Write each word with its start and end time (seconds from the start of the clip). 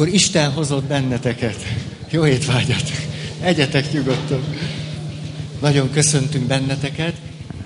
Akkor 0.00 0.12
Isten 0.12 0.52
hozott 0.52 0.84
benneteket. 0.84 1.56
Jó 2.10 2.26
étvágyat! 2.26 2.90
Egyetek 3.40 3.92
nyugodtan! 3.92 4.44
Nagyon 5.60 5.90
köszöntünk 5.90 6.46
benneteket, 6.46 7.14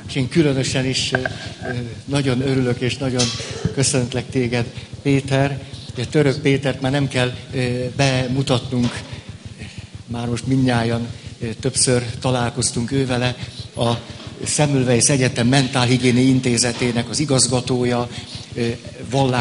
és 0.08 0.14
én 0.14 0.28
különösen 0.28 0.86
is 0.86 1.10
nagyon 2.04 2.40
örülök, 2.40 2.80
és 2.80 2.96
nagyon 2.96 3.24
köszöntlek 3.74 4.30
téged, 4.30 4.64
Péter. 5.02 5.62
De 5.94 6.04
Török 6.04 6.40
Pétert 6.40 6.80
már 6.80 6.92
nem 6.92 7.08
kell 7.08 7.32
bemutatnunk, 7.96 9.00
már 10.06 10.26
most 10.26 10.46
mindnyájan 10.46 11.06
többször 11.60 12.02
találkoztunk 12.20 12.92
ővele, 12.92 13.36
a 13.76 13.92
Semmelweis 14.44 15.08
Egyetem 15.08 15.46
Mentálhigiéni 15.46 16.20
Intézetének 16.20 17.10
az 17.10 17.20
igazgatója, 17.20 18.08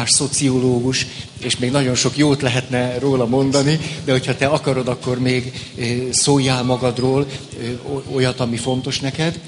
szociológus, 0.04 1.06
és 1.44 1.56
még 1.56 1.70
nagyon 1.70 1.94
sok 1.94 2.16
jót 2.16 2.42
lehetne 2.42 2.98
róla 2.98 3.26
mondani, 3.26 3.78
de 4.04 4.12
hogyha 4.12 4.36
te 4.36 4.46
akarod, 4.46 4.88
akkor 4.88 5.18
még 5.18 5.52
szóljál 6.10 6.62
magadról 6.62 7.26
olyat, 8.12 8.40
ami 8.40 8.56
fontos 8.56 9.00
neked. 9.00 9.40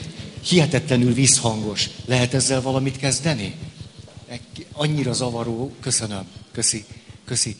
Hihetetlenül 0.44 1.12
visszhangos. 1.12 1.88
Lehet 2.04 2.34
ezzel 2.34 2.60
valamit 2.60 2.96
kezdeni? 2.96 3.54
Annyira 4.72 5.12
zavaró. 5.12 5.72
Köszönöm. 5.80 6.24
Köszi. 6.52 6.84
Köszi. 7.24 7.56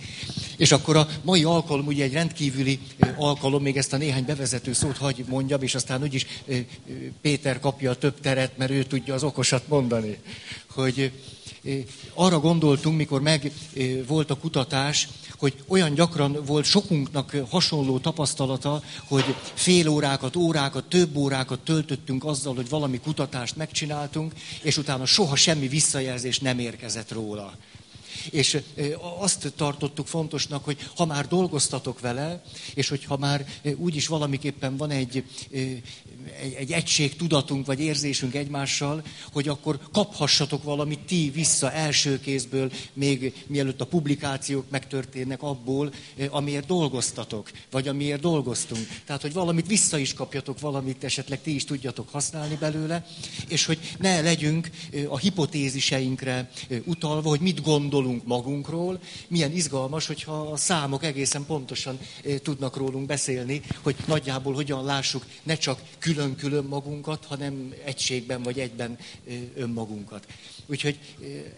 És 0.57 0.73
akkor 0.73 0.97
a 0.97 1.09
mai 1.23 1.45
alkalom 1.45 1.87
ugye 1.87 2.05
egy 2.05 2.13
rendkívüli 2.13 2.79
alkalom, 3.17 3.63
még 3.63 3.77
ezt 3.77 3.93
a 3.93 3.97
néhány 3.97 4.25
bevezető 4.25 4.73
szót 4.73 4.97
hagy 4.97 5.25
mondjam, 5.29 5.63
és 5.63 5.75
aztán 5.75 6.03
úgyis 6.03 6.27
Péter 7.21 7.61
kapja 7.61 7.91
a 7.91 7.95
több 7.95 8.21
teret, 8.21 8.59
mert 8.59 8.71
ő 8.71 8.83
tudja 8.83 9.15
az 9.15 9.23
okosat 9.23 9.69
mondani. 9.69 10.19
Hogy 10.75 11.13
arra 12.15 12.41
gondoltunk, 12.41 12.97
mikor 12.97 13.21
meg 13.21 13.53
volt 14.07 14.31
a 14.31 14.37
kutatás, 14.37 15.09
hogy 15.39 15.55
olyan 15.69 15.95
gyakran 15.95 16.39
volt 16.47 16.65
sokunknak 16.65 17.37
hasonló 17.51 17.99
tapasztalata, 17.99 18.83
hogy 19.05 19.35
fél 19.55 19.89
órákat, 19.89 20.37
órákat, 20.37 20.85
több 20.85 21.17
órákat 21.17 21.61
töltöttünk 21.61 22.25
azzal, 22.25 22.55
hogy 22.55 22.69
valami 22.69 23.01
kutatást 23.01 23.57
megcsináltunk, 23.57 24.33
és 24.63 24.77
utána 24.77 25.07
soha 25.07 25.37
semmi 25.37 25.69
visszajelzés 25.69 26.39
nem 26.39 26.59
érkezett 26.59 27.13
róla. 27.13 27.53
És 28.31 28.59
azt 29.19 29.53
tartottuk 29.57 30.07
fontosnak, 30.07 30.65
hogy 30.65 30.89
ha 30.97 31.07
már 31.07 31.29
dolgoztatok 31.29 32.01
vele, 32.01 32.43
és 32.75 32.89
hogyha 32.89 33.17
már 33.17 33.47
úgyis 33.77 34.07
valamiképpen 34.07 34.77
van 34.77 34.91
egy, 34.91 35.25
egy, 36.41 36.53
egy 36.53 36.73
egység 36.73 37.17
tudatunk 37.17 37.67
vagy 37.67 37.81
érzésünk 37.81 38.35
egymással, 38.35 39.03
hogy 39.33 39.49
akkor 39.49 39.79
kaphassatok 39.93 40.63
valamit 40.63 40.99
ti 40.99 41.31
vissza 41.35 41.73
első 41.73 42.21
kézből, 42.21 42.73
még 42.93 43.45
mielőtt 43.47 43.81
a 43.81 43.87
publikációk 43.87 44.71
megtörténnek 44.71 45.43
abból, 45.43 45.93
amiért 46.31 46.67
dolgoztatok, 46.67 47.51
vagy 47.71 47.89
amiért 47.89 48.21
dolgoztunk. 48.21 48.89
Tehát, 49.05 49.23
hogy 49.23 49.33
valamit 49.33 49.67
vissza 49.67 49.99
is 49.99 50.15
kapjatok, 50.15 50.61
valamit 50.61 51.05
esetleg 51.05 51.43
ti 51.43 51.55
is 51.55 51.65
tudjatok 51.65 52.09
használni 52.11 52.55
belőle, 52.55 53.07
és 53.49 53.65
hogy 53.65 53.79
ne 53.99 54.21
legyünk 54.21 54.71
a 55.09 55.19
hipotéziseinkre 55.19 56.51
utalva, 56.85 57.29
hogy 57.29 57.41
mit 57.41 57.63
gondolunk, 57.63 58.06
gondolunk 58.07 58.27
magunkról, 58.27 59.01
milyen 59.29 59.53
izgalmas, 59.53 60.07
hogyha 60.07 60.41
a 60.41 60.57
számok 60.57 61.05
egészen 61.05 61.47
pontosan 61.47 61.99
tudnak 62.43 62.77
rólunk 62.77 63.07
beszélni, 63.07 63.63
hogy 63.83 63.97
nagyjából 64.07 64.55
hogyan 64.55 64.85
lássuk 64.85 65.27
ne 65.43 65.55
csak 65.57 65.81
külön-külön 65.99 66.65
magunkat, 66.65 67.25
hanem 67.25 67.75
egységben 67.85 68.43
vagy 68.43 68.61
egyben 68.61 68.99
önmagunkat. 69.55 70.27
Úgyhogy 70.67 70.99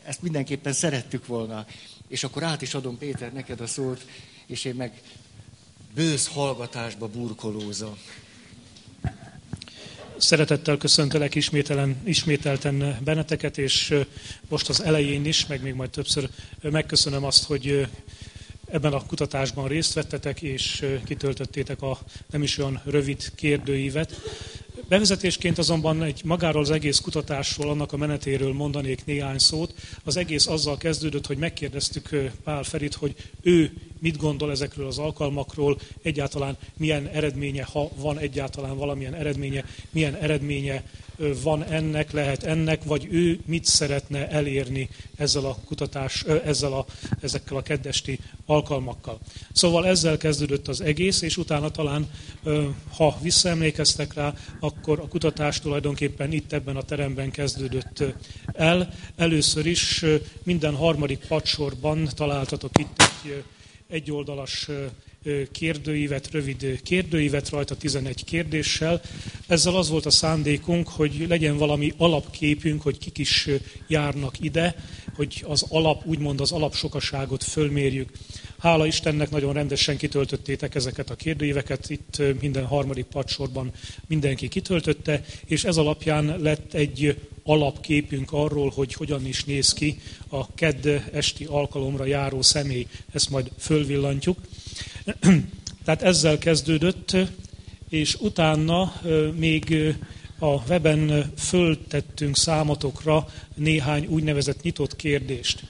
ezt 0.04 0.22
mindenképpen 0.22 0.72
szerettük 0.72 1.26
volna. 1.26 1.66
És 2.08 2.24
akkor 2.24 2.42
át 2.42 2.62
is 2.62 2.74
adom 2.74 2.98
Péter 2.98 3.32
neked 3.32 3.60
a 3.60 3.66
szót, 3.66 4.06
és 4.46 4.64
én 4.64 4.74
meg 4.74 5.02
bősz 5.94 6.28
hallgatásba 6.28 7.08
burkolózom. 7.08 7.96
Szeretettel 10.18 10.76
köszöntelek 10.76 11.34
ismételen, 11.34 11.96
ismételten 12.04 12.98
benneteket, 13.04 13.58
és 13.58 13.94
most 14.48 14.68
az 14.68 14.82
elején 14.82 15.24
is, 15.24 15.46
meg 15.46 15.62
még 15.62 15.74
majd 15.74 15.90
többször 15.90 16.28
megköszönöm 16.62 17.24
azt, 17.24 17.44
hogy 17.44 17.86
ebben 18.70 18.92
a 18.92 19.06
kutatásban 19.06 19.68
részt 19.68 19.92
vettetek, 19.92 20.42
és 20.42 20.86
kitöltöttétek 21.04 21.82
a 21.82 21.98
nem 22.30 22.42
is 22.42 22.58
olyan 22.58 22.82
rövid 22.84 23.32
kérdőívet. 23.34 24.20
Bevezetésként 24.88 25.58
azonban 25.58 26.02
egy 26.02 26.20
magáról 26.24 26.62
az 26.62 26.70
egész 26.70 26.98
kutatásról, 26.98 27.70
annak 27.70 27.92
a 27.92 27.96
menetéről 27.96 28.52
mondanék 28.52 29.04
néhány 29.04 29.38
szót. 29.38 29.74
Az 30.04 30.16
egész 30.16 30.46
azzal 30.46 30.76
kezdődött, 30.76 31.26
hogy 31.26 31.36
megkérdeztük 31.36 32.30
Pál 32.44 32.62
Ferit, 32.62 32.94
hogy 32.94 33.14
ő 33.42 33.72
mit 33.98 34.16
gondol 34.16 34.50
ezekről 34.50 34.86
az 34.86 34.98
alkalmakról, 34.98 35.78
egyáltalán 36.02 36.56
milyen 36.76 37.06
eredménye, 37.06 37.64
ha 37.64 37.90
van 37.96 38.18
egyáltalán 38.18 38.76
valamilyen 38.76 39.14
eredménye, 39.14 39.64
milyen 39.90 40.14
eredménye 40.14 40.82
van 41.42 41.64
ennek, 41.64 42.12
lehet 42.12 42.42
ennek, 42.42 42.84
vagy 42.84 43.06
ő 43.10 43.40
mit 43.46 43.64
szeretne 43.64 44.28
elérni 44.28 44.88
ezzel 45.16 45.44
a 45.44 45.56
kutatás, 45.64 46.22
ezzel 46.22 46.72
a, 46.72 46.86
ezekkel 47.20 47.56
a 47.56 47.62
keddesti 47.62 48.18
alkalmakkal. 48.46 49.18
Szóval 49.52 49.86
ezzel 49.86 50.16
kezdődött 50.16 50.68
az 50.68 50.80
egész, 50.80 51.22
és 51.22 51.36
utána 51.36 51.70
talán, 51.70 52.10
ha 52.96 53.18
visszaemlékeztek 53.22 54.14
rá, 54.14 54.34
akkor 54.60 55.00
a 55.00 55.08
kutatás 55.08 55.60
tulajdonképpen 55.60 56.32
itt 56.32 56.52
ebben 56.52 56.76
a 56.76 56.82
teremben 56.82 57.30
kezdődött 57.30 58.04
el. 58.52 58.94
Először 59.16 59.66
is 59.66 60.04
minden 60.42 60.74
harmadik 60.74 61.18
padsorban 61.28 62.08
találtatok 62.14 62.78
itt 62.78 63.02
egy 63.02 63.44
egyoldalas 63.88 64.68
kérdőívet, 65.52 66.30
rövid 66.30 66.80
kérdőívet 66.82 67.48
rajta 67.48 67.76
11 67.76 68.24
kérdéssel. 68.24 69.00
Ezzel 69.46 69.76
az 69.76 69.88
volt 69.88 70.06
a 70.06 70.10
szándékunk, 70.10 70.88
hogy 70.88 71.24
legyen 71.28 71.56
valami 71.56 71.92
alapképünk, 71.96 72.82
hogy 72.82 72.98
kik 72.98 73.18
is 73.18 73.48
járnak 73.86 74.40
ide, 74.40 74.74
hogy 75.14 75.44
az 75.48 75.64
alap, 75.68 76.06
úgymond 76.06 76.40
az 76.40 76.52
alapsokaságot 76.52 77.44
fölmérjük. 77.44 78.10
Hála 78.58 78.86
Istennek 78.86 79.30
nagyon 79.30 79.52
rendesen 79.52 79.96
kitöltöttétek 79.96 80.74
ezeket 80.74 81.10
a 81.10 81.14
kérdőíveket, 81.14 81.90
itt 81.90 82.22
minden 82.40 82.66
harmadik 82.66 83.04
padsorban 83.04 83.72
mindenki 84.06 84.48
kitöltötte, 84.48 85.24
és 85.46 85.64
ez 85.64 85.76
alapján 85.76 86.38
lett 86.40 86.74
egy 86.74 87.16
alapképünk 87.42 88.32
arról, 88.32 88.70
hogy 88.70 88.92
hogyan 88.92 89.26
is 89.26 89.44
néz 89.44 89.72
ki 89.72 90.00
a 90.28 90.54
kedd 90.54 90.88
esti 91.12 91.44
alkalomra 91.44 92.04
járó 92.04 92.42
személy. 92.42 92.86
Ezt 93.12 93.30
majd 93.30 93.50
fölvillantjuk. 93.58 94.38
Tehát 95.84 96.02
ezzel 96.02 96.38
kezdődött, 96.38 97.16
és 97.88 98.14
utána 98.20 98.92
még 99.36 99.94
a 100.38 100.62
weben 100.68 101.32
föltettünk 101.36 102.36
számotokra 102.36 103.28
néhány 103.54 104.06
úgynevezett 104.06 104.62
nyitott 104.62 104.96
kérdést, 104.96 105.62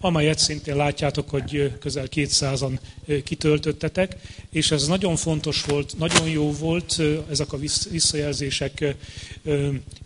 amelyet 0.00 0.38
szintén 0.38 0.76
látjátok, 0.76 1.30
hogy 1.30 1.72
közel 1.80 2.06
200-an 2.10 2.78
kitöltöttetek, 3.24 4.16
és 4.50 4.70
ez 4.70 4.86
nagyon 4.86 5.16
fontos 5.16 5.64
volt, 5.64 5.98
nagyon 5.98 6.28
jó 6.28 6.52
volt, 6.52 7.02
ezek 7.30 7.52
a 7.52 7.58
visszajelzések 7.90 8.96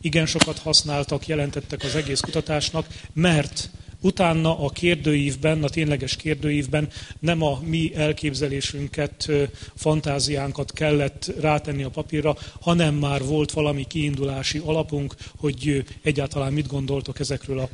igen 0.01 0.27
sokat 0.27 0.59
használtak, 0.59 1.27
jelentettek 1.27 1.83
az 1.85 1.95
egész 1.95 2.21
kutatásnak, 2.21 2.87
mert 3.13 3.71
Utána 4.01 4.59
a 4.59 4.69
kérdőívben, 4.69 5.63
a 5.63 5.69
tényleges 5.69 6.17
kérdőívben 6.17 6.89
nem 7.19 7.43
a 7.43 7.61
mi 7.65 7.95
elképzelésünket, 7.95 9.31
fantáziánkat 9.75 10.73
kellett 10.73 11.33
rátenni 11.41 11.83
a 11.83 11.91
papírra, 11.91 12.37
hanem 12.61 12.95
már 12.95 13.25
volt 13.25 13.53
valami 13.53 13.87
kiindulási 13.87 14.59
alapunk, 14.65 15.15
hogy 15.37 15.85
egyáltalán 16.03 16.53
mit 16.53 16.67
gondoltok 16.67 17.19
ezekről 17.21 17.59
a 17.59 17.69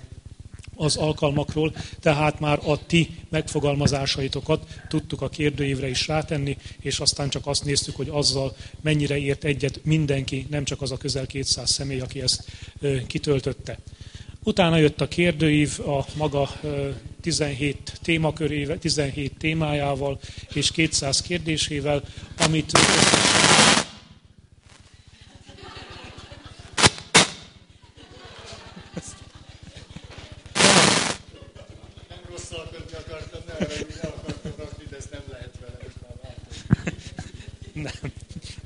az 0.77 0.97
alkalmakról, 0.97 1.75
tehát 2.01 2.41
már 2.41 2.61
a 2.65 2.87
ti 2.87 3.11
megfogalmazásaitokat 3.29 4.67
tudtuk 4.89 5.23
a 5.23 5.29
kérdőívre 5.29 5.88
is 5.88 6.06
rátenni, 6.06 6.56
és 6.81 7.00
aztán 7.00 7.29
csak 7.29 7.47
azt 7.47 7.65
néztük, 7.65 7.97
hogy 7.97 8.09
azzal 8.09 8.56
mennyire 8.81 9.19
ért 9.19 9.44
egyet 9.44 9.81
mindenki, 9.85 10.47
nem 10.50 10.65
csak 10.65 10.82
az 10.82 10.91
a 10.91 10.97
közel 10.97 11.27
200 11.27 11.70
személy, 11.70 12.00
aki 12.00 12.20
ezt 12.20 12.44
kitöltötte. 13.06 13.79
Utána 14.44 14.76
jött 14.76 15.00
a 15.00 15.08
kérdőív 15.08 15.79
a 15.87 16.05
maga 16.17 16.50
17 17.20 17.93
témakörével, 18.02 18.79
17 18.79 19.32
témájával 19.38 20.20
és 20.52 20.70
200 20.70 21.23
kérdésével, 21.23 22.02
amit 22.38 22.73
nem 22.73 22.82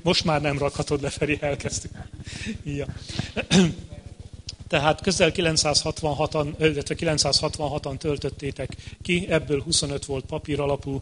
Most 0.01 0.23
már 0.23 0.41
nem 0.41 0.57
rakhatod 0.57 1.01
le, 1.01 1.09
Feri, 1.09 1.37
elkezdtük. 1.41 1.91
Ja. 2.63 2.85
Tehát 4.69 5.01
közel 5.01 5.31
966-an, 5.35 6.47
illetve 6.59 6.95
966-an 6.99 7.97
töltöttétek 7.97 8.75
ki, 9.01 9.25
ebből 9.29 9.61
25 9.61 10.05
volt 10.05 10.25
papír 10.25 10.59
alapú 10.59 11.01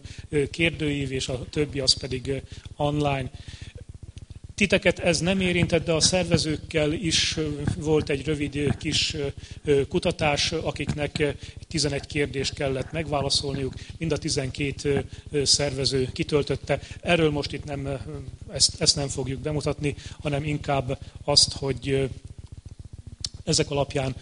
kérdőív, 0.51 1.11
és 1.11 1.27
a 1.27 1.45
többi 1.49 1.79
az 1.79 1.93
pedig 1.93 2.41
online. 2.75 3.31
Titeket 4.55 4.99
ez 4.99 5.19
nem 5.19 5.41
érintett, 5.41 5.85
de 5.85 5.91
a 5.91 5.99
szervezőkkel 5.99 6.93
is 6.93 7.37
volt 7.77 8.09
egy 8.09 8.25
rövid 8.25 8.77
kis 8.77 9.15
kutatás, 9.89 10.51
akiknek 10.51 11.35
11 11.67 12.05
kérdést 12.05 12.53
kellett 12.53 12.91
megválaszolniuk, 12.91 13.73
mind 13.97 14.11
a 14.11 14.17
12 14.17 15.05
szervező 15.43 16.09
kitöltötte. 16.13 16.79
Erről 17.01 17.31
most 17.31 17.53
itt 17.53 17.65
nem, 17.65 17.87
ezt, 18.51 18.81
ezt 18.81 18.95
nem 18.95 19.07
fogjuk 19.07 19.39
bemutatni, 19.39 19.95
hanem 20.21 20.43
inkább 20.43 20.99
azt, 21.23 21.53
hogy 21.53 22.09
ezek 23.47 23.71
alapján 23.71 24.15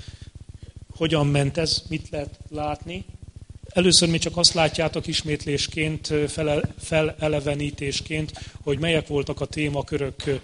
hogyan 0.96 1.28
ment 1.28 1.58
ez, 1.58 1.84
mit 1.90 2.10
lehet 2.10 2.40
látni. 2.50 3.06
Először 3.70 4.10
mi 4.10 4.18
csak 4.18 4.38
azt 4.38 4.54
látjátok 4.54 5.08
ismétlésként, 5.08 6.14
felelevenítésként, 6.78 8.32
hogy 8.64 8.80
melyek 8.80 9.08
voltak 9.08 9.42
a 9.42 9.46
témakörök. 9.46 10.42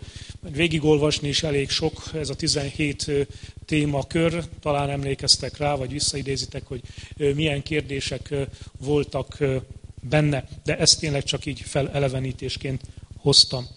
Végigolvasni 0.49 1.27
is 1.27 1.43
elég 1.43 1.69
sok, 1.69 2.03
ez 2.13 2.29
a 2.29 2.35
17 2.35 3.27
témakör, 3.65 4.43
talán 4.59 4.89
emlékeztek 4.89 5.57
rá, 5.57 5.75
vagy 5.75 5.91
visszaidézitek, 5.91 6.65
hogy 6.65 6.81
milyen 7.17 7.63
kérdések 7.63 8.33
voltak 8.79 9.37
benne, 10.09 10.47
de 10.63 10.77
ezt 10.77 10.99
tényleg 10.99 11.23
csak 11.23 11.45
így 11.45 11.59
felelevenítésként 11.59 12.81
hoztam. 13.17 13.67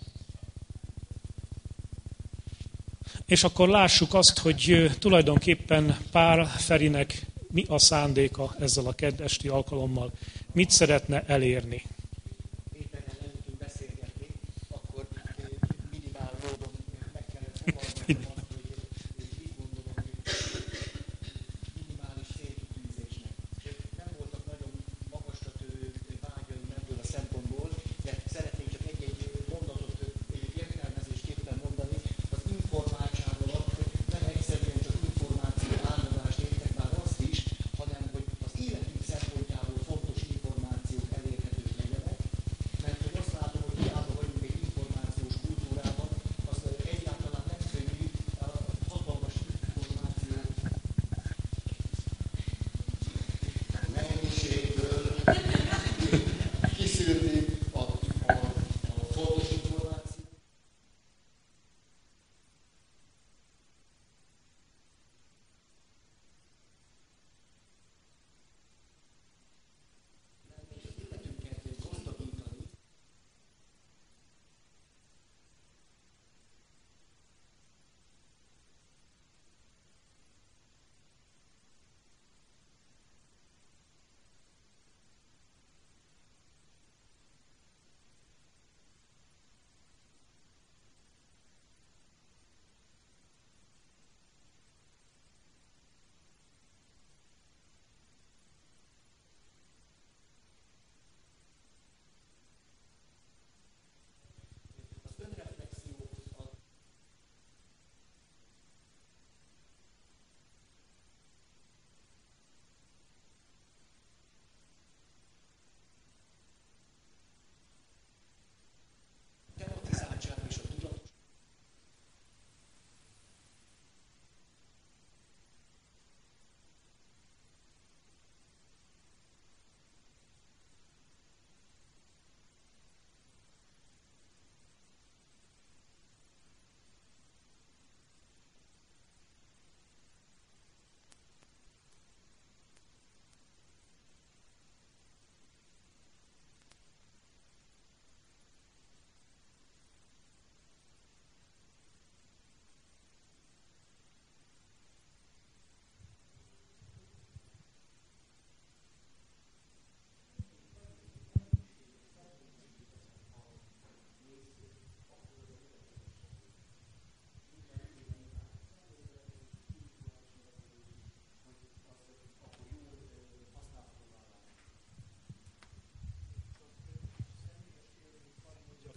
És 3.26 3.44
akkor 3.44 3.68
lássuk 3.68 4.14
azt, 4.14 4.38
hogy 4.38 4.90
tulajdonképpen 4.98 5.98
Pál 6.10 6.46
Ferinek 6.46 7.26
mi 7.50 7.64
a 7.68 7.78
szándéka 7.78 8.54
ezzel 8.58 8.86
a 8.86 8.92
kedvesti 8.92 9.48
alkalommal, 9.48 10.12
mit 10.52 10.70
szeretne 10.70 11.24
elérni. 11.26 11.82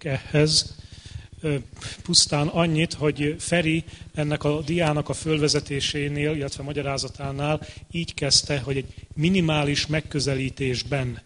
Ehhez 0.04 0.76
pusztán 2.04 2.48
annyit, 2.48 2.94
hogy 2.94 3.36
Feri 3.40 3.84
ennek 4.14 4.44
a 4.44 4.62
diának 4.62 5.10
a 5.10 5.14
fölvezetésénél, 5.14 6.36
illetve 6.36 6.64
magyarázatánál 6.64 7.62
így 7.92 8.14
kezdte, 8.14 8.60
hogy 8.60 8.78
egy 8.78 8.94
minimális 9.14 9.88
megközelítésben, 9.88 11.22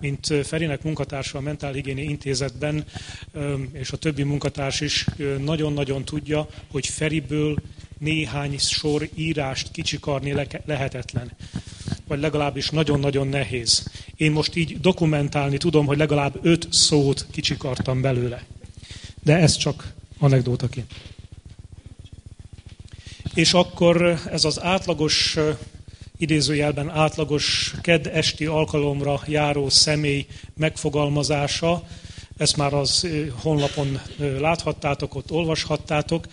mint 0.00 0.46
Ferinek 0.46 0.82
munkatársa 0.82 1.38
a 1.38 1.40
Mentálhigiéni 1.40 2.02
Intézetben, 2.02 2.84
és 3.72 3.90
a 3.90 3.96
többi 3.96 4.22
munkatárs 4.22 4.80
is 4.80 5.06
nagyon-nagyon 5.38 6.04
tudja, 6.04 6.48
hogy 6.70 6.86
Feriből 6.86 7.56
néhány 7.98 8.58
sor 8.58 9.08
írást 9.14 9.70
kicsikarni 9.70 10.34
lehetetlen. 10.64 11.32
Vagy 12.06 12.20
legalábbis 12.20 12.70
nagyon-nagyon 12.70 13.28
nehéz. 13.28 13.90
Én 14.18 14.32
most 14.32 14.56
így 14.56 14.80
dokumentálni 14.80 15.56
tudom, 15.56 15.86
hogy 15.86 15.98
legalább 15.98 16.38
öt 16.42 16.66
szót 16.70 17.26
kicsikartam 17.30 18.00
belőle. 18.00 18.44
De 19.22 19.36
ez 19.36 19.56
csak 19.56 19.92
anekdótaként. 20.18 20.94
És 23.34 23.52
akkor 23.52 24.20
ez 24.30 24.44
az 24.44 24.62
átlagos, 24.62 25.36
idézőjelben 26.16 26.90
átlagos 26.90 27.74
ked 27.82 28.06
esti 28.06 28.46
alkalomra 28.46 29.22
járó 29.26 29.68
személy 29.68 30.26
megfogalmazása, 30.56 31.86
ezt 32.36 32.56
már 32.56 32.72
az 32.72 33.08
honlapon 33.40 34.00
láthattátok, 34.38 35.14
ott 35.14 35.30
olvashattátok. 35.30 36.26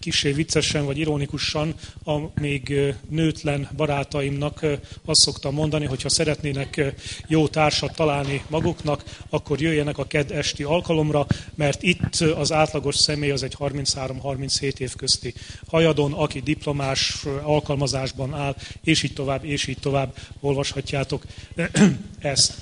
Kisé 0.00 0.32
viccesen 0.32 0.84
vagy 0.84 0.98
ironikusan 0.98 1.74
a 2.04 2.40
még 2.40 2.94
nőtlen 3.08 3.68
barátaimnak 3.76 4.62
azt 5.04 5.20
szoktam 5.20 5.54
mondani, 5.54 5.86
hogy 5.86 6.02
ha 6.02 6.08
szeretnének 6.08 6.94
jó 7.26 7.48
társat 7.48 7.94
találni 7.94 8.44
maguknak, 8.48 9.04
akkor 9.30 9.60
jöjjenek 9.60 9.98
a 9.98 10.06
ked 10.06 10.30
esti 10.30 10.62
alkalomra, 10.62 11.26
mert 11.54 11.82
itt 11.82 12.14
az 12.14 12.52
átlagos 12.52 12.96
személy 12.96 13.30
az 13.30 13.42
egy 13.42 13.56
33-37 13.58 14.78
év 14.78 14.94
közti 14.96 15.34
hajadon, 15.66 16.12
aki 16.12 16.40
diplomás 16.40 17.24
alkalmazásban 17.42 18.34
áll, 18.34 18.56
és 18.84 19.02
így 19.02 19.12
tovább, 19.12 19.44
és 19.44 19.66
így 19.66 19.78
tovább 19.80 20.16
olvashatjátok 20.40 21.24
ezt. 22.18 22.54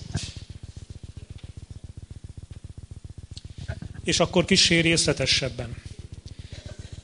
És 4.04 4.20
akkor 4.20 4.44
kicsi 4.44 4.80
részletesebben 4.80 5.76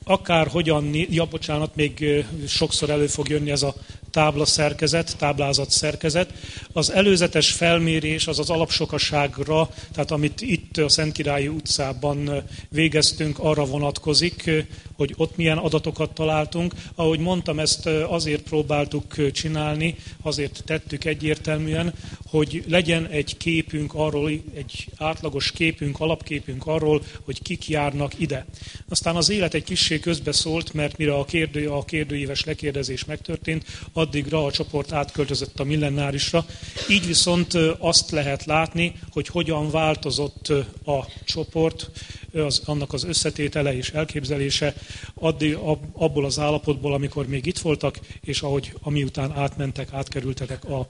akár 0.05 0.47
hogyan, 0.47 0.91
ja 0.93 1.25
bocsánat, 1.25 1.77
még 1.77 2.25
sokszor 2.47 2.91
elő 2.91 3.07
fog 3.07 3.29
jönni 3.29 3.51
ez 3.51 3.63
a 3.63 3.75
tábla 4.14 4.44
szerkezet, 4.44 5.16
táblázat 5.18 5.71
szerkezet. 5.71 6.33
Az 6.73 6.90
előzetes 6.90 7.50
felmérés 7.50 8.26
az 8.26 8.38
az 8.38 8.50
alapsokaságra, 8.50 9.68
tehát 9.92 10.11
amit 10.11 10.40
itt 10.40 10.76
a 10.76 10.88
Szentkirályi 10.88 11.49
utcában 11.49 12.42
végeztünk, 12.68 13.38
arra 13.38 13.64
vonatkozik, 13.64 14.50
hogy 14.97 15.14
ott 15.16 15.37
milyen 15.37 15.59
adatokat 15.59 16.14
találtunk. 16.14 16.75
Ahogy 16.94 17.18
mondtam, 17.18 17.59
ezt 17.59 17.87
azért 17.87 18.42
próbáltuk 18.42 19.33
csinálni, 19.33 19.97
azért 20.23 20.62
tettük 20.64 21.04
egyértelműen, 21.04 21.94
hogy 22.26 22.64
legyen 22.68 23.06
egy 23.06 23.37
képünk 23.37 23.94
arról, 23.94 24.30
egy 24.54 24.88
átlagos 24.97 25.50
képünk, 25.50 26.00
alapképünk 26.00 26.66
arról, 26.66 27.02
hogy 27.25 27.42
kik 27.42 27.68
járnak 27.68 28.12
ide. 28.18 28.47
Aztán 28.88 29.16
az 29.16 29.30
élet 29.30 29.54
egy 29.54 29.64
kissé 29.64 29.99
közbeszólt, 30.00 30.73
mert 30.73 30.97
mire 30.97 31.14
a, 31.14 31.25
kérdő, 31.25 31.68
a 31.68 31.85
kérdőíves 31.85 32.44
lekérdezés 32.44 33.04
megtörtént, 33.04 33.64
addigra 34.05 34.45
a 34.45 34.53
csoport 34.53 34.93
átköltözött 34.93 35.61
a 35.61 35.65
millenárisra. 35.65 36.47
Így 36.89 37.07
viszont 37.07 37.55
azt 37.79 38.11
lehet 38.11 38.45
látni, 38.45 38.95
hogy 39.11 39.29
hogyan 39.29 39.71
változott 39.71 40.49
a 40.85 41.07
csoport, 41.25 41.91
az, 42.33 42.63
annak 42.65 42.93
az 42.93 43.05
összetétele 43.05 43.77
és 43.77 43.91
elképzelése 43.91 44.75
addig, 45.15 45.55
abból 45.93 46.25
az 46.25 46.39
állapotból, 46.39 46.95
amikor 46.95 47.27
még 47.27 47.47
itt 47.47 47.59
voltak, 47.59 47.99
és 48.21 48.43
ahogy 48.43 48.73
amiután 48.83 49.33
átmentek, 49.33 49.93
átkerültetek 49.93 50.65
a 50.65 50.87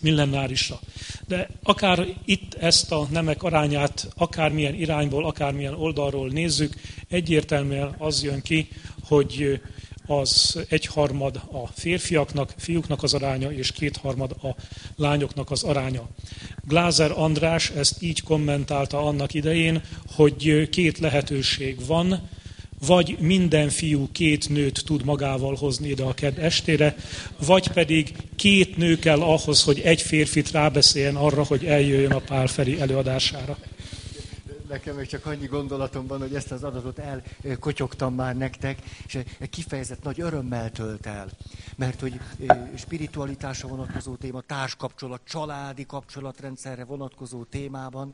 millenárisra. 0.00 0.80
De 1.26 1.48
akár 1.62 2.06
itt 2.24 2.54
ezt 2.54 2.92
a 2.92 3.06
nemek 3.10 3.42
arányát, 3.42 4.08
akármilyen 4.16 4.74
irányból, 4.74 5.24
akármilyen 5.26 5.74
oldalról 5.74 6.28
nézzük, 6.28 6.74
egyértelműen 7.08 7.94
az 7.98 8.22
jön 8.22 8.42
ki, 8.42 8.68
hogy 9.02 9.60
az 10.06 10.64
egyharmad 10.68 11.36
a 11.36 11.66
férfiaknak, 11.74 12.54
fiúknak 12.56 13.02
az 13.02 13.14
aránya, 13.14 13.52
és 13.52 13.72
kétharmad 13.72 14.30
a 14.42 14.54
lányoknak 14.96 15.50
az 15.50 15.62
aránya. 15.62 16.08
Glázer 16.64 17.10
András 17.10 17.70
ezt 17.70 18.02
így 18.02 18.22
kommentálta 18.22 19.02
annak 19.02 19.34
idején, 19.34 19.82
hogy 20.14 20.68
két 20.68 20.98
lehetőség 20.98 21.86
van, 21.86 22.28
vagy 22.86 23.16
minden 23.20 23.68
fiú 23.68 24.08
két 24.12 24.48
nőt 24.48 24.82
tud 24.84 25.04
magával 25.04 25.54
hozni 25.54 25.88
ide 25.88 26.02
a 26.02 26.14
ked 26.14 26.38
estére, 26.38 26.96
vagy 27.46 27.68
pedig 27.68 28.12
két 28.36 28.76
nő 28.76 28.98
kell 28.98 29.20
ahhoz, 29.20 29.62
hogy 29.62 29.80
egy 29.80 30.02
férfit 30.02 30.50
rábeszéljen 30.50 31.16
arra, 31.16 31.44
hogy 31.44 31.64
eljöjjön 31.64 32.12
a 32.12 32.18
Pál 32.18 32.46
Feri 32.46 32.80
előadására 32.80 33.58
nekem 34.68 34.96
még 34.96 35.06
csak 35.06 35.26
annyi 35.26 35.46
gondolatom 35.46 36.06
van, 36.06 36.18
hogy 36.18 36.34
ezt 36.34 36.52
az 36.52 36.64
adatot 36.64 37.00
elkotyogtam 37.42 38.14
már 38.14 38.36
nektek, 38.36 38.78
és 39.06 39.18
kifejezett 39.50 40.02
nagy 40.02 40.20
örömmel 40.20 40.70
tölt 40.70 41.06
el. 41.06 41.28
Mert 41.76 42.00
hogy 42.00 42.20
spiritualitásra 42.74 43.68
vonatkozó 43.68 44.14
téma, 44.14 44.40
társkapcsolat, 44.40 45.20
családi 45.24 45.86
kapcsolatrendszerre 45.86 46.84
vonatkozó 46.84 47.44
témában, 47.44 48.12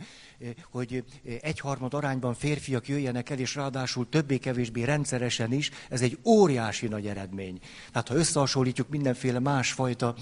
hogy 0.71 1.05
egyharmad 1.41 1.95
arányban 1.95 2.35
férfiak 2.35 2.89
jöjjenek 2.89 3.31
el, 3.31 3.39
és 3.39 3.55
ráadásul 3.55 4.09
többé-kevésbé 4.09 4.83
rendszeresen 4.83 5.53
is, 5.53 5.71
ez 5.89 6.03
egy 6.03 6.19
óriási 6.25 6.87
nagy 6.87 7.07
eredmény. 7.07 7.59
Tehát 7.93 8.09
ha 8.09 8.15
összehasonlítjuk 8.15 8.89
mindenféle 8.89 9.39
másfajta 9.39 10.15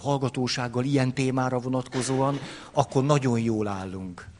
hallgatósággal 0.00 0.84
ilyen 0.84 1.14
témára 1.14 1.58
vonatkozóan, 1.58 2.38
akkor 2.72 3.04
nagyon 3.04 3.40
jól 3.40 3.66
állunk. 3.66 4.30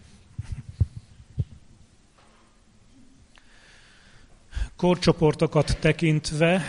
Korcsoportokat 4.83 5.77
tekintve, 5.81 6.63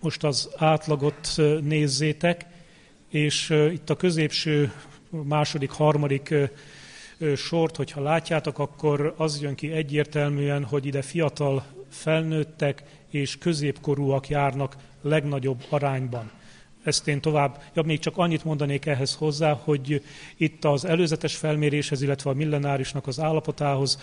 most 0.00 0.24
az 0.24 0.50
átlagot 0.56 1.28
nézzétek, 1.62 2.46
és 3.08 3.50
itt 3.50 3.90
a 3.90 3.96
középső 3.96 4.72
második, 5.10 5.70
harmadik 5.70 6.34
sort, 7.36 7.76
hogyha 7.76 8.00
látjátok, 8.00 8.58
akkor 8.58 9.14
az 9.16 9.40
jön 9.42 9.54
ki 9.54 9.72
egyértelműen, 9.72 10.64
hogy 10.64 10.86
ide 10.86 11.02
fiatal 11.02 11.66
felnőttek 11.88 12.82
és 13.10 13.38
középkorúak 13.38 14.28
járnak 14.28 14.76
legnagyobb 15.02 15.64
arányban 15.68 16.30
ezt 16.86 17.08
én 17.08 17.20
tovább, 17.20 17.62
ja, 17.74 17.82
még 17.82 17.98
csak 17.98 18.16
annyit 18.16 18.44
mondanék 18.44 18.86
ehhez 18.86 19.14
hozzá, 19.14 19.60
hogy 19.64 20.02
itt 20.36 20.64
az 20.64 20.84
előzetes 20.84 21.36
felméréshez, 21.36 22.02
illetve 22.02 22.30
a 22.30 22.34
millenárisnak 22.34 23.06
az 23.06 23.20
állapotához 23.20 23.98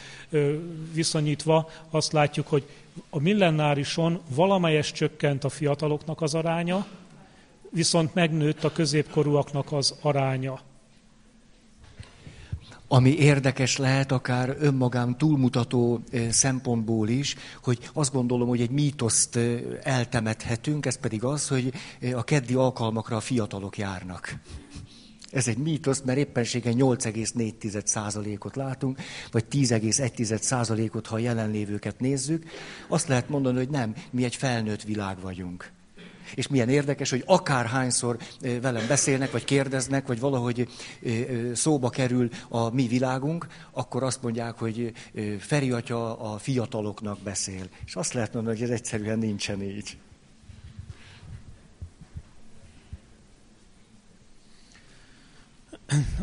viszonyítva 0.94 1.70
azt 1.90 2.12
látjuk, 2.12 2.48
hogy 2.48 2.64
a 3.10 3.20
millenárison 3.20 4.20
valamelyes 4.36 4.92
csökkent 4.92 5.44
a 5.44 5.50
fiataloknak 5.50 6.22
az 6.22 6.34
aránya, 6.34 6.86
viszont 7.70 8.14
megnőtt 8.14 8.64
a 8.64 8.72
középkorúaknak 8.72 9.72
az 9.72 9.96
aránya 10.02 10.60
ami 12.94 13.18
érdekes 13.18 13.78
lehet 13.78 14.12
akár 14.12 14.56
önmagám 14.60 15.18
túlmutató 15.18 16.04
szempontból 16.30 17.10
is, 17.10 17.36
hogy 17.64 17.90
azt 17.94 18.14
gondolom, 18.14 18.48
hogy 18.48 18.62
egy 18.62 18.70
mítoszt 18.70 19.40
eltemethetünk, 19.84 20.86
ez 20.86 20.98
pedig 20.98 21.24
az, 21.24 21.48
hogy 21.48 21.74
a 22.14 22.24
keddi 22.24 22.54
alkalmakra 22.54 23.16
a 23.16 23.20
fiatalok 23.20 23.78
járnak. 23.78 24.36
Ez 25.32 25.48
egy 25.48 25.58
mítosz, 25.58 26.02
mert 26.06 26.18
éppenségen 26.18 26.74
8,4%-ot 26.78 28.56
látunk, 28.56 29.00
vagy 29.32 29.46
10,1%-ot, 29.52 31.08
ha 31.08 31.16
a 31.16 31.20
jelenlévőket 31.20 32.00
nézzük. 32.00 32.46
Azt 32.88 33.08
lehet 33.08 33.30
mondani, 33.30 33.58
hogy 33.58 33.70
nem, 33.70 33.94
mi 34.12 34.24
egy 34.24 34.36
felnőtt 34.36 34.84
világ 34.84 35.22
vagyunk. 35.22 35.72
És 36.36 36.48
milyen 36.48 36.70
érdekes, 36.70 37.10
hogy 37.10 37.24
akárhányszor 37.26 38.18
velem 38.62 38.88
beszélnek, 38.88 39.32
vagy 39.32 39.44
kérdeznek, 39.44 40.08
vagy 40.08 40.20
valahogy 40.20 40.68
szóba 41.54 41.90
kerül 41.90 42.30
a 42.50 42.70
mi 42.70 42.88
világunk, 42.88 43.48
akkor 43.72 44.04
azt 44.04 44.22
mondják, 44.22 44.58
hogy 44.58 44.94
Feri 45.40 45.72
atya 45.72 46.20
a 46.34 46.38
fiataloknak 46.38 47.20
beszél. 47.20 47.66
És 47.86 47.96
azt 47.96 48.14
lehet 48.14 48.34
mondani, 48.34 48.60
hogy 48.60 48.70
ez 48.70 48.76
egyszerűen 48.76 49.20
nincsen 49.20 49.62
így. 49.62 49.98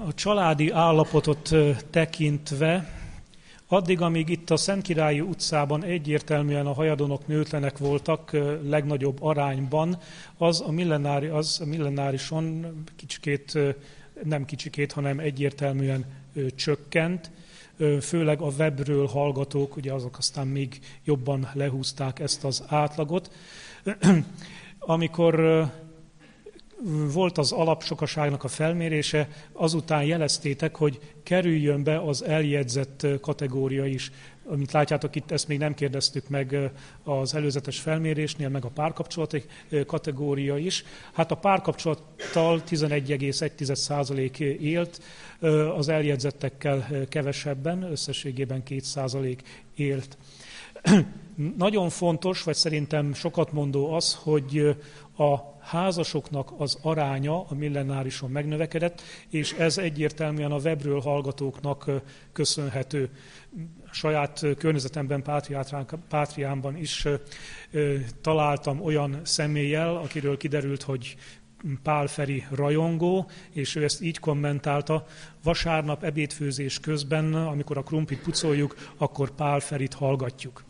A 0.06 0.14
családi 0.14 0.70
állapotot 0.70 1.50
tekintve 1.90 2.99
Addig, 3.72 4.00
amíg 4.00 4.28
itt 4.28 4.50
a 4.50 4.56
Szentkirályi 4.56 5.20
utcában 5.20 5.84
egyértelműen 5.84 6.66
a 6.66 6.72
hajadonok 6.72 7.26
nőtlenek 7.26 7.78
voltak 7.78 8.30
legnagyobb 8.68 9.22
arányban, 9.22 9.98
az 10.36 10.62
a, 10.66 10.70
millenári, 10.70 11.26
az 11.26 11.60
a 11.62 11.66
millenárison 11.66 12.74
kicsikét, 12.96 13.58
nem 14.22 14.44
kicsikét, 14.44 14.92
hanem 14.92 15.18
egyértelműen 15.18 16.04
csökkent. 16.54 17.30
Főleg 18.00 18.40
a 18.40 18.50
webről 18.58 19.06
hallgatók, 19.06 19.76
ugye 19.76 19.92
azok 19.92 20.18
aztán 20.18 20.46
még 20.46 20.80
jobban 21.04 21.48
lehúzták 21.52 22.18
ezt 22.18 22.44
az 22.44 22.64
átlagot. 22.68 23.32
Amikor 24.78 25.64
volt 27.12 27.38
az 27.38 27.52
alapsokaságnak 27.52 28.44
a 28.44 28.48
felmérése, 28.48 29.28
azután 29.52 30.04
jeleztétek, 30.04 30.76
hogy 30.76 30.98
kerüljön 31.22 31.82
be 31.82 32.00
az 32.00 32.24
eljegyzett 32.24 33.06
kategória 33.20 33.86
is. 33.86 34.12
Amit 34.44 34.72
látjátok 34.72 35.16
itt, 35.16 35.30
ezt 35.30 35.48
még 35.48 35.58
nem 35.58 35.74
kérdeztük 35.74 36.28
meg 36.28 36.70
az 37.04 37.34
előzetes 37.34 37.80
felmérésnél, 37.80 38.48
meg 38.48 38.64
a 38.64 38.68
párkapcsolati 38.68 39.44
kategória 39.86 40.56
is. 40.56 40.84
Hát 41.12 41.30
a 41.30 41.34
párkapcsolattal 41.34 42.62
11,1% 42.68 44.38
élt, 44.38 45.00
az 45.76 45.88
eljegyzettekkel 45.88 47.06
kevesebben, 47.08 47.82
összességében 47.82 48.62
2% 48.68 49.38
élt. 49.74 50.18
Nagyon 51.56 51.88
fontos, 51.88 52.42
vagy 52.42 52.54
szerintem 52.54 53.14
sokat 53.14 53.52
mondó 53.52 53.92
az, 53.92 54.14
hogy 54.14 54.76
a 55.16 55.58
házasoknak 55.60 56.52
az 56.58 56.78
aránya 56.82 57.46
a 57.48 57.54
millenárison 57.54 58.30
megnövekedett, 58.30 59.02
és 59.28 59.52
ez 59.52 59.78
egyértelműen 59.78 60.52
a 60.52 60.58
webről 60.58 61.00
hallgatóknak 61.00 61.90
köszönhető. 62.32 63.10
Saját 63.90 64.46
környezetemben, 64.58 65.24
Pátriánban 66.08 66.76
is 66.76 67.06
találtam 68.20 68.82
olyan 68.82 69.20
személlyel, 69.22 69.96
akiről 69.96 70.36
kiderült, 70.36 70.82
hogy 70.82 71.16
Pál 71.82 72.06
Feri 72.06 72.44
rajongó, 72.50 73.30
és 73.52 73.74
ő 73.74 73.84
ezt 73.84 74.02
így 74.02 74.18
kommentálta, 74.18 75.06
vasárnap 75.42 76.04
ebédfőzés 76.04 76.80
közben, 76.80 77.34
amikor 77.34 77.78
a 77.78 77.82
krumplit 77.82 78.22
pucoljuk, 78.22 78.74
akkor 78.96 79.30
Pál 79.30 79.60
Ferit 79.60 79.94
hallgatjuk. 79.94 80.64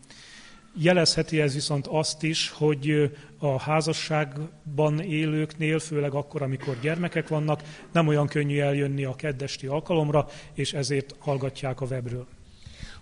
Jelezheti 0.75 1.41
ez 1.41 1.53
viszont 1.53 1.87
azt 1.87 2.23
is, 2.23 2.49
hogy 2.49 3.11
a 3.37 3.59
házasságban 3.59 4.99
élőknél, 4.99 5.79
főleg 5.79 6.13
akkor, 6.13 6.41
amikor 6.41 6.79
gyermekek 6.81 7.27
vannak, 7.27 7.61
nem 7.91 8.07
olyan 8.07 8.27
könnyű 8.27 8.59
eljönni 8.59 9.03
a 9.03 9.15
keddesti 9.15 9.67
alkalomra, 9.67 10.27
és 10.53 10.73
ezért 10.73 11.15
hallgatják 11.19 11.81
a 11.81 11.85
webről 11.85 12.27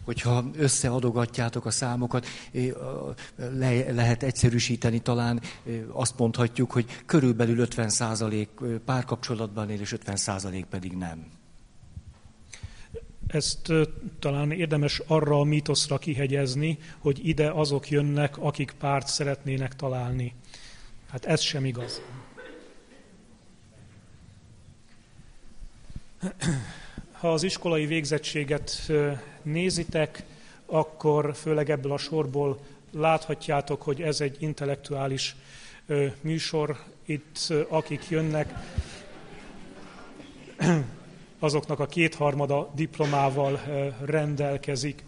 hogyha 0.10 0.46
összeadogatjátok 0.54 1.66
a 1.66 1.72
számokat, 1.72 2.28
le, 3.36 3.92
lehet 3.92 4.24
egyszerűsíteni 4.24 5.00
talán, 5.00 5.42
azt 5.92 6.18
mondhatjuk, 6.18 6.72
hogy 6.72 6.86
körülbelül 7.06 7.68
50% 7.70 8.48
párkapcsolatban 8.86 9.70
él, 9.70 9.80
és 9.80 9.96
50% 10.06 10.64
pedig 10.70 10.92
nem. 10.92 11.26
Ezt 13.28 13.72
talán 14.20 14.52
érdemes 14.52 15.02
arra 15.08 15.40
a 15.40 15.44
mítoszra 15.44 15.98
kihegyezni, 15.98 16.78
hogy 17.00 17.28
ide 17.28 17.52
azok 17.52 17.90
jönnek, 17.90 18.38
akik 18.38 18.74
párt 18.80 19.08
szeretnének 19.08 19.76
találni. 19.76 20.34
Hát 21.10 21.26
ez 21.26 21.42
sem 21.42 21.66
igaz. 21.66 22.02
Ha 27.20 27.32
az 27.34 27.44
iskolai 27.44 27.86
végzettséget 27.86 28.92
nézitek, 29.42 30.24
akkor 30.66 31.36
főleg 31.36 31.70
ebből 31.70 31.92
a 31.92 31.98
sorból 31.98 32.60
láthatjátok, 32.92 33.82
hogy 33.82 34.02
ez 34.02 34.22
egy 34.22 34.36
intellektuális 34.40 35.36
műsor. 36.22 36.78
Itt 37.06 37.54
akik 37.68 38.10
jönnek, 38.10 38.54
azoknak 41.40 41.80
a 41.80 41.86
kétharmada 41.86 42.72
diplomával 42.76 43.60
rendelkezik. 44.06 45.04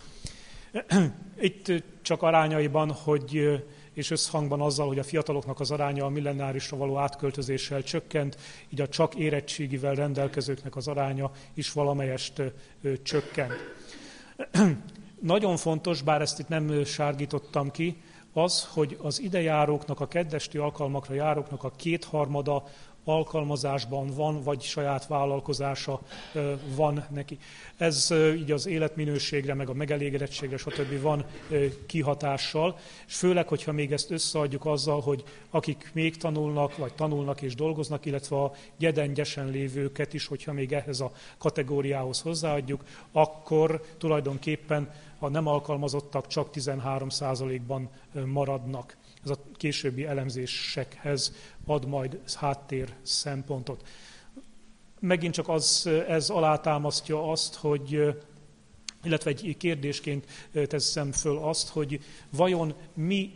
Itt 1.40 1.72
csak 2.02 2.22
arányaiban, 2.22 2.92
hogy 2.92 3.64
és 3.94 4.12
összhangban 4.12 4.62
azzal, 4.62 4.88
hogy 4.88 5.00
a 5.00 5.04
fiataloknak 5.04 5.60
az 5.60 5.72
aránya 5.72 6.06
a 6.06 6.10
millenárisra 6.10 6.78
való 6.78 6.98
átköltözéssel 6.98 7.84
csökkent, 7.84 8.38
így 8.70 8.82
a 8.82 8.88
csak 8.88 9.16
érettségivel 9.16 9.96
rendelkezőknek 9.96 10.76
az 10.76 10.88
aránya 10.88 11.32
is 11.54 11.72
valamelyest 11.72 12.42
csökkent. 13.04 13.54
Nagyon 15.20 15.58
fontos, 15.58 16.02
bár 16.02 16.22
ezt 16.22 16.40
itt 16.40 16.48
nem 16.48 16.84
sárgítottam 16.84 17.72
ki, 17.72 18.02
az, 18.34 18.68
hogy 18.74 18.98
az 19.02 19.22
idejáróknak, 19.22 20.00
a 20.00 20.08
keddesti 20.08 20.58
alkalmakra 20.58 21.14
járóknak 21.14 21.64
a 21.64 21.72
kétharmada 21.76 22.64
alkalmazásban 23.06 24.08
van, 24.16 24.44
vagy 24.44 24.62
saját 24.62 25.08
vállalkozása 25.08 26.02
van 26.76 27.06
neki. 27.10 27.38
Ez 27.78 28.14
így 28.36 28.52
az 28.52 28.66
életminőségre, 28.66 29.54
meg 29.54 29.70
a 29.70 29.74
megelégedettségre, 29.74 30.58
stb. 30.58 31.02
van 31.02 31.26
kihatással, 31.86 32.78
és 33.08 33.16
főleg, 33.16 33.48
hogyha 33.48 33.72
még 33.72 33.92
ezt 33.92 34.12
összeadjuk 34.12 34.66
azzal, 34.66 35.02
hogy 35.02 35.24
akik 35.50 35.90
még 35.94 36.18
tanulnak, 36.18 36.78
vagy 36.78 36.94
tanulnak 36.94 37.42
és 37.42 37.56
dolgoznak, 37.56 38.06
illetve 38.06 38.36
a 38.36 38.54
gyedengyesen 38.78 39.50
lévőket 39.50 40.14
is, 40.14 40.28
hogyha 40.28 40.54
még 40.54 40.74
ehhez 40.74 41.00
a 41.00 41.12
kategóriához 41.38 42.22
hozzáadjuk, 42.22 42.84
akkor 43.12 43.84
tulajdonképpen 43.98 44.90
a 45.20 45.28
nem 45.30 45.48
alkalmazottak 45.48 46.28
csak 46.28 46.50
13%-ban 46.54 47.90
maradnak. 48.26 48.98
Ez 49.24 49.30
a 49.30 49.40
későbbi 49.54 50.06
elemzésekhez 50.06 51.34
ad 51.66 51.88
majd 51.88 52.20
háttér 52.36 52.94
szempontot. 53.02 53.88
Megint 55.00 55.34
csak 55.34 55.50
az, 55.50 55.90
ez 56.08 56.30
alátámasztja 56.30 57.32
azt, 57.32 57.56
hogy 57.56 58.16
illetve 59.04 59.30
egy 59.30 59.56
kérdésként 59.58 60.26
teszem 60.52 61.12
föl 61.12 61.38
azt, 61.38 61.70
hogy 61.70 62.00
vajon 62.30 62.74
mi 62.94 63.34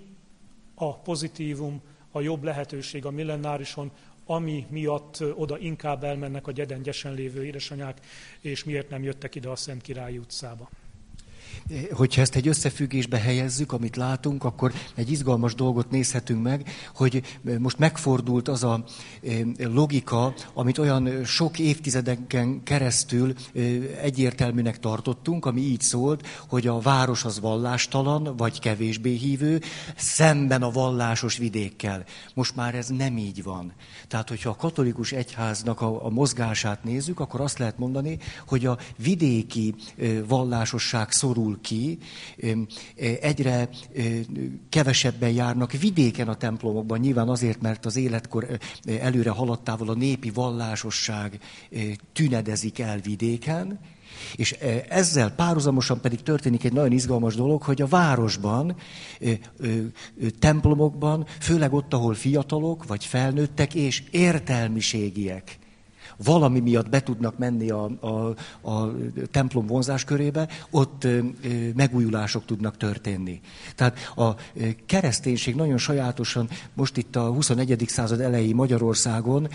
a 0.75 0.98
pozitívum, 0.98 1.82
a 2.12 2.22
jobb 2.22 2.44
lehetőség 2.44 3.06
a 3.06 3.12
millenárison, 3.12 3.92
ami 4.25 4.65
miatt 4.70 5.24
oda 5.36 5.58
inkább 5.58 6.04
elmennek 6.04 6.48
a 6.48 6.51
gyedengyesen 6.51 7.13
lévő 7.13 7.46
édesanyák, 7.46 8.00
és 8.39 8.63
miért 8.63 8.89
nem 8.89 9.04
jöttek 9.04 9.36
ide 9.36 9.50
a 9.50 9.56
Szent 9.56 9.82
Király 9.82 10.18
utcába 10.18 10.70
hogyha 11.91 12.22
ezt 12.22 12.35
egy 12.35 12.48
összefüggésbe 12.48 13.18
helyezzük, 13.18 13.72
amit 13.72 13.96
látunk, 13.96 14.44
akkor 14.44 14.74
egy 14.96 15.11
izgalmas 15.11 15.55
dolgot 15.55 15.89
nézhetünk 15.89 16.44
meg, 16.44 16.70
hogy 16.96 17.39
most 17.59 17.77
megfordult 17.77 18.48
az 18.48 18.63
a 18.63 18.83
logika, 19.57 20.33
amit 20.53 20.77
olyan 20.77 21.24
sok 21.24 21.59
évtizedeken 21.59 22.63
keresztül 22.63 23.33
egyértelműnek 24.01 24.79
tartottunk, 24.79 25.46
ami 25.46 25.61
így 25.61 25.81
szólt, 25.81 26.27
hogy 26.48 26.68
a 26.68 26.79
város 26.79 27.24
az 27.24 27.39
vallástalan, 27.39 28.35
vagy 28.37 28.59
kevésbé 28.59 29.13
hívő, 29.13 29.61
szemben 29.96 30.63
a 30.63 30.72
vallásos 30.72 31.37
vidékkel. 31.37 32.03
Most 32.33 32.55
már 32.55 32.75
ez 32.75 32.87
nem 32.87 33.18
így 33.18 33.44
van. 33.44 33.74
Tehát, 34.07 34.29
hogyha 34.29 34.50
a 34.50 34.55
katolikus 34.55 35.11
egyháznak 35.11 35.81
a, 35.81 36.05
a 36.05 36.09
mozgását 36.09 36.83
nézzük, 36.83 37.20
akkor 37.20 37.41
azt 37.41 37.57
lehet 37.57 37.77
mondani, 37.77 38.18
hogy 38.48 38.65
a 38.65 38.77
vidéki 38.98 39.75
vallásosság 40.27 41.11
szorul 41.11 41.45
ki, 41.53 41.98
egyre 43.22 43.70
kevesebben 44.70 45.31
járnak 45.31 45.72
vidéken 45.72 46.27
a 46.27 46.36
templomokban, 46.36 47.00
nyilván 47.00 47.29
azért, 47.29 47.62
mert 47.62 47.86
az 47.86 47.96
életkor 47.96 48.58
előre 49.00 49.29
haladtával 49.29 49.90
a 49.90 49.94
népi 49.94 50.29
vallásosság 50.29 51.40
tünedezik 52.14 52.79
el 52.79 53.00
vidéken, 53.00 53.79
és 54.36 54.51
ezzel 54.90 55.31
párhuzamosan 55.31 56.01
pedig 56.01 56.22
történik 56.22 56.64
egy 56.64 56.74
nagyon 56.74 56.92
izgalmas 56.92 57.36
dolog, 57.36 57.62
hogy 57.62 57.81
a 57.81 57.88
városban, 57.88 58.75
templomokban, 60.40 61.25
főleg 61.40 61.74
ott, 61.74 61.94
ahol 61.94 62.14
fiatalok, 62.14 62.86
vagy 62.86 63.05
felnőttek 63.05 63.75
és 63.75 64.03
értelmiségiek 64.12 65.58
valami 66.24 66.60
miatt 66.60 66.90
be 66.90 67.04
tudnak 67.04 67.38
menni 67.38 67.70
a, 67.70 67.90
a, 68.00 68.36
a 68.72 68.92
templom 69.32 69.66
vonzás 69.66 70.04
körébe, 70.04 70.48
ott 70.70 71.08
megújulások 71.75 72.46
tudnak 72.46 72.78
történni. 72.78 73.40
Tehát 73.75 73.98
a 74.16 74.36
kereszténység 74.86 75.56
nagyon 75.56 75.78
sajátosan, 75.78 76.50
most 76.74 76.98
itt 76.98 77.16
a 77.16 77.28
21. 77.28 77.84
század 77.88 78.20
elejé 78.20 78.54
Magyarországon 78.54 79.48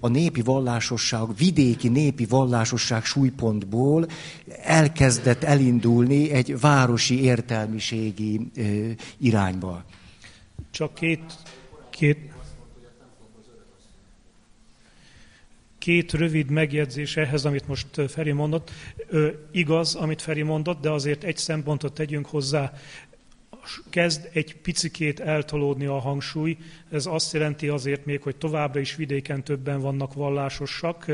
a 0.00 0.08
népi 0.08 0.42
vallásosság, 0.42 1.36
vidéki 1.36 1.88
népi 1.88 2.24
vallásosság 2.24 3.04
súlypontból 3.04 4.06
elkezdett 4.62 5.42
elindulni 5.42 6.30
egy 6.30 6.60
városi 6.60 7.22
értelmiségi 7.22 8.50
irányba. 9.18 9.84
Csak 10.70 10.94
két, 10.94 11.22
két, 11.90 12.31
Két 15.82 16.12
rövid 16.12 16.50
megjegyzés 16.50 17.16
ehhez, 17.16 17.44
amit 17.44 17.68
most 17.68 17.86
Feri 18.08 18.32
mondott. 18.32 18.70
Igaz, 19.50 19.94
amit 19.94 20.22
Feri 20.22 20.42
mondott, 20.42 20.80
de 20.80 20.90
azért 20.90 21.24
egy 21.24 21.36
szempontot 21.36 21.94
tegyünk 21.94 22.26
hozzá 22.26 22.72
kezd 23.90 24.28
egy 24.32 24.56
picikét 24.56 25.20
eltolódni 25.20 25.86
a 25.86 25.98
hangsúly. 25.98 26.56
Ez 26.90 27.06
azt 27.06 27.32
jelenti 27.32 27.68
azért 27.68 28.04
még, 28.04 28.22
hogy 28.22 28.36
továbbra 28.36 28.80
is 28.80 28.96
vidéken 28.96 29.44
többen 29.44 29.80
vannak 29.80 30.14
vallásosak, 30.14 31.06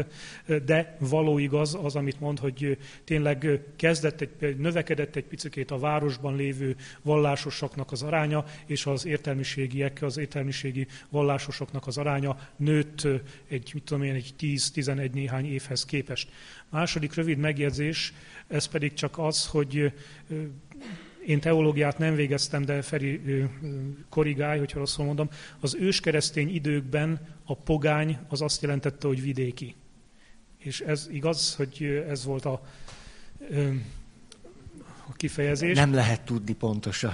de 0.65 0.97
való 0.99 1.39
igaz 1.39 1.79
az, 1.83 1.97
amit 1.97 2.21
mond, 2.21 2.39
hogy 2.39 2.79
tényleg 3.05 3.61
kezdett 3.77 4.21
egy, 4.21 4.57
növekedett 4.57 5.17
egy 5.17 5.25
picikét 5.25 5.71
a 5.71 5.79
városban 5.79 6.37
lévő 6.37 6.77
vallásosaknak 7.03 7.93
az 7.93 8.03
aránya, 8.03 8.45
és 8.67 8.87
az 8.87 9.07
értelmiségiek, 9.07 10.03
az 10.03 10.17
értelmiségi 10.17 10.87
vallásosoknak 11.09 11.87
az 11.87 11.99
aránya 11.99 12.39
nőtt 12.57 13.07
egy, 13.49 13.71
mit 13.75 13.83
tudom 13.83 14.03
én, 14.03 14.15
egy 14.15 14.35
10-11 14.41 15.11
néhány 15.11 15.53
évhez 15.53 15.85
képest. 15.85 16.29
Második 16.71 17.15
rövid 17.15 17.39
megjegyzés, 17.39 18.13
ez 18.47 18.67
pedig 18.67 18.93
csak 18.93 19.19
az, 19.19 19.47
hogy 19.47 19.93
én 21.29 21.41
teológiát 21.41 21.99
nem 21.99 22.15
végeztem, 22.15 22.65
de 22.65 22.83
Feri 22.83 23.21
korrigálj, 24.09 24.59
hogyha 24.59 24.79
rosszul 24.79 25.05
mondom. 25.05 25.29
Az 25.61 25.75
őskeresztény 25.75 26.55
időkben 26.55 27.21
a 27.45 27.55
pogány 27.55 28.19
az 28.29 28.43
azt 28.43 28.63
jelentette, 28.63 29.07
hogy 29.07 29.23
vidéki. 29.23 29.75
És 30.59 30.81
ez 30.81 31.09
igaz, 31.11 31.55
hogy 31.55 32.05
ez 32.09 32.25
volt 32.25 32.45
a 32.45 32.63
a 35.09 35.13
kifejezés. 35.13 35.77
Nem 35.77 35.95
lehet 35.95 36.21
tudni 36.21 36.53
pontosan. 36.53 37.13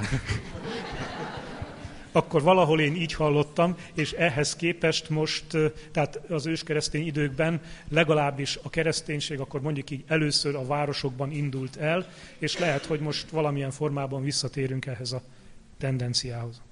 Akkor 2.16 2.42
valahol 2.42 2.80
én 2.80 2.96
így 2.96 3.12
hallottam, 3.12 3.76
és 3.94 4.12
ehhez 4.12 4.56
képest 4.56 5.08
most, 5.08 5.44
tehát 5.92 6.20
az 6.28 6.46
őskeresztény 6.46 7.06
időkben 7.06 7.60
legalábbis 7.88 8.58
a 8.62 8.70
kereszténység 8.70 9.40
akkor 9.40 9.60
mondjuk 9.60 9.90
így 9.90 10.04
először 10.06 10.54
a 10.54 10.66
városokban 10.66 11.30
indult 11.30 11.76
el, 11.76 12.06
és 12.38 12.58
lehet, 12.58 12.84
hogy 12.84 13.00
most 13.00 13.30
valamilyen 13.30 13.70
formában 13.70 14.22
visszatérünk 14.22 14.86
ehhez 14.86 15.12
a 15.12 15.22
tendenciához. 15.78 16.62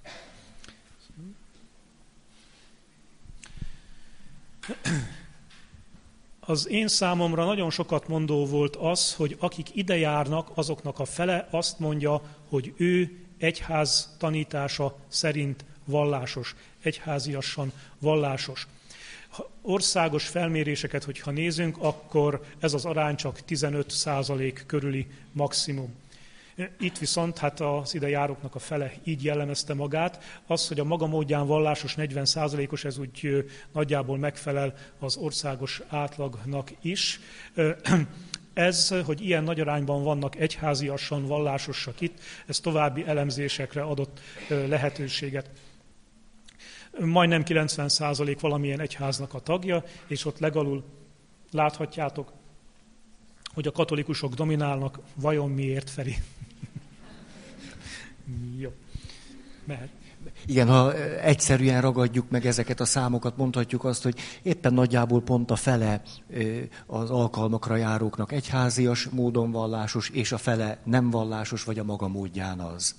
Az 6.40 6.68
én 6.68 6.88
számomra 6.88 7.44
nagyon 7.44 7.70
sokat 7.70 8.08
mondó 8.08 8.46
volt 8.46 8.76
az, 8.76 9.14
hogy 9.14 9.36
akik 9.40 9.76
ide 9.76 9.96
járnak, 9.96 10.50
azoknak 10.54 10.98
a 10.98 11.04
fele 11.04 11.48
azt 11.50 11.78
mondja, 11.78 12.22
hogy 12.48 12.74
ő 12.76 13.21
egyház 13.42 14.14
tanítása 14.18 14.96
szerint 15.08 15.64
vallásos, 15.84 16.54
egyháziassan 16.82 17.72
vallásos. 17.98 18.66
Ha 19.28 19.50
országos 19.62 20.26
felméréseket, 20.26 21.04
hogyha 21.04 21.30
nézünk, 21.30 21.76
akkor 21.78 22.44
ez 22.60 22.74
az 22.74 22.84
arány 22.84 23.16
csak 23.16 23.40
15 23.40 23.90
százalék 23.90 24.64
körüli 24.66 25.06
maximum. 25.32 25.94
Itt 26.78 26.98
viszont 26.98 27.38
hát 27.38 27.60
az 27.60 27.94
ide 27.94 28.08
járóknak 28.08 28.54
a 28.54 28.58
fele 28.58 28.92
így 29.04 29.24
jellemezte 29.24 29.74
magát. 29.74 30.40
Az, 30.46 30.68
hogy 30.68 30.80
a 30.80 30.84
maga 30.84 31.06
módján 31.06 31.46
vallásos 31.46 31.94
40%-os, 31.98 32.84
ez 32.84 32.98
úgy 32.98 33.46
nagyjából 33.72 34.18
megfelel 34.18 34.74
az 34.98 35.16
országos 35.16 35.82
átlagnak 35.88 36.70
is. 36.80 37.20
Ez, 38.54 38.88
hogy 38.88 39.20
ilyen 39.20 39.44
nagy 39.44 39.60
arányban 39.60 40.02
vannak 40.02 40.36
egyháziasan 40.36 41.26
vallásosak 41.26 42.00
itt, 42.00 42.18
ez 42.46 42.60
további 42.60 43.06
elemzésekre 43.06 43.82
adott 43.82 44.20
lehetőséget. 44.48 45.50
Majdnem 46.98 47.42
90% 47.46 48.36
valamilyen 48.40 48.80
egyháznak 48.80 49.34
a 49.34 49.40
tagja, 49.40 49.84
és 50.06 50.24
ott 50.24 50.38
legalul 50.38 50.84
láthatjátok, 51.50 52.32
hogy 53.54 53.66
a 53.66 53.72
katolikusok 53.72 54.34
dominálnak, 54.34 54.98
vajon 55.14 55.50
miért, 55.50 55.90
Feri? 55.90 56.16
Jó, 58.58 58.72
mehet. 59.64 60.01
Igen, 60.46 60.68
ha 60.68 60.94
egyszerűen 61.20 61.80
ragadjuk 61.80 62.30
meg 62.30 62.46
ezeket 62.46 62.80
a 62.80 62.84
számokat, 62.84 63.36
mondhatjuk 63.36 63.84
azt, 63.84 64.02
hogy 64.02 64.18
éppen 64.42 64.74
nagyjából 64.74 65.22
pont 65.22 65.50
a 65.50 65.56
fele 65.56 66.02
az 66.86 67.10
alkalmakra 67.10 67.76
járóknak 67.76 68.32
egyházias 68.32 69.08
módon 69.08 69.50
vallásos, 69.50 70.08
és 70.08 70.32
a 70.32 70.38
fele 70.38 70.78
nem 70.84 71.10
vallásos, 71.10 71.64
vagy 71.64 71.78
a 71.78 71.84
maga 71.84 72.08
módján 72.08 72.60
az. 72.60 72.94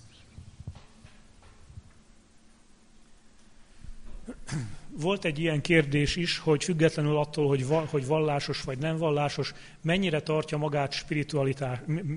Volt 4.99 5.25
egy 5.25 5.39
ilyen 5.39 5.61
kérdés 5.61 6.15
is, 6.15 6.37
hogy 6.37 6.63
függetlenül 6.63 7.17
attól, 7.17 7.47
hogy, 7.47 7.65
hogy 7.89 8.05
vallásos 8.05 8.61
vagy 8.61 8.77
nem 8.77 8.97
vallásos, 8.97 9.53
mennyire 9.81 10.21
tartja 10.21 10.57
magát 10.57 10.93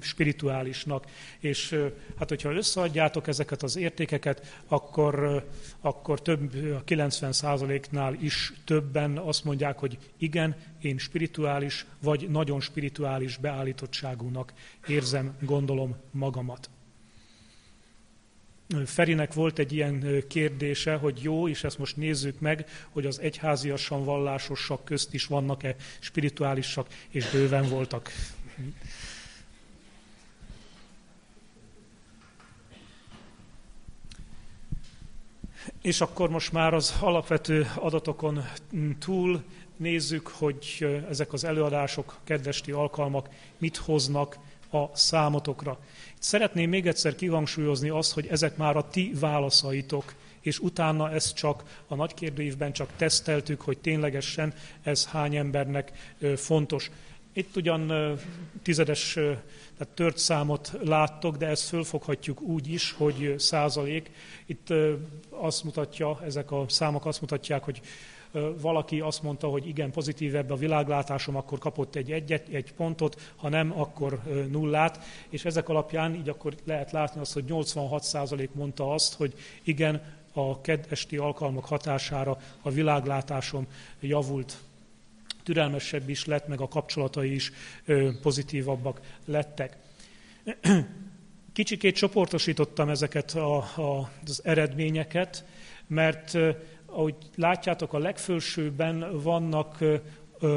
spirituálisnak. 0.01 1.07
És 1.39 1.79
hát, 2.19 2.29
hogyha 2.29 2.53
összeadjátok 2.53 3.29
ezeket 3.29 3.63
az 3.63 3.77
értékeket, 3.77 4.63
akkor, 4.69 5.45
akkor 5.81 6.23
több, 6.23 6.55
a 6.55 6.85
90%-nál 6.85 8.15
is 8.21 8.53
többen 8.65 9.19
azt 9.19 9.45
mondják, 9.45 9.79
hogy 9.79 9.99
igen, 10.19 10.57
én 10.81 10.99
spirituális 10.99 11.87
vagy 12.03 12.29
nagyon 12.31 12.61
spirituális 12.61 13.37
beállítottságúnak 13.37 14.53
érzem, 14.87 15.37
gondolom 15.41 15.97
magamat. 16.11 16.71
Ferinek 18.85 19.35
volt 19.35 19.59
egy 19.59 19.73
ilyen 19.73 20.25
kérdése, 20.29 20.95
hogy 20.95 21.23
jó, 21.23 21.49
és 21.49 21.65
ezt 21.65 21.79
most 21.79 21.97
nézzük 21.97 22.41
meg, 22.41 22.69
hogy 22.91 23.07
az 23.07 23.21
egyháziasan 23.21 24.05
vallásosak 24.05 24.85
közt 24.85 25.15
is 25.15 25.27
vannak-e 25.27 25.77
spirituálisak, 25.99 26.87
és 27.09 27.31
bőven 27.31 27.69
voltak. 27.69 28.11
És 35.83 36.01
akkor 36.01 36.31
most 36.31 36.53
már 36.53 36.75
az 36.75 36.95
alapvető 37.01 37.71
adatokon 37.75 38.45
túl 38.99 39.43
nézzük, 39.77 40.27
hogy 40.27 40.87
ezek 41.09 41.33
az 41.33 41.45
előadások, 41.45 42.19
kedvesti 42.25 42.73
alkalmak 42.73 43.29
mit 43.59 43.77
hoznak 43.77 44.39
a 44.83 44.91
számotokra. 44.95 45.79
Szeretném 46.19 46.69
még 46.69 46.87
egyszer 46.87 47.15
kihangsúlyozni 47.15 47.89
azt, 47.89 48.13
hogy 48.13 48.27
ezek 48.27 48.57
már 48.57 48.77
a 48.77 48.89
ti 48.89 49.13
válaszaitok, 49.21 50.15
és 50.41 50.59
utána 50.59 51.11
ezt 51.11 51.35
csak 51.35 51.83
a 51.87 51.95
nagy 51.95 52.15
kérdőívben 52.15 52.73
csak 52.73 52.91
teszteltük, 52.97 53.61
hogy 53.61 53.79
ténylegesen 53.79 54.55
ez 54.83 55.07
hány 55.07 55.37
embernek 55.37 56.15
fontos. 56.37 56.91
Itt 57.33 57.57
ugyan 57.57 57.93
tizedes, 58.63 59.13
tehát 59.13 59.95
tört 59.95 60.19
számot 60.19 60.73
láttok, 60.83 61.37
de 61.37 61.47
ezt 61.47 61.69
fölfoghatjuk 61.69 62.41
úgy 62.41 62.73
is, 62.73 62.93
hogy 62.93 63.35
százalék. 63.39 64.11
Itt 64.47 64.69
azt 65.31 65.65
mutatja, 65.65 66.21
ezek 66.25 66.51
a 66.51 66.65
számok 66.69 67.07
azt 67.07 67.21
mutatják, 67.21 67.65
hogy 67.65 67.81
valaki 68.61 69.01
azt 69.01 69.23
mondta, 69.23 69.49
hogy 69.49 69.69
igen, 69.69 69.93
ebbe 70.19 70.53
a 70.53 70.57
világlátásom, 70.57 71.37
akkor 71.37 71.59
kapott 71.59 71.95
egy 71.95 72.13
egyet, 72.13 72.49
egy 72.49 72.73
pontot, 72.73 73.33
ha 73.37 73.49
nem, 73.49 73.81
akkor 73.81 74.21
nullát, 74.51 75.05
és 75.29 75.45
ezek 75.45 75.69
alapján 75.69 76.15
így 76.15 76.29
akkor 76.29 76.55
lehet 76.65 76.93
látni 76.93 77.21
azt, 77.21 77.33
hogy 77.33 77.45
86% 77.49 78.49
mondta 78.53 78.93
azt, 78.93 79.15
hogy 79.15 79.35
igen, 79.63 80.03
a 80.33 80.61
kedesti 80.61 81.17
alkalmak 81.17 81.65
hatására 81.65 82.39
a 82.63 82.71
világlátásom 82.71 83.67
javult, 84.01 84.59
türelmesebb 85.43 86.09
is 86.09 86.25
lett, 86.25 86.49
meg 86.49 86.61
a 86.61 86.69
kapcsolatai 86.69 87.35
is 87.35 87.53
pozitívabbak 88.23 89.01
lettek. 89.25 89.77
Kicsikét 91.53 91.97
csoportosítottam 91.97 92.89
ezeket 92.89 93.31
a, 93.31 93.57
a, 93.57 94.11
az 94.27 94.41
eredményeket, 94.45 95.45
mert 95.87 96.39
ahogy 96.97 97.15
látjátok, 97.35 97.93
a 97.93 97.99
legfősőben 97.99 99.23
vannak 99.23 99.85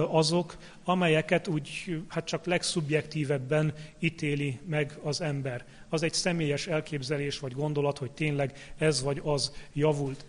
azok, 0.10 0.58
amelyeket 0.84 1.48
úgy 1.48 1.98
hát 2.08 2.26
csak 2.26 2.46
legszubjektívebben 2.46 3.74
ítéli 4.00 4.60
meg 4.66 5.00
az 5.04 5.22
ember. 5.22 5.66
Az 5.90 6.04
egy 6.04 6.14
személyes 6.14 6.68
elképzelés 6.68 7.40
vagy 7.40 7.54
gondolat, 7.54 7.98
hogy 7.98 8.12
tényleg 8.12 8.74
ez 8.78 9.04
vagy 9.04 9.22
az 9.24 9.54
javult. 9.74 10.26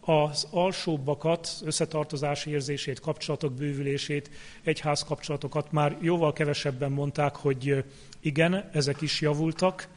Az 0.00 0.46
alsóbbakat, 0.50 1.48
összetartozási 1.64 2.50
érzését, 2.50 3.00
kapcsolatok 3.00 3.52
bővülését, 3.52 4.30
egyház 4.62 5.02
kapcsolatokat 5.02 5.72
már 5.72 5.96
jóval 6.00 6.32
kevesebben 6.32 6.92
mondták, 6.92 7.36
hogy 7.36 7.84
igen, 8.20 8.70
ezek 8.72 9.00
is 9.00 9.20
javultak, 9.20 9.88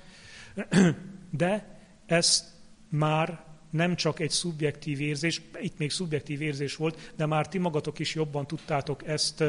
de 1.32 1.80
ezt 2.06 2.46
már 2.90 3.49
nem 3.70 3.96
csak 3.96 4.20
egy 4.20 4.30
szubjektív 4.30 5.02
érzés, 5.02 5.42
itt 5.62 5.78
még 5.78 5.92
szubjektív 5.92 6.42
érzés 6.42 6.76
volt, 6.76 7.12
de 7.16 7.26
már 7.26 7.48
ti 7.48 7.58
magatok 7.58 8.00
is 8.00 8.16
jobban 8.16 8.48
tudtátok 8.48 9.08
ezt, 9.08 9.44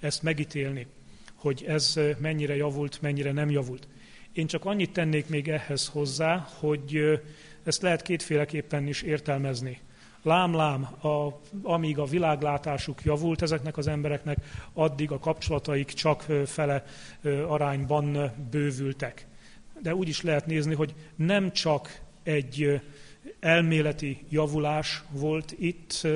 ezt 0.00 0.22
megítélni, 0.22 0.86
hogy 1.34 1.64
ez 1.66 2.00
mennyire 2.18 2.56
javult, 2.56 3.02
mennyire 3.02 3.32
nem 3.32 3.50
javult. 3.50 3.88
Én 4.32 4.46
csak 4.46 4.64
annyit 4.64 4.92
tennék 4.92 5.28
még 5.28 5.48
ehhez 5.48 5.88
hozzá, 5.88 6.48
hogy 6.58 7.20
ezt 7.64 7.82
lehet 7.82 8.02
kétféleképpen 8.02 8.86
is 8.86 9.02
értelmezni. 9.02 9.80
Lám-lám, 10.22 10.82
a, 10.82 11.40
amíg 11.62 11.98
a 11.98 12.04
világlátásuk 12.04 13.02
javult 13.04 13.42
ezeknek 13.42 13.76
az 13.76 13.86
embereknek, 13.86 14.38
addig 14.72 15.10
a 15.10 15.18
kapcsolataik 15.18 15.86
csak 15.86 16.26
fele 16.46 16.84
arányban 17.46 18.32
bővültek. 18.50 19.26
De 19.82 19.94
úgy 19.94 20.08
is 20.08 20.22
lehet 20.22 20.46
nézni, 20.46 20.74
hogy 20.74 20.94
nem 21.16 21.52
csak 21.52 22.00
egy 22.22 22.80
elméleti 23.44 24.24
javulás 24.28 25.02
volt 25.10 25.54
itt, 25.58 26.06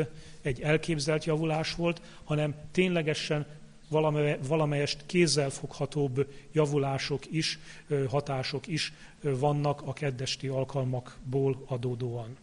egy 0.42 0.60
elképzelt 0.60 1.24
javulás 1.24 1.74
volt, 1.74 2.02
hanem 2.24 2.54
ténylegesen 2.72 3.46
valamelyest 4.48 5.02
kézzelfoghatóbb 5.06 6.26
javulások 6.52 7.22
is, 7.30 7.58
hatások 8.08 8.66
is 8.66 8.92
vannak 9.20 9.82
a 9.84 9.92
keddesti 9.92 10.48
alkalmakból 10.48 11.64
adódóan. 11.66 12.36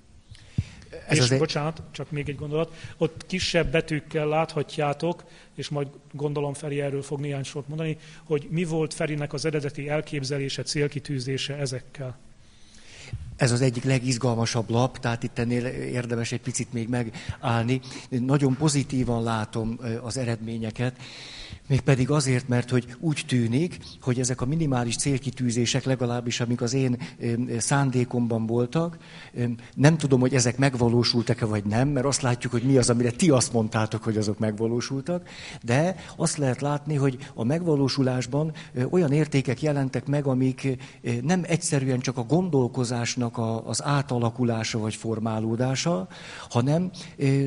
Ez 1.07 1.17
és 1.17 1.31
az 1.31 1.37
bocsánat, 1.37 1.81
csak 1.91 2.11
még 2.11 2.29
egy 2.29 2.35
gondolat, 2.35 2.73
ott 2.97 3.25
kisebb 3.25 3.71
betűkkel 3.71 4.27
láthatjátok, 4.27 5.23
és 5.55 5.69
majd 5.69 5.87
gondolom 6.11 6.53
Feri 6.53 6.81
erről 6.81 7.01
fog 7.01 7.19
néhány 7.19 7.43
sort 7.43 7.67
mondani, 7.67 7.97
hogy 8.23 8.47
mi 8.49 8.63
volt 8.63 8.93
Ferinek 8.93 9.33
az 9.33 9.45
eredeti 9.45 9.89
elképzelése, 9.89 10.63
célkitűzése 10.63 11.55
ezekkel. 11.55 12.17
Ez 13.35 13.51
az 13.51 13.61
egyik 13.61 13.83
legizgalmasabb 13.83 14.69
lap, 14.69 14.99
tehát 14.99 15.23
itt 15.23 15.39
ennél 15.39 15.65
érdemes 15.65 16.31
egy 16.31 16.41
picit 16.41 16.73
még 16.73 16.87
megállni. 16.89 17.81
Nagyon 18.09 18.55
pozitívan 18.55 19.23
látom 19.23 19.79
az 20.01 20.17
eredményeket. 20.17 20.95
Mégpedig 21.67 22.09
azért, 22.09 22.47
mert 22.47 22.69
hogy 22.69 22.95
úgy 22.99 23.23
tűnik, 23.27 23.77
hogy 24.01 24.19
ezek 24.19 24.41
a 24.41 24.45
minimális 24.45 24.95
célkitűzések, 24.95 25.83
legalábbis 25.83 26.39
amik 26.39 26.61
az 26.61 26.73
én 26.73 26.97
szándékomban 27.57 28.45
voltak, 28.45 28.97
nem 29.75 29.97
tudom, 29.97 30.19
hogy 30.19 30.33
ezek 30.33 30.57
megvalósultak-e 30.57 31.45
vagy 31.45 31.63
nem, 31.63 31.87
mert 31.87 32.05
azt 32.05 32.21
látjuk, 32.21 32.51
hogy 32.51 32.63
mi 32.63 32.77
az, 32.77 32.89
amire 32.89 33.11
ti 33.11 33.29
azt 33.29 33.53
mondtátok, 33.53 34.03
hogy 34.03 34.17
azok 34.17 34.39
megvalósultak, 34.39 35.27
de 35.63 35.95
azt 36.15 36.37
lehet 36.37 36.61
látni, 36.61 36.95
hogy 36.95 37.17
a 37.33 37.43
megvalósulásban 37.43 38.53
olyan 38.89 39.11
értékek 39.11 39.61
jelentek 39.61 40.05
meg, 40.05 40.25
amik 40.25 40.77
nem 41.21 41.41
egyszerűen 41.47 41.99
csak 41.99 42.17
a 42.17 42.23
gondolkozásnak 42.23 43.37
az 43.65 43.83
átalakulása 43.83 44.79
vagy 44.79 44.95
formálódása, 44.95 46.07
hanem 46.49 46.91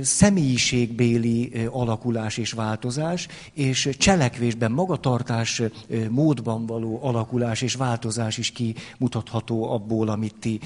személyiségbéli 0.03 1.53
alakulás 1.71 2.37
és 2.37 2.53
változás, 2.53 3.29
és 3.53 3.89
cselekvésben, 4.09 4.73
magatartás 4.73 5.63
módban 6.11 6.67
való 6.67 6.99
alakulás 7.03 7.63
és 7.63 7.75
változás 7.75 8.39
is 8.39 8.53
kimutatható 8.53 9.73
abból, 9.73 10.09
amit 10.09 10.35
ti 10.41 10.61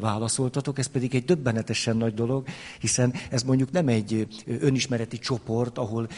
válaszoltatok. 0.00 0.78
Ez 0.78 0.86
pedig 0.86 1.14
egy 1.14 1.24
döbbenetesen 1.24 1.96
nagy 1.96 2.14
dolog, 2.14 2.44
hiszen 2.80 3.14
ez 3.30 3.42
mondjuk 3.42 3.70
nem 3.70 3.88
egy 3.88 4.26
önismereti 4.46 5.18
csoport, 5.18 5.78
ahol 5.78 6.08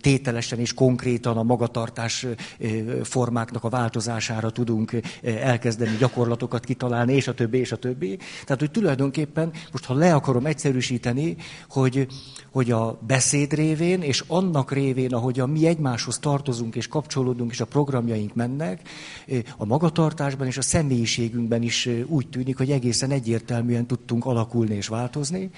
tételesen 0.00 0.58
és 0.58 0.74
konkrétan 0.74 1.36
a 1.36 1.42
magatartás 1.42 2.26
formáknak 3.02 3.64
a 3.64 3.68
változására 3.68 4.50
tudunk 4.50 4.92
elkezdeni 5.22 5.96
gyakorlatokat 5.96 6.64
kitalálni, 6.64 7.14
és 7.14 7.28
a 7.28 7.34
többi, 7.34 7.58
és 7.58 7.72
a 7.72 7.76
többi. 7.76 8.16
Tehát, 8.44 8.60
hogy 8.60 8.70
tulajdonképpen, 8.70 9.52
most 9.72 9.84
ha 9.84 9.94
le 9.94 10.14
akarom 10.14 10.46
egyszerűsíteni, 10.46 11.36
hogy, 11.68 12.06
hogy 12.52 12.70
a 12.70 12.98
beszéd 13.06 13.52
révén, 13.52 14.02
és 14.02 14.24
annak 14.26 14.72
révén, 14.72 15.14
ahogy 15.14 15.40
a 15.40 15.46
mi 15.46 15.66
egymáshoz 15.66 16.18
tartozunk 16.20 16.74
és 16.74 16.88
kapcsolódunk, 16.88 17.50
és 17.50 17.60
a 17.60 17.64
programjaink 17.64 18.34
mennek, 18.34 18.88
a 19.56 19.64
magatartásban 19.64 20.46
és 20.46 20.56
a 20.56 20.62
személyiségünkben 20.62 21.62
is 21.62 21.88
úgy 22.06 22.28
tűnik, 22.28 22.56
hogy 22.56 22.70
egészen 22.70 23.10
egyértelműen 23.10 23.86
tudtunk 23.86 24.24
alakulni 24.24 24.74
és 24.74 24.88
változni. 24.88 25.50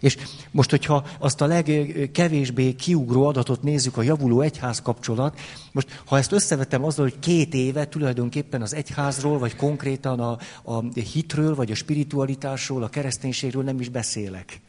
És 0.00 0.16
most, 0.50 0.70
hogyha 0.70 1.06
azt 1.18 1.40
a 1.40 1.46
legkevésbé 1.46 2.72
kiugró 2.72 3.26
adatot 3.26 3.62
nézzük, 3.62 3.96
a 3.96 4.02
javuló 4.02 4.40
egyház 4.40 4.82
kapcsolat, 4.82 5.38
most 5.72 6.02
ha 6.06 6.18
ezt 6.18 6.32
összevetem 6.32 6.84
azzal, 6.84 7.04
hogy 7.04 7.18
két 7.18 7.54
éve 7.54 7.88
tulajdonképpen 7.88 8.62
az 8.62 8.74
egyházról, 8.74 9.38
vagy 9.38 9.56
konkrétan 9.56 10.20
a, 10.20 10.38
a 10.62 10.82
hitről, 11.12 11.54
vagy 11.54 11.70
a 11.70 11.74
spiritualitásról, 11.74 12.82
a 12.82 12.88
kereszténységről 12.88 13.62
nem 13.62 13.80
is 13.80 13.88
beszélek. 13.88 14.60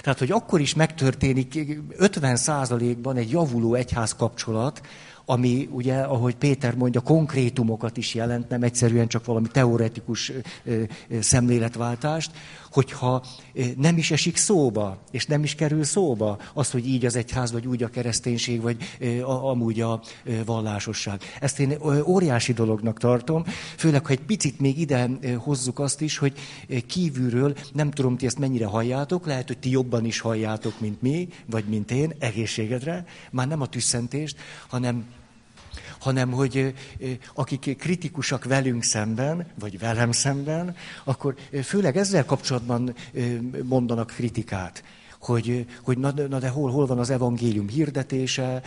Tehát, 0.00 0.18
hogy 0.18 0.30
akkor 0.30 0.60
is 0.60 0.74
megtörténik 0.74 1.68
50%-ban 1.98 3.16
egy 3.16 3.30
javuló 3.30 3.74
egyház 3.74 4.14
kapcsolat, 4.14 4.80
ami 5.24 5.68
ugye, 5.72 5.94
ahogy 5.94 6.36
Péter 6.36 6.74
mondja, 6.74 7.00
konkrétumokat 7.00 7.96
is 7.96 8.14
jelent, 8.14 8.48
nem 8.48 8.62
egyszerűen 8.62 9.06
csak 9.08 9.24
valami 9.24 9.48
teoretikus 9.52 10.32
szemléletváltást, 11.20 12.30
hogyha 12.72 13.24
nem 13.76 13.96
is 13.96 14.10
esik 14.10 14.36
szóba, 14.36 14.98
és 15.10 15.26
nem 15.26 15.42
is 15.42 15.54
kerül 15.54 15.84
szóba 15.84 16.38
az, 16.54 16.70
hogy 16.70 16.86
így 16.86 17.04
az 17.04 17.16
egyház, 17.16 17.52
vagy 17.52 17.66
úgy 17.66 17.82
a 17.82 17.88
kereszténység, 17.88 18.60
vagy 18.60 18.76
amúgy 19.24 19.80
a 19.80 20.00
vallásosság. 20.44 21.22
Ezt 21.40 21.60
én 21.60 21.78
óriási 22.06 22.52
dolognak 22.52 22.98
tartom, 22.98 23.44
főleg, 23.76 24.06
ha 24.06 24.12
egy 24.12 24.20
picit 24.20 24.60
még 24.60 24.78
ide 24.78 25.10
hozzuk 25.36 25.78
azt 25.78 26.00
is, 26.00 26.18
hogy 26.18 26.32
kívülről, 26.86 27.56
nem 27.72 27.90
tudom, 27.90 28.16
ti 28.16 28.26
ezt 28.26 28.38
mennyire 28.38 28.66
halljátok, 28.66 29.26
lehet, 29.26 29.46
hogy 29.46 29.58
ti 29.58 29.70
jobban 29.70 30.04
is 30.04 30.20
halljátok, 30.20 30.80
mint 30.80 31.02
mi, 31.02 31.28
vagy 31.46 31.64
mint 31.64 31.90
én, 31.90 32.12
egészségedre, 32.18 33.04
már 33.30 33.48
nem 33.48 33.60
a 33.60 33.66
tüsszentést, 33.66 34.36
hanem 34.68 35.04
hanem 36.00 36.30
hogy 36.30 36.74
akik 37.34 37.76
kritikusak 37.78 38.44
velünk 38.44 38.82
szemben, 38.82 39.46
vagy 39.58 39.78
velem 39.78 40.12
szemben, 40.12 40.76
akkor 41.04 41.34
főleg 41.62 41.96
ezzel 41.96 42.24
kapcsolatban 42.24 42.94
mondanak 43.62 44.06
kritikát 44.06 44.82
hogy, 45.20 45.66
hogy 45.84 45.98
na, 45.98 46.12
na 46.28 46.38
de 46.38 46.48
hol, 46.48 46.70
hol 46.70 46.86
van 46.86 46.98
az 46.98 47.10
evangélium 47.10 47.68
hirdetése, 47.68 48.62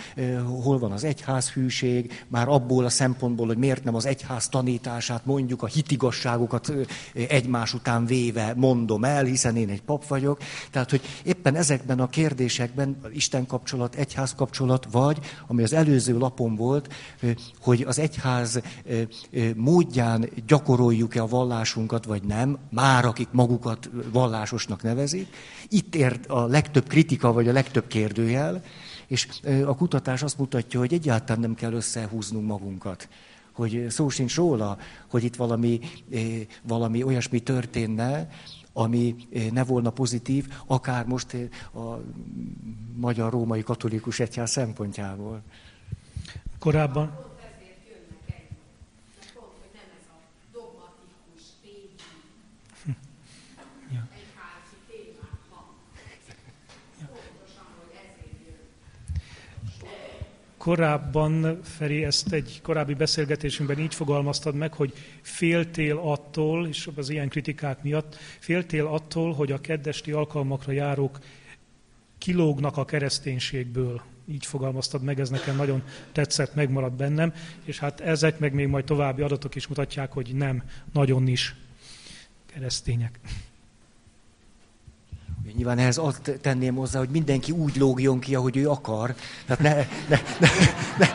hol 0.63 0.79
van 0.79 0.91
az 0.91 1.03
egyház 1.03 1.51
hűség, 1.51 2.25
már 2.27 2.47
abból 2.47 2.85
a 2.85 2.89
szempontból, 2.89 3.47
hogy 3.47 3.57
miért 3.57 3.83
nem 3.83 3.95
az 3.95 4.05
egyház 4.05 4.49
tanítását, 4.49 5.25
mondjuk 5.25 5.61
a 5.61 5.65
hitigasságokat 5.65 6.73
egymás 7.13 7.73
után 7.73 8.05
véve 8.05 8.53
mondom 8.55 9.03
el, 9.03 9.23
hiszen 9.23 9.55
én 9.55 9.69
egy 9.69 9.81
pap 9.81 10.07
vagyok. 10.07 10.39
Tehát, 10.71 10.89
hogy 10.89 11.01
éppen 11.23 11.55
ezekben 11.55 11.99
a 11.99 12.09
kérdésekben 12.09 12.97
Isten 13.13 13.45
kapcsolat, 13.45 13.95
egyház 13.95 14.35
kapcsolat, 14.35 14.87
vagy, 14.91 15.19
ami 15.47 15.63
az 15.63 15.73
előző 15.73 16.17
lapon 16.17 16.55
volt, 16.55 16.93
hogy 17.61 17.81
az 17.81 17.99
egyház 17.99 18.61
módján 19.55 20.29
gyakoroljuk-e 20.47 21.21
a 21.21 21.27
vallásunkat, 21.27 22.05
vagy 22.05 22.23
nem, 22.23 22.57
már 22.69 23.05
akik 23.05 23.27
magukat 23.31 23.89
vallásosnak 24.11 24.83
nevezik, 24.83 25.27
itt 25.69 25.95
ért 25.95 26.25
a 26.25 26.42
legtöbb 26.47 26.87
kritika, 26.87 27.33
vagy 27.33 27.47
a 27.47 27.51
legtöbb 27.53 27.87
kérdőjel, 27.87 28.63
és 29.07 29.27
a 29.65 29.75
kutatás 29.75 30.23
azt 30.23 30.37
mutatja, 30.37 30.79
hogy 30.79 30.93
egyáltalán 30.93 31.41
nem 31.41 31.55
kell 31.55 31.73
összehúznunk 31.73 32.47
magunkat. 32.47 33.07
Hogy 33.51 33.85
szó 33.89 34.09
sincs 34.09 34.35
róla, 34.35 34.77
hogy 35.09 35.23
itt 35.23 35.35
valami, 35.35 35.79
valami 36.61 37.03
olyasmi 37.03 37.39
történne, 37.39 38.29
ami 38.73 39.15
ne 39.51 39.63
volna 39.63 39.89
pozitív, 39.89 40.47
akár 40.65 41.05
most 41.05 41.37
a 41.73 41.99
magyar 42.95 43.31
római 43.31 43.63
katolikus 43.63 44.19
egyház 44.19 44.51
szempontjából. 44.51 45.41
Korábban, 46.59 47.32
Korábban, 60.63 61.59
Feri, 61.63 62.03
ezt 62.03 62.31
egy 62.31 62.59
korábbi 62.61 62.93
beszélgetésünkben 62.93 63.79
így 63.79 63.95
fogalmaztad 63.95 64.55
meg, 64.55 64.73
hogy 64.73 64.93
féltél 65.21 65.97
attól, 65.97 66.67
és 66.67 66.89
az 66.95 67.09
ilyen 67.09 67.29
kritikák 67.29 67.83
miatt, 67.83 68.15
féltél 68.39 68.85
attól, 68.85 69.33
hogy 69.33 69.51
a 69.51 69.61
keddesti 69.61 70.11
alkalmakra 70.11 70.71
járók 70.71 71.19
kilógnak 72.17 72.77
a 72.77 72.85
kereszténységből. 72.85 74.01
Így 74.25 74.45
fogalmaztad 74.45 75.03
meg, 75.03 75.19
ez 75.19 75.29
nekem 75.29 75.55
nagyon 75.55 75.83
tetszett, 76.11 76.55
megmaradt 76.55 76.95
bennem, 76.95 77.33
és 77.63 77.79
hát 77.79 77.99
ezek 77.99 78.39
meg 78.39 78.53
még 78.53 78.67
majd 78.67 78.85
további 78.85 79.21
adatok 79.21 79.55
is 79.55 79.67
mutatják, 79.67 80.11
hogy 80.11 80.35
nem, 80.35 80.63
nagyon 80.93 81.27
is 81.27 81.55
keresztények. 82.45 83.19
Nyilván 85.51 85.77
ehhez 85.77 85.97
azt 85.97 86.39
tenném 86.41 86.75
hozzá, 86.75 86.99
hogy 86.99 87.09
mindenki 87.11 87.51
úgy 87.51 87.75
lógjon 87.75 88.19
ki, 88.19 88.35
ahogy 88.35 88.57
ő 88.57 88.69
akar. 88.69 89.15
Tehát 89.47 89.61
ne, 89.61 89.73
ne, 90.09 90.21
ne, 90.39 90.47
ne, 90.99 91.07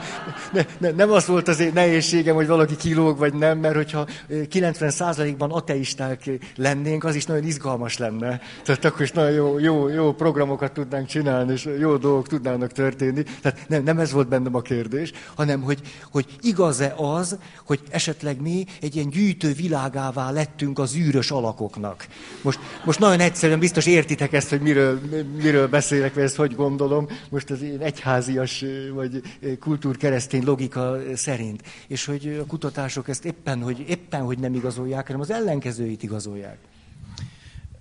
ne, 0.53 0.65
ne, 0.79 0.91
nem 0.91 1.11
az 1.11 1.27
volt 1.27 1.49
az 1.49 1.61
én 1.61 1.71
nehézségem, 1.75 2.35
hogy 2.35 2.47
valaki 2.47 2.77
kilóg 2.77 3.19
vagy 3.19 3.35
nem, 3.35 3.59
mert 3.59 3.75
hogyha 3.75 4.07
90%-ban 4.29 5.51
ateisták 5.51 6.31
lennénk, 6.57 7.05
az 7.05 7.15
is 7.15 7.25
nagyon 7.25 7.45
izgalmas 7.45 7.99
lenne. 7.99 8.41
Tehát 8.65 8.85
akkor 8.85 9.01
is 9.01 9.13
nagyon 9.13 9.33
jó, 9.33 9.59
jó, 9.59 9.89
jó 9.89 10.13
programokat 10.13 10.73
tudnánk 10.73 11.07
csinálni, 11.07 11.53
és 11.53 11.69
jó 11.79 11.97
dolgok 11.97 12.29
tudnának 12.29 12.73
történni. 12.73 13.23
Tehát 13.43 13.69
nem, 13.69 13.83
nem 13.83 13.99
ez 13.99 14.13
volt 14.13 14.29
bennem 14.29 14.55
a 14.55 14.61
kérdés, 14.61 15.13
hanem 15.35 15.63
hogy, 15.63 15.81
hogy 16.11 16.27
igaz-e 16.41 16.95
az, 16.97 17.39
hogy 17.67 17.81
esetleg 17.91 18.41
mi 18.41 18.65
egy 18.81 18.97
ilyen 18.97 19.09
gyűjtő 19.09 19.53
világává 19.53 20.31
lettünk 20.31 20.79
az 20.79 20.97
űrös 20.97 21.31
alakoknak. 21.31 22.07
Most, 22.43 22.59
most 22.85 22.99
nagyon 22.99 23.21
egyszerűen 23.21 23.59
biztos 23.59 23.87
értitek 23.87 24.18
értitek 24.21 24.41
ezt, 24.41 24.51
hogy 24.51 24.61
miről, 24.61 25.01
miről 25.43 25.69
beszélek, 25.69 26.15
vagy 26.15 26.23
ezt 26.23 26.37
hogy 26.37 26.55
gondolom, 26.55 27.09
most 27.31 27.51
az 27.51 27.63
én 27.63 27.81
egyházias 27.81 28.65
vagy 28.95 29.21
kultúrkeresztény 29.59 30.45
logika 30.45 30.97
szerint. 31.15 31.63
És 31.87 32.05
hogy 32.05 32.39
a 32.43 32.47
kutatások 32.47 33.09
ezt 33.09 33.25
éppen, 33.25 33.63
hogy, 33.63 33.85
éppen, 33.89 34.21
hogy 34.21 34.39
nem 34.39 34.55
igazolják, 34.55 35.07
hanem 35.07 35.21
az 35.21 35.31
ellenkezőit 35.31 36.03
igazolják. 36.03 36.59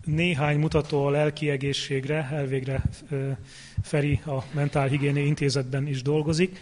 Néhány 0.06 0.60
mutató 0.60 1.06
a 1.06 1.10
lelki 1.10 1.50
egészségre, 1.50 2.30
elvégre 2.32 2.84
Feri 3.84 4.19
a 4.26 4.43
Mentálhigiéni 4.52 5.26
Intézetben 5.26 5.88
is 5.88 6.02
dolgozik. 6.02 6.60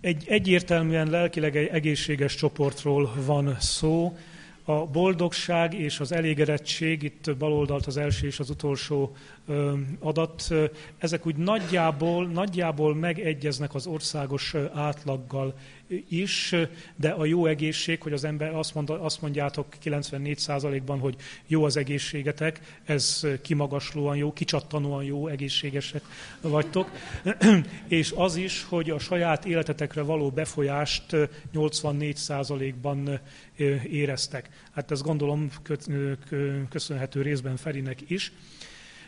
Egy 0.00 0.24
egyértelműen 0.28 1.10
lelkileg 1.10 1.56
egészséges 1.56 2.34
csoportról 2.34 3.12
van 3.26 3.56
szó, 3.60 4.16
a 4.64 4.86
boldogság 4.86 5.74
és 5.74 6.00
az 6.00 6.12
elégedettség, 6.12 7.02
itt 7.02 7.36
baloldalt 7.36 7.86
az 7.86 7.96
első 7.96 8.26
és 8.26 8.38
az 8.38 8.50
utolsó 8.50 9.16
adat, 9.98 10.54
ezek 10.98 11.26
úgy 11.26 11.36
nagyjából, 11.36 12.26
nagyjából 12.26 12.94
megegyeznek 12.94 13.74
az 13.74 13.86
országos 13.86 14.54
átlaggal 14.74 15.54
is, 16.08 16.54
de 16.96 17.08
a 17.08 17.24
jó 17.24 17.46
egészség, 17.46 18.02
hogy 18.02 18.12
az 18.12 18.24
ember 18.24 18.54
azt, 18.54 18.74
mond, 18.74 18.90
azt 18.90 19.20
mondjátok 19.20 19.66
94%-ban, 19.84 20.98
hogy 20.98 21.16
jó 21.46 21.64
az 21.64 21.76
egészségetek, 21.76 22.80
ez 22.84 23.26
kimagaslóan 23.42 24.16
jó, 24.16 24.32
kicsattanóan 24.32 25.04
jó, 25.04 25.26
egészségesek 25.26 26.02
vagytok, 26.40 26.90
és 27.88 28.12
az 28.16 28.36
is, 28.36 28.64
hogy 28.68 28.90
a 28.90 28.98
saját 28.98 29.44
életetekre 29.44 30.02
való 30.02 30.30
befolyást 30.30 31.04
84%-ban 31.54 33.20
éreztek. 33.90 34.48
Hát 34.74 34.90
ezt 34.90 35.02
gondolom 35.02 35.50
köszönhető 36.68 37.22
részben 37.22 37.56
Ferinek 37.56 38.10
is. 38.10 38.32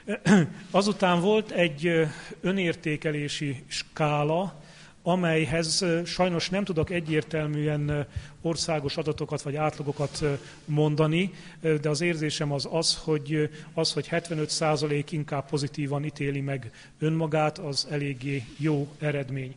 Azután 0.70 1.20
volt 1.20 1.50
egy 1.50 2.06
önértékelési 2.40 3.64
skála, 3.66 4.62
amelyhez 5.06 5.84
sajnos 6.04 6.48
nem 6.48 6.64
tudok 6.64 6.90
egyértelműen 6.90 8.06
országos 8.42 8.96
adatokat 8.96 9.42
vagy 9.42 9.56
átlagokat 9.56 10.24
mondani, 10.64 11.32
de 11.60 11.88
az 11.88 12.00
érzésem 12.00 12.52
az 12.52 12.68
az, 12.70 12.96
hogy, 12.96 13.50
az, 13.74 13.92
hogy 13.92 14.08
75% 14.10 15.04
inkább 15.10 15.48
pozitívan 15.48 16.04
ítéli 16.04 16.40
meg 16.40 16.70
önmagát, 16.98 17.58
az 17.58 17.86
eléggé 17.90 18.44
jó 18.56 18.88
eredmény. 18.98 19.54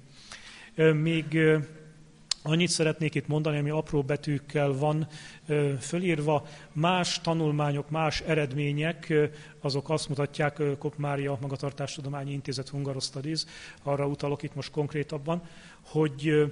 Még 0.93 1.39
Annyit 2.47 2.69
szeretnék 2.69 3.15
itt 3.15 3.27
mondani, 3.27 3.57
ami 3.57 3.69
apró 3.69 4.01
betűkkel 4.01 4.71
van 4.71 5.07
fölírva. 5.79 6.47
Más 6.73 7.21
tanulmányok, 7.21 7.89
más 7.89 8.21
eredmények, 8.21 9.13
azok 9.61 9.89
azt 9.89 10.09
mutatják, 10.09 10.61
Kopmária 10.79 11.37
Magatartástudományi 11.41 12.31
Intézet 12.31 12.69
Hungaros 12.69 13.03
Studies, 13.03 13.45
arra 13.83 14.07
utalok 14.07 14.43
itt 14.43 14.55
most 14.55 14.71
konkrétabban, 14.71 15.41
hogy 15.81 16.47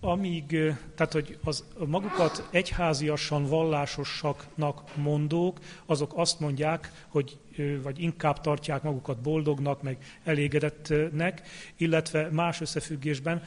amíg, 0.00 0.46
tehát 0.94 1.12
hogy 1.12 1.38
az 1.44 1.64
magukat 1.86 2.48
egyháziasan 2.50 3.46
vallásosaknak 3.46 4.96
mondók, 4.96 5.58
azok 5.86 6.12
azt 6.16 6.40
mondják, 6.40 6.92
hogy 7.08 7.38
vagy 7.82 8.02
inkább 8.02 8.40
tartják 8.40 8.82
magukat 8.82 9.20
boldognak, 9.20 9.82
meg 9.82 9.98
elégedettnek, 10.24 11.42
illetve 11.76 12.28
más 12.30 12.60
összefüggésben 12.60 13.42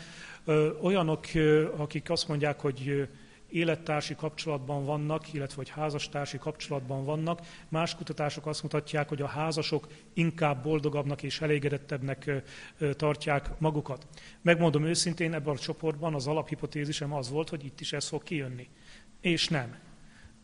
olyanok, 0.81 1.25
akik 1.77 2.09
azt 2.09 2.27
mondják, 2.27 2.59
hogy 2.59 3.07
élettársi 3.49 4.15
kapcsolatban 4.15 4.85
vannak, 4.85 5.33
illetve 5.33 5.55
hogy 5.55 5.69
házastársi 5.69 6.37
kapcsolatban 6.37 7.05
vannak. 7.05 7.39
Más 7.69 7.95
kutatások 7.95 8.45
azt 8.45 8.63
mutatják, 8.63 9.09
hogy 9.09 9.21
a 9.21 9.27
házasok 9.27 9.87
inkább 10.13 10.63
boldogabbnak 10.63 11.23
és 11.23 11.41
elégedettebbnek 11.41 12.31
tartják 12.95 13.59
magukat. 13.59 14.07
Megmondom 14.41 14.85
őszintén, 14.85 15.33
ebben 15.33 15.53
a 15.53 15.57
csoportban 15.57 16.13
az 16.13 16.27
alaphipotézisem 16.27 17.13
az 17.13 17.29
volt, 17.29 17.49
hogy 17.49 17.65
itt 17.65 17.79
is 17.79 17.93
ez 17.93 18.07
fog 18.07 18.23
kijönni. 18.23 18.67
És 19.21 19.47
nem. 19.47 19.75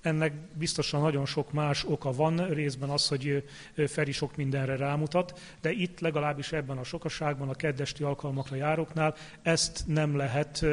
Ennek 0.02 0.34
biztosan 0.54 1.02
nagyon 1.02 1.26
sok 1.26 1.52
más 1.52 1.86
oka 1.86 2.12
van, 2.12 2.48
részben 2.48 2.90
az, 2.90 3.08
hogy 3.08 3.44
Feri 3.88 4.12
sok 4.12 4.36
mindenre 4.36 4.76
rámutat, 4.76 5.40
de 5.62 5.72
itt 5.72 6.00
legalábbis 6.00 6.52
ebben 6.52 6.78
a 6.78 6.84
sokaságban, 6.84 7.50
a 7.50 7.54
keddesti 7.54 8.04
alkalmakra 8.04 8.56
járóknál 8.56 9.16
ezt 9.42 9.84
nem 9.88 10.18
lehet 10.18 10.66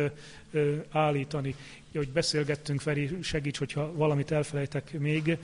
állítani. 0.91 1.55
Hogy 1.95 2.09
beszélgettünk, 2.09 2.81
Feri, 2.81 3.19
segíts, 3.23 3.59
hogyha 3.59 3.93
valamit 3.93 4.31
elfelejtek 4.31 4.99
még. 4.99 5.39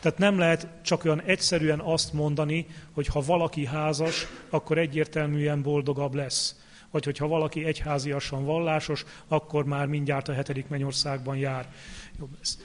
Tehát 0.00 0.18
nem 0.18 0.38
lehet 0.38 0.68
csak 0.82 1.04
olyan 1.04 1.22
egyszerűen 1.22 1.80
azt 1.80 2.12
mondani, 2.12 2.66
hogy 2.92 3.06
ha 3.06 3.20
valaki 3.20 3.66
házas, 3.66 4.26
akkor 4.50 4.78
egyértelműen 4.78 5.62
boldogabb 5.62 6.14
lesz 6.14 6.60
vagy 6.90 7.04
hogyha 7.04 7.26
valaki 7.26 7.64
egyháziasan 7.64 8.44
vallásos, 8.44 9.04
akkor 9.28 9.64
már 9.64 9.86
mindjárt 9.86 10.28
a 10.28 10.32
hetedik 10.32 10.68
mennyországban 10.68 11.36
jár. 11.36 11.72
Jobb 12.18 12.30
lesz. 12.38 12.58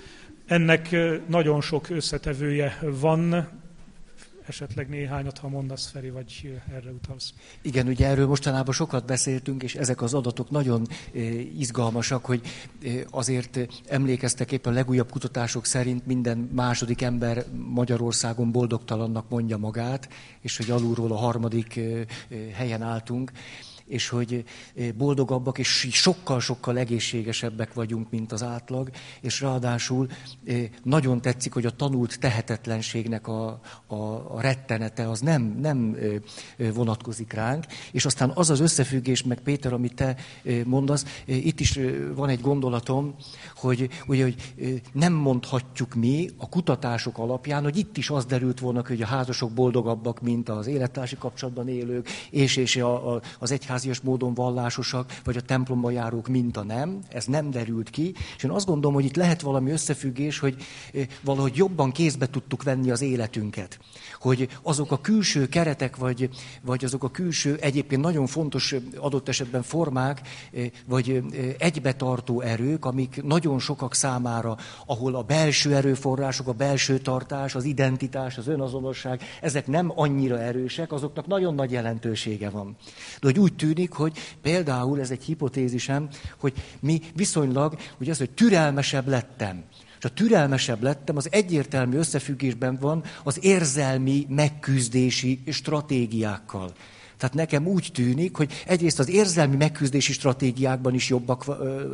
Ennek 0.51 0.95
nagyon 1.27 1.61
sok 1.61 1.89
összetevője 1.89 2.79
van, 2.81 3.49
esetleg 4.47 4.89
néhányat, 4.89 5.37
ha 5.37 5.47
mondasz, 5.47 5.89
Feri, 5.91 6.09
vagy 6.09 6.59
erre 6.73 6.89
utalsz. 6.89 7.33
Igen, 7.61 7.87
ugye 7.87 8.07
erről 8.07 8.27
mostanában 8.27 8.73
sokat 8.73 9.05
beszéltünk, 9.05 9.63
és 9.63 9.75
ezek 9.75 10.01
az 10.01 10.13
adatok 10.13 10.49
nagyon 10.49 10.87
izgalmasak, 11.57 12.25
hogy 12.25 12.41
azért 13.09 13.59
emlékeztek 13.87 14.51
éppen 14.51 14.71
a 14.71 14.75
legújabb 14.75 15.11
kutatások 15.11 15.65
szerint 15.65 16.05
minden 16.05 16.37
második 16.37 17.01
ember 17.01 17.45
Magyarországon 17.73 18.51
boldogtalannak 18.51 19.29
mondja 19.29 19.57
magát, 19.57 20.09
és 20.41 20.57
hogy 20.57 20.69
alulról 20.69 21.11
a 21.11 21.17
harmadik 21.17 21.79
helyen 22.53 22.81
álltunk 22.81 23.31
és 23.91 24.09
hogy 24.09 24.43
boldogabbak, 24.97 25.57
és 25.57 25.87
sokkal-sokkal 25.91 26.77
egészségesebbek 26.77 27.73
vagyunk, 27.73 28.09
mint 28.09 28.31
az 28.31 28.43
átlag, 28.43 28.89
és 29.21 29.41
ráadásul 29.41 30.07
nagyon 30.83 31.21
tetszik, 31.21 31.53
hogy 31.53 31.65
a 31.65 31.75
tanult 31.75 32.19
tehetetlenségnek 32.19 33.27
a, 33.27 33.59
a, 33.87 33.95
a 34.35 34.41
rettenete 34.41 35.09
az 35.09 35.19
nem, 35.19 35.57
nem 35.61 35.97
vonatkozik 36.73 37.33
ránk, 37.33 37.65
és 37.91 38.05
aztán 38.05 38.31
az 38.35 38.49
az 38.49 38.59
összefüggés, 38.59 39.23
meg 39.23 39.39
Péter, 39.39 39.73
amit 39.73 39.95
te 39.95 40.15
mondasz, 40.65 41.05
itt 41.25 41.59
is 41.59 41.79
van 42.15 42.29
egy 42.29 42.41
gondolatom, 42.41 43.15
hogy, 43.55 43.89
ugye, 44.07 44.23
hogy 44.23 44.53
nem 44.93 45.13
mondhatjuk 45.13 45.93
mi 45.93 46.29
a 46.37 46.49
kutatások 46.49 47.17
alapján, 47.17 47.63
hogy 47.63 47.77
itt 47.77 47.97
is 47.97 48.09
az 48.09 48.25
derült 48.25 48.59
volna, 48.59 48.83
hogy 48.87 49.01
a 49.01 49.05
házasok 49.05 49.51
boldogabbak, 49.51 50.21
mint 50.21 50.49
az 50.49 50.67
élettársi 50.67 51.17
kapcsolatban 51.17 51.67
élők, 51.67 52.09
és, 52.29 52.55
és 52.55 52.75
a, 52.75 53.13
a, 53.15 53.21
az 53.39 53.51
egyház 53.51 53.80
egyházias 53.81 54.01
módon 54.01 54.33
vallásosak, 54.33 55.19
vagy 55.23 55.37
a 55.37 55.41
templomba 55.41 55.91
járók 55.91 56.27
minta 56.27 56.63
nem, 56.63 56.99
ez 57.09 57.25
nem 57.25 57.51
derült 57.51 57.89
ki, 57.89 58.13
és 58.37 58.43
én 58.43 58.51
azt 58.51 58.65
gondolom, 58.65 58.93
hogy 58.95 59.05
itt 59.05 59.15
lehet 59.15 59.41
valami 59.41 59.71
összefüggés, 59.71 60.39
hogy 60.39 60.55
eh, 60.93 61.07
valahogy 61.23 61.55
jobban 61.55 61.91
kézbe 61.91 62.29
tudtuk 62.29 62.63
venni 62.63 62.91
az 62.91 63.01
életünket. 63.01 63.79
Hogy 64.21 64.47
azok 64.61 64.91
a 64.91 65.01
külső 65.01 65.47
keretek, 65.47 65.95
vagy, 65.95 66.29
vagy 66.61 66.85
azok 66.85 67.03
a 67.03 67.11
külső 67.11 67.57
egyébként 67.61 68.01
nagyon 68.01 68.27
fontos 68.27 68.75
adott 68.97 69.27
esetben 69.27 69.63
formák, 69.63 70.21
vagy 70.85 71.23
egybetartó 71.57 72.41
erők, 72.41 72.85
amik 72.85 73.23
nagyon 73.23 73.59
sokak 73.59 73.93
számára, 73.93 74.57
ahol 74.85 75.15
a 75.15 75.21
belső 75.21 75.75
erőforrások, 75.75 76.47
a 76.47 76.53
belső 76.53 76.97
tartás, 76.97 77.55
az 77.55 77.63
identitás, 77.63 78.37
az 78.37 78.47
önazonosság, 78.47 79.21
ezek 79.41 79.67
nem 79.67 79.91
annyira 79.95 80.39
erősek, 80.39 80.91
azoknak 80.91 81.27
nagyon 81.27 81.55
nagy 81.55 81.71
jelentősége 81.71 82.49
van. 82.49 82.75
De 83.21 83.27
hogy 83.27 83.39
úgy 83.39 83.55
tűnik, 83.55 83.91
hogy 83.91 84.17
például, 84.41 84.99
ez 84.99 85.11
egy 85.11 85.23
hipotézisem, 85.23 86.09
hogy 86.39 86.53
mi 86.79 87.01
viszonylag, 87.15 87.77
hogy 87.97 88.09
az, 88.09 88.17
hogy 88.17 88.29
türelmesebb 88.31 89.07
lettem. 89.07 89.63
És 90.01 90.07
a 90.07 90.13
türelmesebb 90.13 90.83
lettem, 90.83 91.17
az 91.17 91.27
egyértelmű 91.31 91.97
összefüggésben 91.97 92.77
van 92.79 93.03
az 93.23 93.37
érzelmi 93.41 94.25
megküzdési 94.29 95.41
stratégiákkal. 95.47 96.71
Tehát 97.17 97.35
nekem 97.35 97.67
úgy 97.67 97.89
tűnik, 97.93 98.35
hogy 98.35 98.63
egyrészt 98.65 98.99
az 98.99 99.09
érzelmi 99.09 99.55
megküzdési 99.55 100.13
stratégiákban 100.13 100.93
is 100.93 101.09
jobbak 101.09 101.45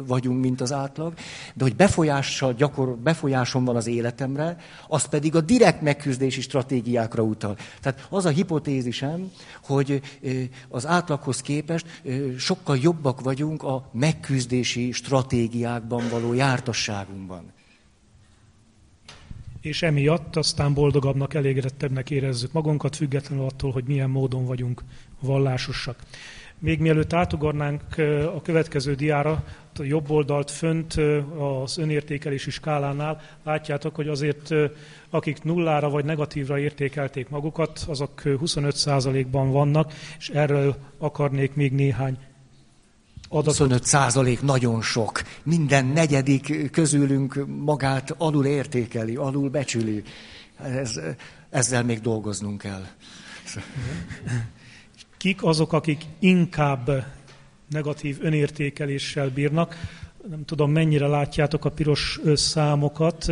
vagyunk, 0.06 0.42
mint 0.42 0.62
az 0.62 0.74
átlag, 0.74 1.14
de 1.54 1.64
hogy 1.64 1.76
befolyással, 1.76 2.54
gyakor, 2.54 2.98
befolyásom 2.98 3.66
van 3.66 3.76
az 3.76 3.88
életemre, 3.88 4.58
az 4.88 5.06
pedig 5.06 5.36
a 5.36 5.42
direkt 5.42 5.82
megküzdési 5.82 6.42
stratégiákra 6.42 7.24
utal. 7.24 7.58
Tehát 7.82 8.08
az 8.10 8.26
a 8.26 8.30
hipotézisem, 8.30 9.32
hogy 9.64 10.02
az 10.70 10.86
átlaghoz 10.86 11.42
képest 11.42 11.86
sokkal 12.38 12.78
jobbak 12.82 13.22
vagyunk 13.22 13.64
a 13.64 13.90
megküzdési 13.94 14.92
stratégiákban 14.92 16.10
való 16.10 16.34
jártasságunkban 16.34 17.56
és 19.68 19.82
emiatt 19.82 20.36
aztán 20.36 20.74
boldogabbnak, 20.74 21.34
elégedettebbnek 21.34 22.10
érezzük 22.10 22.52
magunkat, 22.52 22.96
függetlenül 22.96 23.46
attól, 23.46 23.72
hogy 23.72 23.84
milyen 23.84 24.10
módon 24.10 24.46
vagyunk 24.46 24.84
vallásosak. 25.20 26.00
Még 26.60 26.80
mielőtt 26.80 27.14
átugornánk 27.14 27.82
a 28.36 28.42
következő 28.42 28.96
diára, 28.96 29.44
a 29.80 29.84
jobb 29.84 30.10
oldalt 30.10 30.52
fönt 30.52 30.94
az 31.38 31.78
önértékelési 31.78 32.50
skálánál 32.50 33.22
látjátok, 33.44 33.96
hogy 33.96 34.08
azért 34.08 34.54
akik 35.10 35.44
nullára 35.44 35.90
vagy 35.90 36.06
negatívra 36.06 36.60
értékelték 36.60 37.30
magukat, 37.30 37.86
azok 37.88 38.22
25%-ban 38.26 39.52
vannak, 39.52 39.94
és 40.18 40.30
erről 40.30 40.76
akarnék 40.98 41.54
még 41.56 41.72
néhány 41.72 42.18
adatot. 43.28 43.46
25 43.58 43.84
százalék 43.84 44.42
nagyon 44.42 44.82
sok. 44.82 45.22
Minden 45.44 45.86
negyedik 45.86 46.72
közülünk 46.72 47.46
magát 47.48 48.16
alul 48.18 48.46
értékeli, 48.46 49.16
alul 49.16 49.50
becsüli. 49.50 50.04
Ez, 50.58 51.00
ezzel 51.50 51.84
még 51.84 52.02
dolgoznunk 52.02 52.62
kell. 52.62 52.86
Kik 55.18 55.44
azok, 55.44 55.74
akik 55.74 56.06
inkább 56.20 57.06
negatív 57.70 58.18
önértékeléssel 58.22 59.30
bírnak? 59.30 59.76
nem 60.30 60.46
tudom 60.46 60.72
mennyire 60.72 61.08
látjátok 61.08 61.66
a 61.66 61.72
piros 61.72 62.20
számokat. 62.34 63.26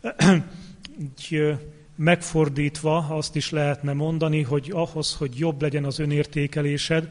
Így 1.00 1.54
megfordítva 1.96 2.96
azt 3.08 3.36
is 3.36 3.50
lehetne 3.50 3.92
mondani, 3.92 4.42
hogy 4.42 4.70
ahhoz, 4.74 5.14
hogy 5.14 5.38
jobb 5.38 5.62
legyen 5.62 5.84
az 5.84 5.98
önértékelésed, 5.98 7.08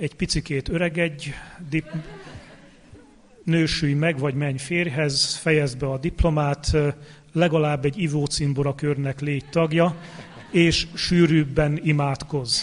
egy 0.00 0.14
picikét 0.14 0.68
öregedj, 0.68 1.28
dip, 1.68 1.86
nősülj 3.44 3.92
meg, 3.92 4.18
vagy 4.18 4.34
menj 4.34 4.58
férhez, 4.58 5.36
fejezd 5.36 5.78
be 5.78 5.86
a 5.86 5.98
diplomát, 5.98 6.76
legalább 7.32 7.84
egy 7.84 7.98
ivócimbora 7.98 8.74
körnek 8.74 9.20
légy 9.20 9.44
tagja, 9.50 9.96
és 10.50 10.86
sűrűbben 10.94 11.80
imádkozz. 11.82 12.62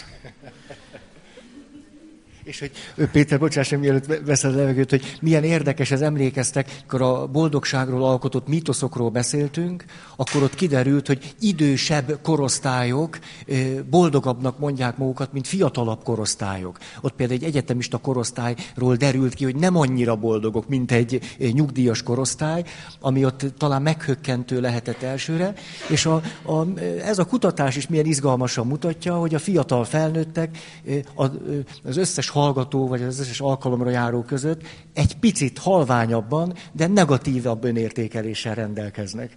És 2.44 2.60
hogy 2.60 2.70
Péter, 3.12 3.38
bocsáss, 3.38 3.70
mielőtt 3.70 4.20
veszed 4.24 4.54
a 4.54 4.56
levegőt, 4.56 4.90
hogy 4.90 5.16
milyen 5.20 5.44
érdekes 5.44 5.90
ez 5.90 6.00
emlékeztek, 6.00 6.76
amikor 6.78 7.02
a 7.02 7.26
boldogságról 7.26 8.04
alkotott 8.04 8.48
mítoszokról 8.48 9.10
beszéltünk, 9.10 9.84
akkor 10.16 10.42
ott 10.42 10.54
kiderült, 10.54 11.06
hogy 11.06 11.34
idősebb 11.40 12.18
korosztályok 12.22 13.18
boldogabbnak 13.90 14.58
mondják 14.58 14.96
magukat, 14.96 15.32
mint 15.32 15.46
fiatalabb 15.46 16.02
korosztályok. 16.02 16.78
Ott 17.00 17.14
például 17.14 17.38
egy 17.38 17.46
egyetemista 17.46 17.98
korosztályról 17.98 18.96
derült 18.96 19.34
ki, 19.34 19.44
hogy 19.44 19.56
nem 19.56 19.76
annyira 19.76 20.16
boldogok, 20.16 20.68
mint 20.68 20.92
egy 20.92 21.36
nyugdíjas 21.38 22.02
korosztály, 22.02 22.64
ami 23.00 23.24
ott 23.24 23.44
talán 23.58 23.82
meghökkentő 23.82 24.60
lehetett 24.60 25.02
elsőre, 25.02 25.54
és 25.88 26.06
a, 26.06 26.14
a, 26.42 26.78
ez 27.04 27.18
a 27.18 27.24
kutatás 27.24 27.76
is 27.76 27.86
milyen 27.86 28.06
izgalmasan 28.06 28.66
mutatja, 28.66 29.14
hogy 29.14 29.34
a 29.34 29.38
fiatal 29.38 29.84
felnőttek 29.84 30.58
az 31.82 31.96
összes 31.96 32.32
hallgató, 32.34 32.88
vagy 32.88 33.02
az 33.02 33.20
összes 33.20 33.40
alkalomra 33.40 33.90
járó 33.90 34.22
között 34.22 34.62
egy 34.92 35.16
picit 35.16 35.58
halványabban, 35.58 36.54
de 36.72 36.86
negatívabb 36.86 37.64
önértékeléssel 37.64 38.54
rendelkeznek. 38.54 39.36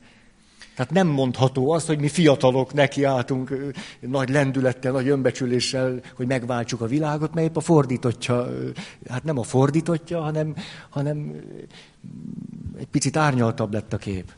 Tehát 0.76 0.92
nem 0.92 1.08
mondható 1.08 1.72
az, 1.72 1.86
hogy 1.86 2.00
mi 2.00 2.08
fiatalok 2.08 2.74
nekiálltunk 2.74 3.74
nagy 4.00 4.30
lendülettel, 4.30 4.92
nagy 4.92 5.08
önbecsüléssel, 5.08 6.00
hogy 6.16 6.28
megváltsuk 6.28 6.82
a 6.82 6.88
világot, 6.88 7.34
mert 7.34 7.48
épp 7.48 7.56
a 7.56 7.60
fordítottja, 7.60 8.48
hát 9.10 9.24
nem 9.24 9.38
a 9.38 9.44
fordítottja, 9.44 10.22
hanem, 10.22 10.56
hanem 10.90 11.36
egy 12.78 12.88
picit 12.88 13.18
árnyaltabb 13.18 13.74
lett 13.74 13.94
a 13.94 13.98
kép. 13.98 14.32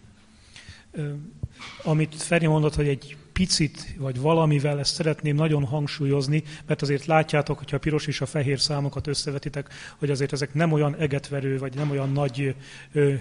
Amit 1.83 2.15
Feri 2.15 2.47
mondott, 2.47 2.75
hogy 2.75 2.87
egy 2.87 3.17
picit, 3.39 3.95
vagy 3.97 4.19
valamivel 4.19 4.79
ezt 4.79 4.93
szeretném 4.93 5.35
nagyon 5.35 5.65
hangsúlyozni, 5.65 6.43
mert 6.65 6.81
azért 6.81 7.05
látjátok, 7.05 7.57
hogyha 7.57 7.75
a 7.75 7.79
piros 7.79 8.07
és 8.07 8.21
a 8.21 8.25
fehér 8.25 8.59
számokat 8.59 9.07
összevetitek, 9.07 9.69
hogy 9.97 10.09
azért 10.09 10.33
ezek 10.33 10.53
nem 10.53 10.71
olyan 10.71 10.95
egetverő, 10.95 11.57
vagy 11.57 11.75
nem 11.75 11.91
olyan 11.91 12.11
nagy 12.11 12.55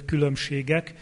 különbségek. 0.07 0.95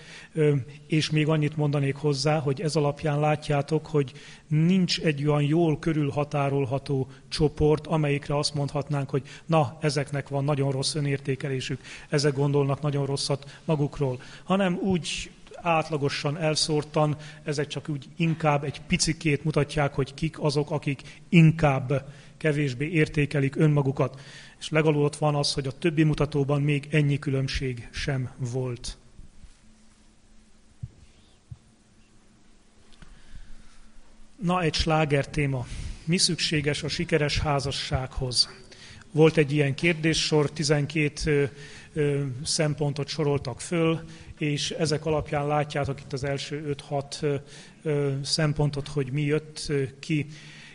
És 0.86 1.10
még 1.10 1.28
annyit 1.28 1.56
mondanék 1.56 1.94
hozzá, 1.94 2.38
hogy 2.38 2.60
ez 2.60 2.76
alapján 2.76 3.20
látjátok, 3.20 3.86
hogy 3.86 4.12
nincs 4.48 5.00
egy 5.00 5.26
olyan 5.26 5.42
jól 5.42 5.78
körülhatárolható 5.78 7.08
csoport, 7.28 7.86
amelyikre 7.86 8.38
azt 8.38 8.54
mondhatnánk, 8.54 9.10
hogy 9.10 9.22
na, 9.46 9.78
ezeknek 9.80 10.28
van 10.28 10.44
nagyon 10.44 10.70
rossz 10.70 10.94
önértékelésük, 10.94 11.80
ezek 12.08 12.34
gondolnak 12.34 12.80
nagyon 12.80 13.06
rosszat 13.06 13.60
magukról, 13.64 14.20
hanem 14.44 14.78
úgy 14.82 15.30
átlagosan 15.62 16.36
elszórtan, 16.36 17.16
ezek 17.44 17.66
csak 17.66 17.88
úgy 17.88 18.08
inkább 18.16 18.64
egy 18.64 18.80
picikét 18.80 19.44
mutatják, 19.44 19.94
hogy 19.94 20.14
kik 20.14 20.40
azok, 20.40 20.70
akik 20.70 21.02
inkább 21.28 22.12
kevésbé 22.36 22.88
értékelik 22.88 23.56
önmagukat. 23.56 24.20
És 24.58 24.68
legalább 24.68 25.00
ott 25.00 25.16
van 25.16 25.34
az, 25.34 25.52
hogy 25.52 25.66
a 25.66 25.78
többi 25.78 26.02
mutatóban 26.02 26.62
még 26.62 26.88
ennyi 26.90 27.18
különbség 27.18 27.88
sem 27.92 28.30
volt. 28.36 28.98
Na, 34.42 34.62
egy 34.62 34.74
sláger 34.74 35.28
téma. 35.28 35.66
Mi 36.04 36.18
szükséges 36.18 36.82
a 36.82 36.88
sikeres 36.88 37.38
házassághoz? 37.38 38.48
Volt 39.16 39.36
egy 39.36 39.52
ilyen 39.52 39.74
kérdéssor, 39.74 40.50
12 40.50 41.50
szempontot 42.44 43.08
soroltak 43.08 43.60
föl, 43.60 44.00
és 44.38 44.70
ezek 44.70 45.06
alapján 45.06 45.46
látjátok 45.46 46.00
itt 46.00 46.12
az 46.12 46.24
első 46.24 46.76
5-6 46.90 47.40
szempontot, 48.22 48.88
hogy 48.88 49.12
mi 49.12 49.22
jött 49.22 49.72
ki. 49.98 50.26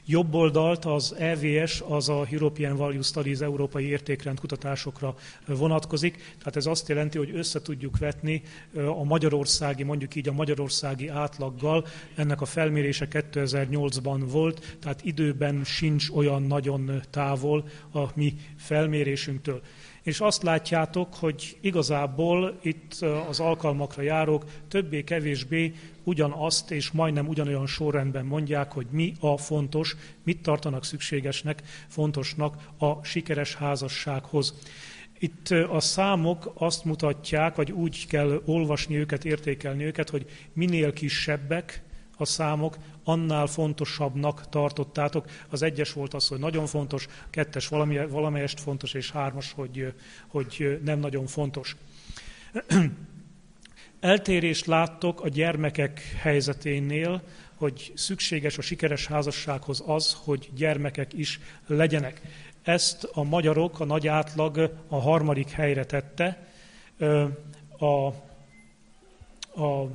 Jobb 0.06 0.34
oldalt 0.34 0.86
az 0.86 1.16
EVS, 1.18 1.82
az 1.88 2.10
a 2.10 2.28
European 2.32 2.76
Value 2.76 3.02
Studies 3.02 3.40
európai 3.40 3.86
értékrend 3.86 4.40
kutatásokra 4.40 5.16
vonatkozik. 5.48 6.16
Tehát 6.16 6.56
ez 6.56 6.66
azt 6.66 6.88
jelenti, 6.88 7.18
hogy 7.18 7.32
össze 7.36 7.62
tudjuk 7.62 7.98
vetni 7.98 8.42
a 8.76 9.04
magyarországi, 9.04 9.84
mondjuk 9.84 10.16
így 10.16 10.28
a 10.28 10.32
magyarországi 10.32 11.08
átlaggal. 11.08 11.86
Ennek 12.16 12.42
a 12.42 12.46
felmérése 12.46 13.08
2008-ban 13.12 14.24
volt, 14.26 14.78
tehát 14.80 15.04
időben 15.04 15.64
sincs 15.64 16.10
olyan 16.10 16.44
nagyon 16.44 17.02
távol 17.10 17.68
a 17.94 18.08
mi 18.14 18.34
felmérésünktől 18.58 19.62
és 20.04 20.20
azt 20.20 20.44
látjátok, 20.44 21.14
hogy 21.14 21.58
igazából 21.62 22.58
itt 22.62 22.94
az 23.30 23.40
alkalmakra 23.40 24.02
járók 24.02 24.46
többé-kevésbé 24.68 25.74
ugyanazt 26.04 26.72
és 26.72 26.92
majdnem 26.92 27.28
ugyanolyan 27.28 27.68
sorrendben 27.68 28.26
mondják, 28.26 28.72
hogy 28.72 28.88
mi 28.92 29.14
a 29.20 29.38
fontos, 29.38 29.96
mit 30.24 30.42
tartanak 30.42 30.86
szükségesnek, 30.86 31.62
fontosnak 31.88 32.56
a 32.78 33.04
sikeres 33.04 33.56
házassághoz. 33.56 34.54
Itt 35.20 35.50
a 35.50 35.80
számok 35.80 36.52
azt 36.54 36.86
mutatják, 36.86 37.56
vagy 37.56 37.72
úgy 37.72 38.08
kell 38.08 38.42
olvasni 38.46 38.96
őket, 38.98 39.26
értékelni 39.26 39.84
őket, 39.84 40.10
hogy 40.10 40.26
minél 40.54 40.94
kisebbek, 40.94 41.84
a 42.22 42.26
számok, 42.26 42.78
annál 43.04 43.48
fontosabbnak 43.48 44.50
tartottátok. 44.50 45.26
Az 45.50 45.62
egyes 45.62 45.94
volt 45.94 46.14
az, 46.14 46.28
hogy 46.28 46.40
nagyon 46.40 46.66
fontos, 46.66 47.08
kettes 47.30 47.68
valami, 47.68 48.08
valamelyest 48.08 48.60
fontos, 48.60 48.94
és 48.94 49.12
hármas, 49.12 49.52
hogy, 49.52 49.94
hogy 50.28 50.80
nem 50.84 51.00
nagyon 51.00 51.26
fontos. 51.26 51.76
Eltérést 54.00 54.66
láttok 54.66 55.22
a 55.22 55.28
gyermekek 55.28 56.00
helyzeténél, 56.22 57.22
hogy 57.56 57.92
szükséges 57.96 58.58
a 58.58 58.62
sikeres 58.62 59.08
házassághoz 59.08 59.84
az, 59.86 60.18
hogy 60.24 60.50
gyermekek 60.56 61.14
is 61.14 61.40
legyenek. 61.68 62.22
Ezt 62.64 63.04
a 63.04 63.24
magyarok, 63.24 63.80
a 63.80 63.86
nagy 63.86 64.08
átlag 64.08 64.78
a 64.88 65.00
harmadik 65.00 65.50
helyre 65.50 65.86
tette. 65.86 66.48
A, 67.78 68.06
a 69.62 69.90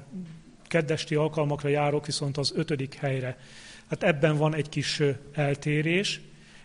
keddesti 0.66 1.14
alkalmakra 1.14 1.68
járok 1.68 2.06
viszont 2.06 2.36
az 2.36 2.52
ötödik 2.56 2.94
helyre. 2.94 3.38
Hát 3.88 4.02
ebben 4.02 4.36
van 4.36 4.54
egy 4.54 4.68
kis 4.68 5.02
eltérés, 5.32 6.20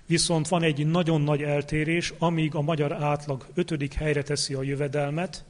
viszont 0.06 0.48
van 0.48 0.64
egy 0.64 0.88
nagyon 0.88 1.22
nagy 1.22 1.42
eltérés, 1.42 2.14
amíg 2.18 2.56
a 2.56 2.62
magyar 2.62 2.92
átlag 2.92 3.48
ötödik 3.54 3.94
helyre 3.94 4.24
teszi 4.24 4.54
a 4.54 4.64
jövedelmet, 4.64 5.44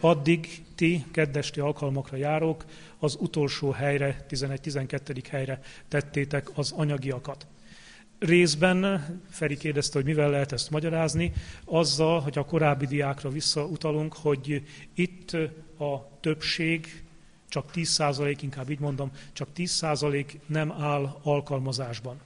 addig 0.00 0.62
ti 0.74 1.04
keddesti 1.10 1.60
alkalmakra 1.60 2.16
járok, 2.16 2.64
az 2.98 3.16
utolsó 3.20 3.70
helyre, 3.70 4.26
11-12. 4.30 5.22
helyre 5.30 5.60
tettétek 5.88 6.50
az 6.54 6.72
anyagiakat. 6.72 7.46
Részben 8.18 9.06
Feri 9.30 9.56
kérdezte, 9.56 9.98
hogy 9.98 10.06
mivel 10.06 10.30
lehet 10.30 10.52
ezt 10.52 10.70
magyarázni, 10.70 11.32
azzal, 11.64 12.20
hogy 12.20 12.38
a 12.38 12.44
korábbi 12.44 12.86
diákra 12.86 13.30
visszautalunk, 13.30 14.12
hogy 14.14 14.62
itt 14.94 15.32
a 15.78 16.18
többség 16.20 17.02
csak 17.50 17.70
10%, 17.74 18.38
inkább 18.40 18.70
így 18.70 18.78
mondom, 18.78 19.10
csak 19.32 19.48
10% 19.56 20.26
nem 20.46 20.72
áll 20.72 21.16
alkalmazásban. 21.22 22.20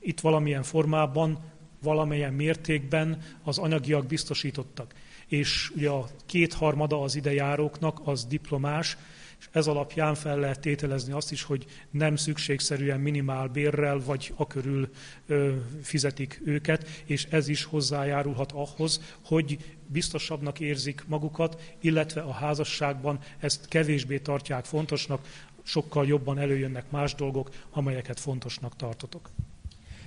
Itt 0.00 0.20
valamilyen 0.20 0.62
formában, 0.62 1.38
valamilyen 1.82 2.32
mértékben 2.32 3.22
az 3.42 3.58
anyagiak 3.58 4.06
biztosítottak. 4.06 4.94
És 5.26 5.72
ugye 5.76 5.90
a 5.90 6.08
kétharmada 6.26 7.02
az 7.02 7.14
idejáróknak 7.14 8.00
az 8.04 8.24
diplomás, 8.24 8.96
és 9.42 9.48
ez 9.52 9.66
alapján 9.66 10.14
fel 10.14 10.38
lehet 10.38 10.60
tételezni 10.60 11.12
azt 11.12 11.32
is, 11.32 11.42
hogy 11.42 11.66
nem 11.90 12.16
szükségszerűen 12.16 13.00
minimál 13.00 13.48
bérrel 13.48 14.00
vagy 14.04 14.32
akörül 14.36 14.88
ö, 15.26 15.52
fizetik 15.82 16.40
őket, 16.44 17.02
és 17.04 17.24
ez 17.24 17.48
is 17.48 17.64
hozzájárulhat 17.64 18.52
ahhoz, 18.52 19.00
hogy 19.24 19.58
biztosabbnak 19.86 20.60
érzik 20.60 21.04
magukat, 21.06 21.76
illetve 21.80 22.20
a 22.20 22.32
házasságban 22.32 23.18
ezt 23.38 23.68
kevésbé 23.68 24.18
tartják 24.18 24.64
fontosnak, 24.64 25.20
sokkal 25.62 26.06
jobban 26.06 26.38
előjönnek 26.38 26.90
más 26.90 27.14
dolgok, 27.14 27.50
amelyeket 27.70 28.20
fontosnak 28.20 28.76
tartotok. 28.76 29.30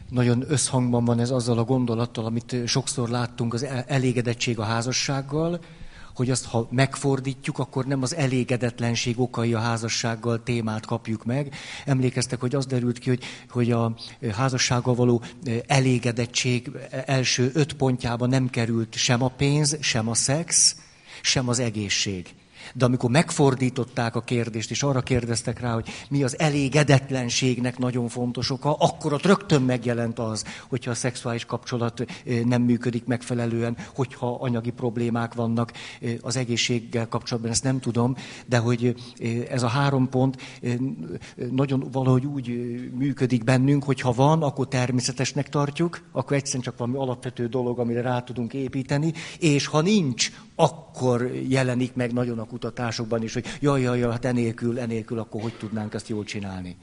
Nagyon 0.09 0.43
összhangban 0.47 1.05
van 1.05 1.19
ez 1.19 1.29
azzal 1.29 1.57
a 1.57 1.63
gondolattal, 1.63 2.25
amit 2.25 2.55
sokszor 2.65 3.09
láttunk, 3.09 3.53
az 3.53 3.63
elégedettség 3.87 4.59
a 4.59 4.63
házassággal, 4.63 5.59
hogy 6.15 6.29
azt, 6.29 6.45
ha 6.45 6.67
megfordítjuk, 6.71 7.59
akkor 7.59 7.85
nem 7.85 8.01
az 8.01 8.15
elégedetlenség 8.15 9.19
okai 9.19 9.53
a 9.53 9.59
házassággal 9.59 10.43
témát 10.43 10.85
kapjuk 10.85 11.25
meg. 11.25 11.55
Emlékeztek, 11.85 12.39
hogy 12.39 12.55
az 12.55 12.65
derült 12.65 12.99
ki, 12.99 13.09
hogy, 13.09 13.23
hogy 13.49 13.71
a 13.71 13.95
házassággal 14.31 14.95
való 14.95 15.21
elégedettség 15.67 16.71
első 17.05 17.51
öt 17.53 17.73
pontjában 17.73 18.29
nem 18.29 18.49
került 18.49 18.95
sem 18.95 19.23
a 19.23 19.27
pénz, 19.27 19.77
sem 19.79 20.09
a 20.09 20.13
szex, 20.13 20.75
sem 21.21 21.49
az 21.49 21.59
egészség. 21.59 22.35
De 22.77 22.85
amikor 22.85 23.09
megfordították 23.09 24.15
a 24.15 24.21
kérdést, 24.21 24.71
és 24.71 24.83
arra 24.83 25.01
kérdeztek 25.01 25.59
rá, 25.59 25.73
hogy 25.73 25.89
mi 26.09 26.23
az 26.23 26.39
elégedetlenségnek 26.39 27.77
nagyon 27.77 28.07
fontos 28.07 28.49
oka, 28.49 28.73
akkor 28.73 29.13
ott 29.13 29.25
rögtön 29.25 29.61
megjelent 29.61 30.19
az, 30.19 30.43
hogyha 30.67 30.91
a 30.91 30.95
szexuális 30.95 31.45
kapcsolat 31.45 32.05
nem 32.45 32.61
működik 32.61 33.05
megfelelően, 33.05 33.77
hogyha 33.95 34.37
anyagi 34.39 34.71
problémák 34.71 35.33
vannak 35.33 35.71
az 36.21 36.35
egészséggel 36.35 37.07
kapcsolatban, 37.07 37.51
ezt 37.51 37.63
nem 37.63 37.79
tudom, 37.79 38.15
de 38.45 38.57
hogy 38.57 38.95
ez 39.49 39.63
a 39.63 39.67
három 39.67 40.09
pont 40.09 40.37
nagyon 41.51 41.87
valahogy 41.91 42.25
úgy 42.25 42.47
működik 42.97 43.43
bennünk, 43.43 43.83
hogy 43.83 44.01
ha 44.01 44.11
van, 44.11 44.43
akkor 44.43 44.67
természetesnek 44.67 45.49
tartjuk, 45.49 46.01
akkor 46.11 46.37
egyszerűen 46.37 46.63
csak 46.63 46.77
valami 46.77 46.97
alapvető 46.97 47.47
dolog, 47.47 47.79
amire 47.79 48.01
rá 48.01 48.21
tudunk 48.21 48.53
építeni, 48.53 49.13
és 49.39 49.65
ha 49.65 49.81
nincs, 49.81 50.31
akkor 50.55 51.31
jelenik 51.47 51.93
meg 51.93 52.13
nagyon 52.13 52.39
a 52.39 52.45
kutatásokban 52.45 53.23
is, 53.23 53.33
hogy 53.33 53.45
jaj, 53.61 53.81
jaj, 53.81 53.99
jaj, 53.99 54.11
hát 54.11 54.25
enélkül, 54.25 54.79
enélkül, 54.79 55.19
akkor 55.19 55.41
hogy 55.41 55.57
tudnánk 55.57 55.93
ezt 55.93 56.09
jól 56.09 56.23
csinálni. 56.23 56.75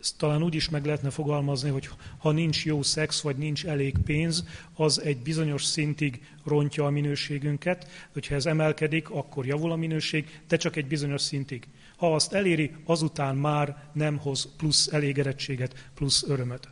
Ezt 0.00 0.18
talán 0.18 0.42
úgy 0.42 0.54
is 0.54 0.68
meg 0.68 0.84
lehetne 0.84 1.10
fogalmazni, 1.10 1.70
hogy 1.70 1.88
ha 2.18 2.30
nincs 2.30 2.64
jó 2.64 2.82
szex, 2.82 3.20
vagy 3.20 3.36
nincs 3.36 3.66
elég 3.66 3.98
pénz, 4.04 4.44
az 4.74 5.00
egy 5.00 5.18
bizonyos 5.18 5.64
szintig 5.64 6.22
rontja 6.44 6.84
a 6.84 6.90
minőségünket. 6.90 7.88
Hogyha 8.12 8.34
ez 8.34 8.46
emelkedik, 8.46 9.10
akkor 9.10 9.46
javul 9.46 9.72
a 9.72 9.76
minőség, 9.76 10.40
de 10.48 10.56
csak 10.56 10.76
egy 10.76 10.86
bizonyos 10.86 11.20
szintig. 11.20 11.68
Ha 11.96 12.14
azt 12.14 12.32
eléri, 12.32 12.70
azután 12.84 13.36
már 13.36 13.90
nem 13.92 14.18
hoz 14.18 14.48
plusz 14.56 14.86
elégedettséget, 14.92 15.90
plusz 15.94 16.24
örömöt. 16.28 16.68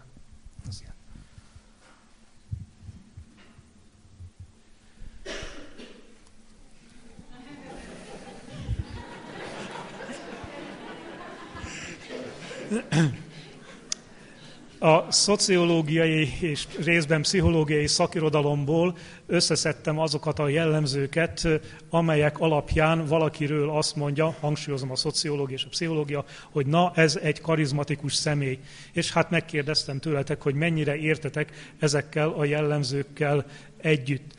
A 14.81 15.12
szociológiai 15.12 16.33
és 16.41 16.66
részben 16.85 17.23
pszichológiai 17.23 17.87
szakirodalomból 17.87 18.97
összeszedtem 19.27 19.99
azokat 19.99 20.39
a 20.39 20.49
jellemzőket, 20.49 21.49
amelyek 21.91 22.39
alapján 22.39 23.07
valakiről 23.07 23.71
azt 23.71 23.97
mondja, 23.97 24.37
hangsúlyozom 24.41 24.91
a 24.91 24.97
szociológia 24.97 25.57
és 25.57 25.64
a 25.64 25.69
pszichológia, 25.69 26.25
hogy 26.51 26.66
na, 26.66 26.93
ez 26.95 27.16
egy 27.16 27.41
karizmatikus 27.41 28.14
személy. 28.14 28.59
És 28.93 29.12
hát 29.12 29.31
megkérdeztem 29.31 29.99
tőletek, 29.99 30.43
hogy 30.43 30.55
mennyire 30.55 30.97
értetek 30.97 31.75
ezekkel 31.79 32.29
a 32.29 32.45
jellemzőkkel 32.45 33.45
együtt 33.77 34.38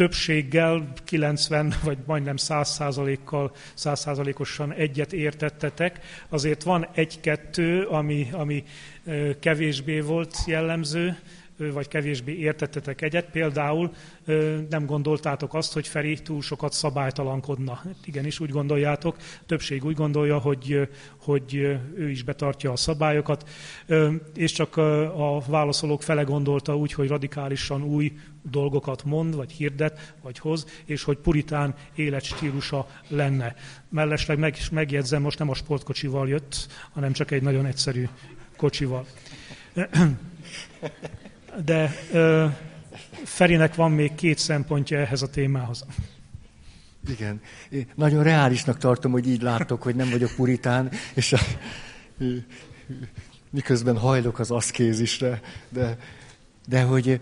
többséggel, 0.00 0.92
90 1.04 1.74
vagy 1.84 1.98
majdnem 2.06 2.36
100 2.36 2.68
százalékkal, 2.68 3.52
100 3.74 4.00
százalékosan 4.00 4.72
egyet 4.72 5.12
értettetek. 5.12 6.00
Azért 6.28 6.62
van 6.62 6.88
egy-kettő, 6.94 7.82
ami, 7.82 8.28
ami 8.32 8.64
kevésbé 9.40 10.00
volt 10.00 10.36
jellemző, 10.46 11.18
vagy 11.68 11.88
kevésbé 11.88 12.36
értettetek 12.36 13.02
egyet. 13.02 13.30
Például 13.30 13.92
nem 14.68 14.86
gondoltátok 14.86 15.54
azt, 15.54 15.72
hogy 15.72 15.88
Feri 15.88 16.18
túl 16.22 16.42
sokat 16.42 16.72
szabálytalankodna. 16.72 17.74
Hát 17.74 17.96
igenis 18.04 18.40
úgy 18.40 18.50
gondoljátok, 18.50 19.16
többség 19.46 19.84
úgy 19.84 19.94
gondolja, 19.94 20.38
hogy, 20.38 20.88
hogy 21.16 21.54
ő 21.94 22.10
is 22.10 22.22
betartja 22.22 22.72
a 22.72 22.76
szabályokat, 22.76 23.48
és 24.34 24.52
csak 24.52 24.76
a 24.76 25.42
válaszolók 25.46 26.02
fele 26.02 26.22
gondolta 26.22 26.76
úgy, 26.76 26.92
hogy 26.92 27.08
radikálisan 27.08 27.82
új 27.82 28.12
dolgokat 28.42 29.04
mond, 29.04 29.34
vagy 29.34 29.52
hirdet, 29.52 30.14
vagy 30.22 30.38
hoz, 30.38 30.66
és 30.84 31.02
hogy 31.02 31.16
puritán 31.16 31.74
életstílusa 31.94 32.86
lenne. 33.08 33.54
Mellesleg 33.88 34.38
meg, 34.38 34.56
megjegyzem, 34.72 35.22
most 35.22 35.38
nem 35.38 35.50
a 35.50 35.54
sportkocsival 35.54 36.28
jött, 36.28 36.68
hanem 36.92 37.12
csak 37.12 37.30
egy 37.30 37.42
nagyon 37.42 37.66
egyszerű 37.66 38.08
kocsival. 38.56 39.06
De 41.64 41.94
ö, 42.12 42.46
Ferinek 43.24 43.74
van 43.74 43.90
még 43.90 44.14
két 44.14 44.38
szempontja 44.38 44.98
ehhez 44.98 45.22
a 45.22 45.30
témához. 45.30 45.84
Igen. 47.08 47.40
Én 47.70 47.86
nagyon 47.94 48.22
reálisnak 48.22 48.78
tartom, 48.78 49.12
hogy 49.12 49.28
így 49.28 49.42
láttok, 49.42 49.82
hogy 49.82 49.94
nem 49.94 50.10
vagyok 50.10 50.30
puritán, 50.36 50.90
és 51.14 51.32
a, 51.32 51.38
miközben 53.50 53.98
hajlok 53.98 54.38
az 54.38 54.50
aszkézisre, 54.50 55.40
de, 55.68 55.98
de 56.68 56.82
hogy 56.82 57.20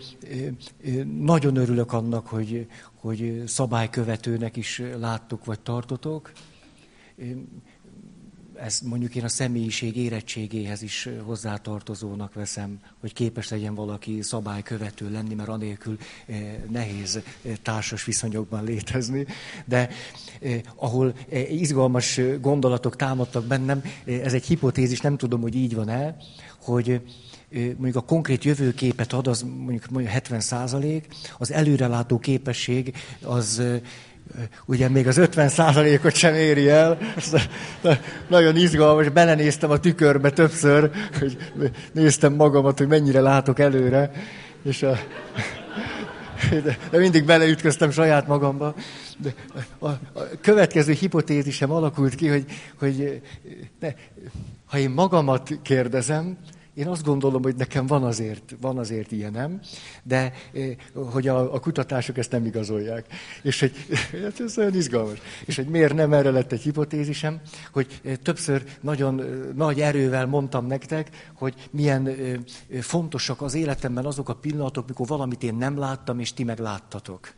nagyon 1.19 1.57
örülök 1.57 1.93
annak, 1.93 2.27
hogy, 2.27 2.67
hogy 2.95 3.43
szabálykövetőnek 3.47 4.57
is 4.57 4.83
láttuk 4.99 5.45
vagy 5.45 5.61
tartotok 5.61 6.33
ez 8.65 8.81
mondjuk 8.81 9.15
én 9.15 9.25
a 9.25 9.29
személyiség 9.29 9.97
érettségéhez 9.97 10.83
is 10.83 11.09
hozzátartozónak 11.25 12.35
veszem, 12.35 12.81
hogy 13.01 13.13
képes 13.13 13.49
legyen 13.49 13.75
valaki 13.75 14.23
szabálykövető 14.23 15.11
lenni, 15.11 15.35
mert 15.35 15.49
anélkül 15.49 15.99
nehéz 16.71 17.21
társas 17.63 18.05
viszonyokban 18.05 18.65
létezni. 18.65 19.27
De 19.65 19.89
ahol 20.75 21.15
izgalmas 21.51 22.21
gondolatok 22.41 22.97
támadtak 22.97 23.45
bennem, 23.45 23.83
ez 24.05 24.33
egy 24.33 24.47
hipotézis, 24.47 25.01
nem 25.01 25.17
tudom, 25.17 25.41
hogy 25.41 25.55
így 25.55 25.75
van-e, 25.75 26.17
hogy 26.63 27.01
mondjuk 27.51 27.97
a 27.97 28.01
konkrét 28.01 28.45
jövőképet 28.45 29.13
ad, 29.13 29.27
az 29.27 29.43
mondjuk, 29.43 29.89
mondjuk 29.91 30.13
70 30.13 30.41
százalék, 30.41 31.07
az 31.39 31.53
előrelátó 31.53 32.19
képesség 32.19 32.97
az 33.23 33.63
ugye 34.67 34.89
még 34.89 35.07
az 35.07 35.17
50 35.17 35.49
százalékot 35.49 36.15
sem 36.15 36.35
éri 36.35 36.69
el. 36.69 36.99
Nagyon 38.29 38.57
izgalmas, 38.57 39.09
belenéztem 39.09 39.71
a 39.71 39.79
tükörbe 39.79 40.31
többször, 40.31 40.91
hogy 41.19 41.37
néztem 41.93 42.35
magamat, 42.35 42.79
hogy 42.79 42.89
mennyire 42.89 43.21
látok 43.21 43.59
előre, 43.59 44.11
és 44.63 44.83
a, 44.83 44.99
de, 46.91 46.99
mindig 46.99 47.25
beleütköztem 47.25 47.91
saját 47.91 48.27
magamba. 48.27 48.75
De 49.19 49.35
a, 49.79 49.89
a 49.89 49.99
következő 50.41 50.93
hipotézisem 50.93 51.71
alakult 51.71 52.15
ki, 52.15 52.29
hogy, 52.29 52.45
hogy 52.79 53.21
ne, 53.81 53.89
ha 54.67 54.79
én 54.79 54.91
magamat 54.91 55.59
kérdezem, 55.63 56.37
én 56.79 56.87
azt 56.87 57.05
gondolom, 57.05 57.43
hogy 57.43 57.57
nekem 57.57 57.87
van 57.87 58.05
azért, 58.05 58.55
van 58.61 58.79
azért 58.79 59.13
ilyenem, 59.13 59.61
de 60.03 60.33
eh, 60.53 60.77
hogy 60.95 61.29
a, 61.29 61.55
a 61.55 61.61
kutatások 61.61 62.19
ezt 62.19 62.31
nem 62.31 62.47
igazolják. 62.47 63.07
És 63.43 63.61
hogy 63.61 63.73
hát 64.25 64.41
ez 64.41 64.59
olyan 64.59 64.75
izgalmas. 64.75 65.19
És 65.45 65.57
hogy 65.57 65.69
miért 65.69 65.95
nem 65.95 66.13
erre 66.13 66.31
lett 66.31 66.53
egy 66.53 66.61
hipotézisem, 66.61 67.41
hogy 67.73 68.01
eh, 68.05 68.17
többször 68.17 68.65
nagyon 68.81 69.21
eh, 69.21 69.27
nagy 69.55 69.81
erővel 69.81 70.27
mondtam 70.27 70.67
nektek, 70.67 71.31
hogy 71.35 71.69
milyen 71.71 72.17
fontosak 72.81 73.43
az 73.43 73.55
életemben 73.55 74.07
azok 74.07 74.29
a 74.29 74.35
pillanatok, 74.35 74.89
mikor 74.89 75.07
valamit 75.07 75.43
én 75.43 75.55
nem 75.55 75.79
láttam, 75.79 76.19
és 76.19 76.33
ti 76.33 76.45
meg 76.45 76.59
láttatok 76.59 77.38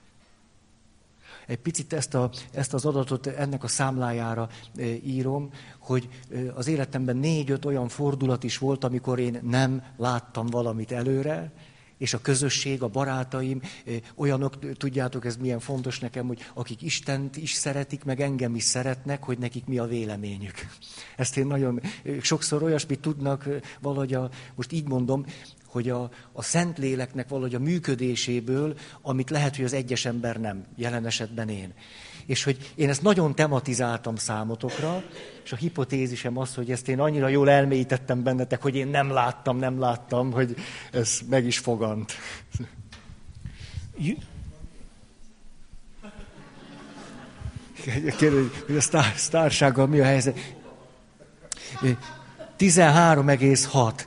egy 1.51 1.59
picit 1.59 1.93
ezt, 1.93 2.15
a, 2.15 2.31
ezt 2.53 2.75
az 2.75 2.85
adatot 2.85 3.27
ennek 3.27 3.65
a 3.65 3.69
számlájára 3.69 4.49
e, 4.77 4.83
írom, 5.05 5.51
hogy 5.79 6.09
e, 6.33 6.39
az 6.55 6.67
életemben 6.67 7.17
négy-öt 7.17 7.65
olyan 7.65 7.89
fordulat 7.89 8.45
is 8.45 8.59
volt, 8.59 8.85
amikor 8.85 9.19
én 9.19 9.41
nem 9.43 9.83
láttam 9.97 10.47
valamit 10.47 10.93
előre, 10.93 11.53
és 11.99 12.15
a 12.15 12.21
közösség, 12.21 12.83
a 12.83 12.89
barátaim, 12.89 13.61
e, 13.87 13.91
olyanok, 14.15 14.75
tudjátok, 14.77 15.25
ez 15.25 15.37
milyen 15.37 15.61
fontos 15.61 15.99
nekem, 15.99 16.27
hogy 16.27 16.41
akik 16.55 16.83
Istent 16.83 17.37
is 17.37 17.53
szeretik, 17.53 18.05
meg 18.05 18.21
engem 18.21 18.55
is 18.55 18.65
szeretnek, 18.65 19.23
hogy 19.23 19.39
nekik 19.39 19.67
mi 19.67 19.79
a 19.79 19.87
véleményük. 19.87 20.55
Ezt 21.17 21.37
én 21.37 21.47
nagyon, 21.47 21.81
sokszor 22.21 22.63
olyasmit 22.63 23.01
tudnak, 23.01 23.49
valahogy 23.81 24.15
a, 24.15 24.31
most 24.55 24.73
így 24.73 24.89
mondom, 24.89 25.25
hogy 25.71 25.89
a, 25.89 26.11
a 26.33 26.43
Szentléleknek 26.43 27.29
valahogy 27.29 27.55
a 27.55 27.59
működéséből, 27.59 28.75
amit 29.03 29.31
lehet, 29.31 29.57
hogy 29.57 29.64
az 29.64 29.73
egyes 29.73 30.05
ember 30.05 30.37
nem, 30.37 30.64
jelen 30.77 31.07
esetben 31.07 31.49
én. 31.49 31.75
És 32.27 32.45
hogy 32.45 32.73
én 32.75 32.89
ezt 32.89 33.03
nagyon 33.03 33.35
tematizáltam 33.35 34.16
számotokra, 34.16 35.03
és 35.45 35.53
a 35.53 35.57
hipotézisem 35.57 36.39
az, 36.39 36.55
hogy 36.55 36.71
ezt 36.71 36.89
én 36.89 37.01
annyira 37.01 37.29
jól 37.29 37.51
elmélyítettem 37.51 38.23
bennetek, 38.23 38.62
hogy 38.62 38.77
én 38.77 38.89
nem 38.89 39.11
láttam, 39.11 39.59
nem 39.59 39.79
láttam, 39.79 40.33
hogy 40.33 40.55
ez 40.93 41.18
meg 41.29 41.45
is 41.45 41.59
fogant. 41.59 42.12
Kérdez, 48.16 48.45
hogy 48.66 48.77
a 48.77 48.81
sztár, 48.81 49.12
sztársággal 49.16 49.87
mi 49.87 50.01
a 50.01 50.05
helyzet? 50.05 50.39
13,6 52.59 54.05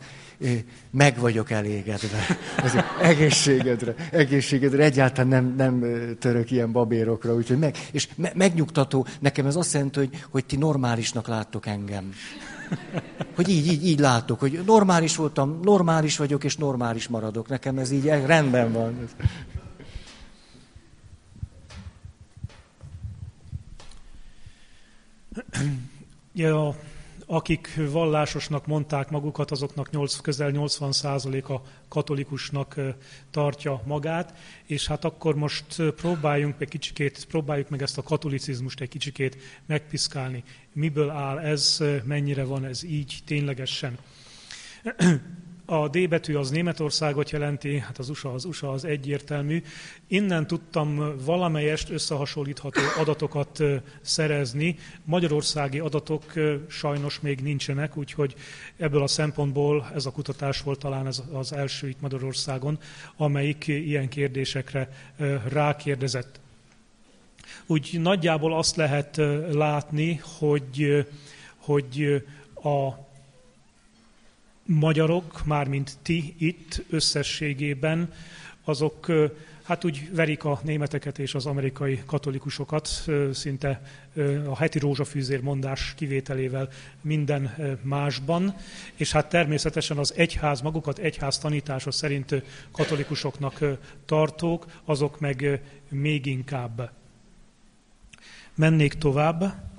meg 0.94 1.20
vagyok 1.20 1.52
elégedve. 1.52 2.18
Az 2.64 2.78
egészségedre, 3.02 3.96
egészségedre, 4.12 4.84
egyáltalán 4.84 5.28
nem, 5.28 5.54
nem 5.56 5.86
török 6.20 6.52
ilyen 6.52 6.72
babérokra, 6.72 7.34
úgyhogy 7.34 7.60
meg, 7.60 7.76
és 7.92 8.08
me, 8.16 8.32
megnyugtató, 8.36 9.08
nekem 9.20 9.46
ez 9.46 9.56
azt 9.56 9.74
jelenti, 9.74 10.00
hogy, 10.00 10.26
hogy 10.30 10.46
ti 10.46 10.56
normálisnak 10.56 11.28
láttok 11.28 11.66
engem. 11.66 12.14
Hogy 13.36 13.50
így, 13.50 13.68
így, 13.68 13.86
így 13.86 14.00
látok, 14.00 14.40
hogy 14.40 14.64
normális 14.66 15.16
voltam, 15.16 15.60
normális 15.62 16.18
vagyok, 16.18 16.44
és 16.44 16.58
normális 16.58 17.08
maradok. 17.08 17.48
Nekem 17.48 17.78
ez 17.78 17.92
így 17.92 18.08
e- 18.08 18.26
rendben 18.26 18.72
van. 18.72 19.08
Ja, 26.34 26.76
akik 27.34 27.80
vallásosnak 27.92 28.66
mondták 28.66 29.10
magukat, 29.10 29.52
azoknak 29.52 29.92
8, 29.92 30.16
közel 30.16 30.52
80%-a 30.54 31.62
katolikusnak 31.88 32.76
tartja 33.32 33.82
magát, 33.86 34.34
és 34.66 34.88
hát 34.88 35.06
akkor 35.06 35.36
most 35.36 35.66
próbáljunk 35.96 36.56
meg 36.60 36.68
kicsikét, 36.68 37.26
próbáljuk 37.26 37.70
meg 37.70 37.82
ezt 37.82 37.98
a 37.98 38.04
katolicizmust 38.04 38.82
egy 38.82 38.90
kicsikét 38.90 39.38
megpiszkálni. 39.66 40.44
Miből 40.74 41.10
áll 41.10 41.40
ez, 41.40 41.84
mennyire 42.04 42.44
van 42.44 42.66
ez 42.66 42.84
így 42.84 43.20
ténylegesen. 43.26 43.98
A 45.74 45.88
D 45.88 46.10
betű 46.10 46.36
az 46.36 46.50
Németországot 46.50 47.30
jelenti, 47.30 47.78
hát 47.78 47.98
az 47.98 48.10
USA 48.10 48.34
az 48.34 48.46
USA 48.46 48.72
az 48.72 48.86
egyértelmű. 48.86 49.64
Innen 50.08 50.48
tudtam 50.48 51.16
valamelyest 51.26 51.90
összehasonlítható 51.90 52.82
adatokat 53.00 53.64
szerezni. 54.02 54.78
Magyarországi 55.04 55.80
adatok 55.80 56.34
sajnos 56.68 57.20
még 57.20 57.40
nincsenek, 57.40 57.98
úgyhogy 57.98 58.36
ebből 58.78 59.02
a 59.02 59.08
szempontból 59.08 59.92
ez 59.94 60.06
a 60.06 60.12
kutatás 60.12 60.62
volt 60.62 60.80
talán 60.80 61.08
ez 61.08 61.24
az 61.32 61.54
első 61.54 61.90
itt 61.90 62.02
Magyarországon, 62.02 62.80
amelyik 63.18 63.68
ilyen 63.68 64.10
kérdésekre 64.10 64.90
rákérdezett. 65.50 66.40
Úgy 67.66 68.00
nagyjából 68.02 68.58
azt 68.58 68.76
lehet 68.76 69.22
látni, 69.52 70.22
hogy, 70.38 71.08
hogy 71.58 72.24
a 72.64 73.03
magyarok, 74.66 75.46
mármint 75.46 75.98
ti 76.02 76.36
itt 76.38 76.84
összességében, 76.90 78.14
azok 78.64 79.12
hát 79.64 79.86
úgy 79.86 80.10
verik 80.12 80.44
a 80.44 80.60
németeket 80.64 81.20
és 81.20 81.36
az 81.36 81.46
amerikai 81.46 82.04
katolikusokat, 82.06 82.90
szinte 83.34 83.82
a 84.46 84.58
heti 84.58 84.80
rózsafűzér 84.80 85.42
mondás 85.42 85.94
kivételével 85.98 86.70
minden 87.02 87.56
másban, 87.82 88.56
és 88.96 89.12
hát 89.12 89.30
természetesen 89.30 89.98
az 89.98 90.14
egyház, 90.16 90.62
magukat 90.62 90.98
egyház 90.98 91.38
tanítása 91.38 91.92
szerint 91.92 92.44
katolikusoknak 92.72 93.60
tartók, 94.06 94.66
azok 94.86 95.20
meg 95.20 95.62
még 95.90 96.26
inkább. 96.26 96.92
Mennék 98.56 98.94
tovább. 98.94 99.72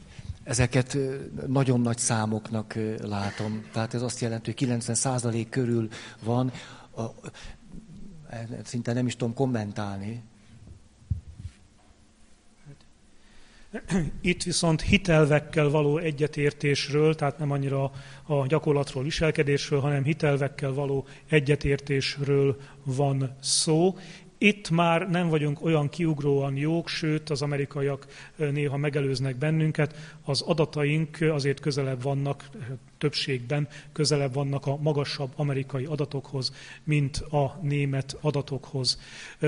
Ezeket 0.45 0.99
nagyon 1.47 1.81
nagy 1.81 1.99
számoknak 1.99 2.79
látom. 3.03 3.65
Tehát 3.73 3.95
ez 3.95 4.03
azt 4.03 4.21
jelenti, 4.21 4.55
hogy 4.57 4.69
90% 4.69 5.47
körül 5.51 5.89
van. 6.23 6.53
Szinte 8.65 8.93
nem 8.93 9.07
is 9.07 9.17
tudom 9.17 9.35
kommentálni. 9.35 10.23
Itt 14.21 14.43
viszont 14.43 14.81
hitelvekkel 14.81 15.69
való 15.69 15.99
egyetértésről, 15.99 17.15
tehát 17.15 17.39
nem 17.39 17.51
annyira 17.51 17.93
a 18.27 18.47
gyakorlatról, 18.47 19.03
viselkedésről, 19.03 19.81
hanem 19.81 20.05
hitelvekkel 20.05 20.73
való 20.73 21.07
egyetértésről 21.29 22.57
van 22.85 23.37
szó, 23.41 23.97
itt 24.45 24.71
már 24.71 25.11
nem 25.11 25.29
vagyunk 25.29 25.65
olyan 25.65 25.89
kiugróan 25.89 26.57
jók, 26.57 26.89
sőt 26.89 27.31
az 27.31 27.43
amerikaiak 27.43 28.07
néha 28.37 28.77
megelőznek 28.77 29.37
bennünket, 29.37 29.95
az 30.25 30.41
adataink 30.41 31.19
azért 31.21 31.61
közelebb 31.61 32.03
vannak, 32.03 32.49
többségben 32.99 33.69
közelebb 33.93 34.35
vannak 34.35 34.67
a 34.67 34.77
magasabb 34.77 35.33
amerikai 35.37 35.85
adatokhoz, 35.85 36.53
mint 36.83 37.17
a 37.17 37.59
német 37.63 38.17
adatokhoz. 38.21 39.01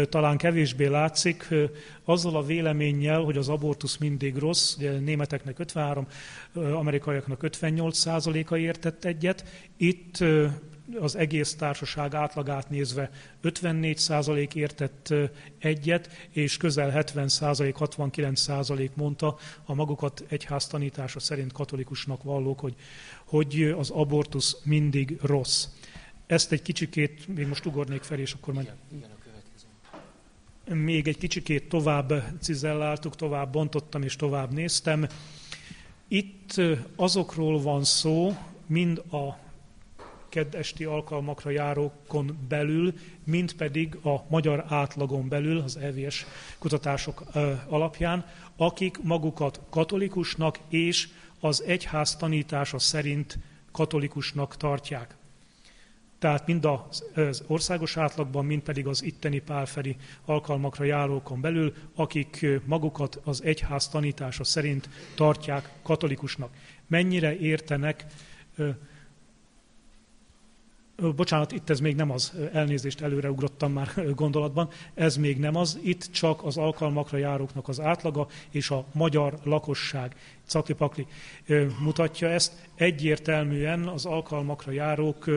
Talán 0.09 0.37
kevésbé 0.37 0.87
látszik, 0.87 1.55
azzal 2.05 2.37
a 2.37 2.45
véleménnyel, 2.45 3.21
hogy 3.21 3.37
az 3.37 3.49
abortusz 3.49 3.97
mindig 3.97 4.37
rossz, 4.37 4.75
ugye 4.77 4.99
németeknek 4.99 5.59
53, 5.59 6.07
amerikaiaknak 6.53 7.43
58 7.43 7.99
százaléka 7.99 8.59
értett 8.59 9.05
egyet, 9.05 9.45
itt 9.77 10.25
az 11.01 11.17
egész 11.17 11.55
társaság 11.55 12.15
átlagát 12.15 12.71
nézve 12.71 13.11
54% 13.43 14.55
értett 14.55 15.15
egyet, 15.59 16.29
és 16.31 16.57
közel 16.57 17.05
70%, 17.15 17.75
69% 17.79 18.91
mondta 18.95 19.37
a 19.65 19.75
magukat 19.75 20.25
egyház 20.29 20.67
tanítása 20.67 21.21
szerint 21.21 21.53
katolikusnak 21.53 22.23
vallók, 22.23 22.61
hogy, 22.61 22.75
hogy 23.25 23.75
az 23.79 23.91
abortusz 23.91 24.57
mindig 24.65 25.19
rossz. 25.23 25.67
Ezt 26.27 26.53
egy 26.53 26.63
kicsikét, 26.63 27.29
még 27.29 27.47
most 27.47 27.67
ugornék 27.67 28.03
fel, 28.03 28.19
és 28.19 28.33
akkor 28.33 28.55
majd... 28.55 28.73
Még 30.69 31.09
egy 31.09 31.19
kicsikét 31.19 31.69
tovább 31.69 32.13
cizelláltuk, 32.41 33.17
tovább 33.17 33.53
bontottam 33.53 34.03
és 34.03 34.17
tovább 34.17 34.53
néztem. 34.53 35.07
Itt 36.09 36.61
azokról 36.97 37.61
van 37.61 37.85
szó, 37.85 38.37
mind 38.67 38.99
a 38.99 39.46
keddesti 40.29 40.85
alkalmakra 40.85 41.51
járókon 41.51 42.47
belül, 42.49 42.95
mint 43.25 43.57
pedig 43.57 43.95
a 44.03 44.25
magyar 44.29 44.65
átlagon 44.69 45.29
belül, 45.29 45.59
az 45.59 45.77
EVS 45.77 46.27
kutatások 46.59 47.23
alapján, 47.69 48.27
akik 48.57 49.03
magukat 49.03 49.61
katolikusnak 49.71 50.59
és 50.69 51.09
az 51.41 51.63
egyház 51.63 52.17
tanítása 52.17 52.79
szerint 52.79 53.39
katolikusnak 53.73 54.57
tartják. 54.57 55.15
Tehát 56.19 56.47
mind 56.47 56.65
az 56.65 57.43
országos 57.47 57.97
átlagban, 57.97 58.45
mind 58.45 58.63
pedig 58.63 58.87
az 58.87 59.03
itteni 59.03 59.39
pálferi 59.39 59.97
alkalmakra 60.25 60.85
járókon 60.85 61.41
belül, 61.41 61.75
akik 61.95 62.47
magukat 62.65 63.21
az 63.25 63.43
egyház 63.43 63.89
tanítása 63.89 64.45
szerint 64.45 64.89
tartják 65.15 65.71
katolikusnak. 65.83 66.51
Mennyire 66.87 67.39
értenek 67.39 68.07
Bocsánat, 70.97 71.53
itt 71.53 71.71
ez 71.71 71.81
még 71.81 71.97
nem 71.97 72.11
az, 72.11 72.33
elnézést 72.53 73.01
előreugrottam 73.01 73.73
már 73.73 74.15
gondolatban, 74.15 74.69
ez 74.95 75.17
még 75.17 75.39
nem 75.39 75.57
az, 75.57 75.79
itt 75.83 76.11
csak 76.13 76.45
az 76.45 76.57
alkalmakra 76.57 77.19
járóknak 77.19 77.69
az 77.69 77.81
átlaga 77.81 78.29
és 78.51 78.71
a 78.71 78.85
magyar 78.93 79.39
lakosság, 79.43 80.17
Cakli-Pakli 80.47 81.07
mutatja 81.81 82.29
ezt. 82.29 82.53
Egyértelműen 82.75 83.89
az 83.89 84.05
alkalmakra 84.07 84.73
járók 84.73 85.31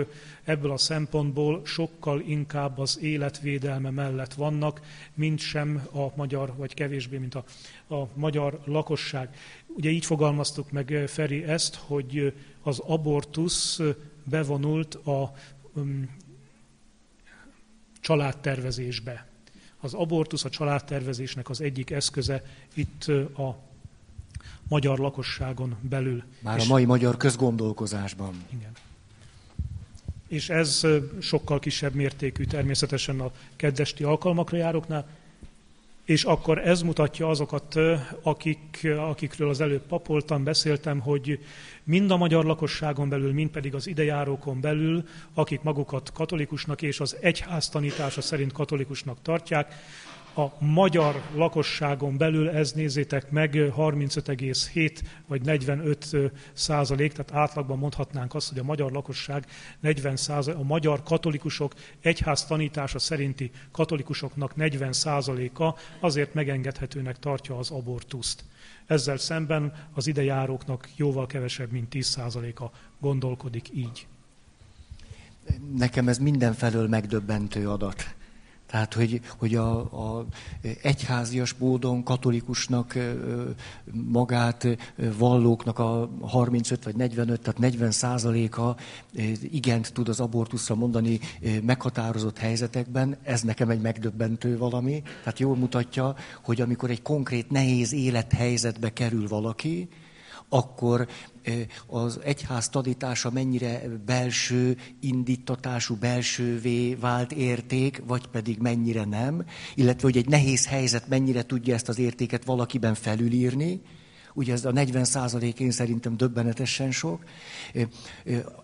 ebből 0.44 0.72
a 0.72 0.78
szempontból 0.78 1.62
sokkal 1.66 2.22
inkább 2.22 2.78
az 2.78 3.00
életvédelme 3.02 3.90
mellett 3.90 4.34
vannak, 4.34 4.82
mint 5.14 5.40
sem 5.40 5.88
a 5.94 6.16
magyar, 6.16 6.54
vagy 6.58 6.74
kevésbé, 6.74 7.18
mint 7.18 7.36
a, 7.36 7.44
a 7.96 8.08
magyar 8.14 8.60
lakosság. 8.66 9.30
Ugye 9.68 9.90
így 9.90 10.06
fogalmaztuk 10.06 10.72
meg, 10.72 11.04
Feri, 11.08 11.44
ezt, 11.44 11.76
hogy 11.76 12.34
az 12.62 12.80
abortusz 12.80 13.82
bevonult 14.24 14.96
a 14.96 15.34
um, 15.74 16.10
családtervezésbe. 18.00 19.28
Az 19.80 19.94
abortusz 19.94 20.46
a 20.46 20.50
családtervezésnek 20.50 21.50
az 21.50 21.62
egyik 21.62 21.92
eszköze 21.92 22.44
itt 22.74 23.08
a 23.38 23.60
magyar 24.68 25.00
lakosságon 25.00 25.76
belül. 25.82 26.24
Már 26.40 26.60
a 26.60 26.66
mai 26.68 26.86
magyar 26.86 27.18
közgondolkozásban. 27.18 28.44
Igen. 28.50 28.72
És 30.28 30.50
ez 30.50 30.88
sokkal 31.20 31.60
kisebb 31.60 31.94
mértékű 31.94 32.44
természetesen 32.44 33.20
a 33.20 33.32
kedvesti 33.56 34.04
alkalmakra 34.04 34.58
járóknál, 34.58 35.08
és 36.10 36.24
akkor 36.24 36.58
ez 36.68 36.82
mutatja 36.82 37.30
azokat, 37.30 37.76
akik, 38.22 38.88
akikről 38.98 39.50
az 39.50 39.62
előbb 39.62 39.82
papoltam, 39.88 40.44
beszéltem, 40.44 41.00
hogy 41.00 41.40
mind 41.84 42.12
a 42.12 42.18
magyar 42.18 42.46
lakosságon 42.46 43.10
belül, 43.10 43.34
mind 43.34 43.50
pedig 43.50 43.76
az 43.76 43.88
idejárókon 43.88 44.62
belül, 44.62 45.04
akik 45.34 45.62
magukat 45.62 46.12
katolikusnak 46.14 46.82
és 46.82 47.00
az 47.00 47.18
egyház 47.22 47.70
tanítása 47.70 48.22
szerint 48.22 48.52
katolikusnak 48.52 49.18
tartják, 49.22 49.74
a 50.36 50.66
magyar 50.66 51.22
lakosságon 51.36 52.18
belül, 52.18 52.50
ez 52.50 52.72
nézzétek 52.72 53.32
meg, 53.32 53.52
35,7 53.54 55.00
vagy 55.28 55.42
45 55.42 56.16
százalék, 56.54 57.14
tehát 57.14 57.50
átlagban 57.50 57.78
mondhatnánk 57.78 58.36
azt, 58.36 58.50
hogy 58.50 58.60
a 58.60 58.64
magyar 58.64 58.92
lakosság 58.92 59.46
40 59.80 60.16
százalék, 60.16 60.60
a 60.60 60.64
magyar 60.64 61.04
katolikusok 61.04 61.74
egyház 62.02 62.46
tanítása 62.46 63.00
szerinti 63.00 63.52
katolikusoknak 63.72 64.56
40 64.56 64.94
százaléka 64.94 65.76
azért 66.00 66.34
megengedhetőnek 66.34 67.20
tartja 67.20 67.58
az 67.58 67.72
abortuszt. 67.72 68.44
Ezzel 68.86 69.18
szemben 69.18 69.74
az 69.94 70.08
idejáróknak 70.08 70.90
jóval 70.96 71.26
kevesebb, 71.26 71.72
mint 71.72 71.90
10 71.90 72.06
százaléka 72.06 72.72
gondolkodik 73.00 73.70
így. 73.74 74.08
Nekem 75.78 76.08
ez 76.08 76.18
mindenfelől 76.18 76.88
megdöbbentő 76.88 77.70
adat. 77.70 78.16
Tehát, 78.70 78.94
hogy, 78.94 79.22
hogy 79.38 79.56
a, 79.56 79.80
a 79.80 80.26
egyházias 80.82 81.54
módon 81.54 82.04
katolikusnak 82.04 82.98
magát 83.92 84.68
vallóknak 85.18 85.80
a 85.80 86.10
35 86.22 86.84
vagy 86.84 86.96
45, 86.96 87.42
tehát 87.42 87.60
40 87.60 87.92
százaléka 87.92 88.76
igent 89.52 89.94
tud 89.94 90.10
az 90.10 90.20
abortuszra 90.20 90.76
mondani 90.76 91.20
meghatározott 91.62 92.38
helyzetekben. 92.38 93.18
Ez 93.24 93.42
nekem 93.42 93.70
egy 93.70 93.82
megdöbbentő 93.82 94.58
valami. 94.58 95.02
Tehát 95.02 95.40
jól 95.40 95.56
mutatja, 95.56 96.16
hogy 96.42 96.62
amikor 96.62 96.90
egy 96.90 97.02
konkrét 97.02 97.50
nehéz 97.50 97.94
élethelyzetbe 97.94 98.94
kerül 98.94 99.28
valaki, 99.28 99.90
akkor 100.50 101.08
az 101.88 102.20
egyház 102.24 102.70
tanítása 102.70 103.30
mennyire 103.30 103.82
belső 104.06 104.78
indítatású, 105.00 105.96
belsővé 105.96 106.94
vált 106.96 107.32
érték, 107.32 108.02
vagy 108.06 108.28
pedig 108.28 108.58
mennyire 108.58 109.06
nem, 109.06 109.46
illetve 109.76 110.08
hogy 110.08 110.18
egy 110.18 110.28
nehéz 110.28 110.66
helyzet 110.66 111.08
mennyire 111.08 111.46
tudja 111.46 111.74
ezt 111.74 111.90
az 111.90 112.00
értéket 112.00 112.46
valakiben 112.46 112.94
felülírni, 112.94 113.82
Ugye 114.34 114.54
ez 114.54 114.66
a 114.66 114.72
40 114.72 115.04
százalék 115.04 115.60
én 115.60 115.72
szerintem 115.72 116.18
döbbenetesen 116.18 116.92
sok. 116.92 117.24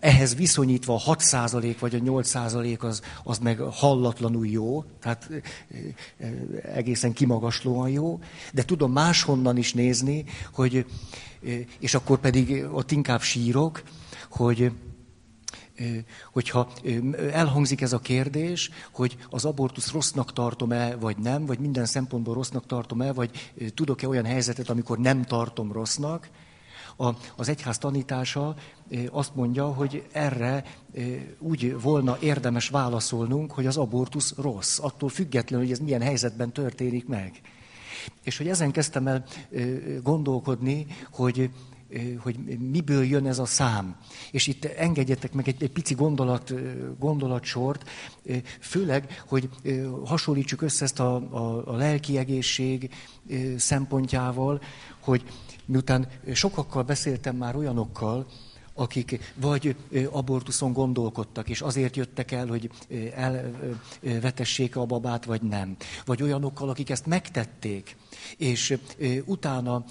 Ehhez 0.00 0.34
viszonyítva 0.34 0.94
a 0.94 0.98
6 0.98 1.20
százalék 1.20 1.78
vagy 1.78 1.94
a 1.94 1.98
8 1.98 2.28
százalék 2.28 2.82
az, 2.82 3.02
az 3.24 3.38
meg 3.38 3.58
hallatlanul 3.58 4.46
jó, 4.46 4.84
tehát 5.00 5.30
egészen 6.74 7.12
kimagaslóan 7.12 7.88
jó. 7.88 8.20
De 8.52 8.64
tudom 8.64 8.92
máshonnan 8.92 9.56
is 9.56 9.72
nézni, 9.72 10.24
hogy, 10.52 10.86
és 11.78 11.94
akkor 11.94 12.18
pedig 12.18 12.66
ott 12.72 12.90
inkább 12.90 13.20
sírok, 13.20 13.82
hogy 14.30 14.72
hogyha 16.32 16.68
elhangzik 17.32 17.80
ez 17.80 17.92
a 17.92 17.98
kérdés, 17.98 18.70
hogy 18.92 19.16
az 19.30 19.44
abortusz 19.44 19.92
rossznak 19.92 20.32
tartom-e, 20.32 20.96
vagy 20.96 21.16
nem, 21.16 21.46
vagy 21.46 21.58
minden 21.58 21.86
szempontból 21.86 22.34
rossznak 22.34 22.66
tartom-e, 22.66 23.12
vagy 23.12 23.52
tudok-e 23.74 24.08
olyan 24.08 24.24
helyzetet, 24.24 24.68
amikor 24.68 24.98
nem 24.98 25.22
tartom 25.22 25.72
rossznak, 25.72 26.28
az 27.36 27.48
egyház 27.48 27.78
tanítása 27.78 28.54
azt 29.10 29.34
mondja, 29.34 29.66
hogy 29.66 30.06
erre 30.12 30.64
úgy 31.38 31.80
volna 31.80 32.16
érdemes 32.20 32.68
válaszolnunk, 32.68 33.52
hogy 33.52 33.66
az 33.66 33.76
abortusz 33.76 34.34
rossz, 34.36 34.78
attól 34.78 35.08
függetlenül, 35.08 35.64
hogy 35.64 35.74
ez 35.74 35.80
milyen 35.84 36.02
helyzetben 36.02 36.52
történik 36.52 37.06
meg. 37.06 37.40
És 38.22 38.36
hogy 38.36 38.48
ezen 38.48 38.70
kezdtem 38.70 39.06
el 39.06 39.24
gondolkodni, 40.02 40.86
hogy 41.10 41.50
hogy 42.18 42.38
miből 42.58 43.04
jön 43.04 43.26
ez 43.26 43.38
a 43.38 43.44
szám. 43.44 43.96
És 44.30 44.46
itt 44.46 44.64
engedjetek 44.64 45.32
meg 45.32 45.48
egy, 45.48 45.62
egy 45.62 45.70
pici 45.70 45.94
gondolat, 45.94 46.52
gondolatsort, 46.98 47.90
főleg, 48.60 49.22
hogy 49.26 49.48
hasonlítsuk 50.04 50.62
össze 50.62 50.84
ezt 50.84 51.00
a, 51.00 51.14
a, 51.14 51.72
a 51.72 51.76
lelki 51.76 52.18
egészség 52.18 52.90
szempontjával, 53.56 54.60
hogy 55.00 55.24
miután 55.66 56.08
sokakkal 56.32 56.82
beszéltem 56.82 57.36
már 57.36 57.56
olyanokkal, 57.56 58.26
akik 58.78 59.32
vagy 59.34 59.76
abortuszon 60.10 60.72
gondolkodtak, 60.72 61.48
és 61.48 61.60
azért 61.60 61.96
jöttek 61.96 62.30
el, 62.30 62.46
hogy 62.46 62.70
elvetessék 64.02 64.76
a 64.76 64.84
babát, 64.84 65.24
vagy 65.24 65.42
nem. 65.42 65.76
Vagy 66.04 66.22
olyanokkal, 66.22 66.68
akik 66.68 66.90
ezt 66.90 67.06
megtették, 67.06 67.96
és 68.36 68.78
utána 69.24 69.84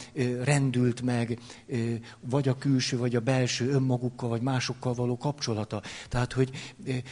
rendült 0.44 1.02
meg 1.02 1.40
vagy 2.20 2.48
a 2.48 2.58
külső, 2.58 2.98
vagy 2.98 3.16
a 3.16 3.20
belső 3.20 3.70
önmagukkal, 3.70 4.30
vagy 4.30 4.42
másokkal 4.42 4.94
való 4.94 5.18
kapcsolata. 5.18 5.82
Tehát, 6.10 6.34
hogy 6.34 6.50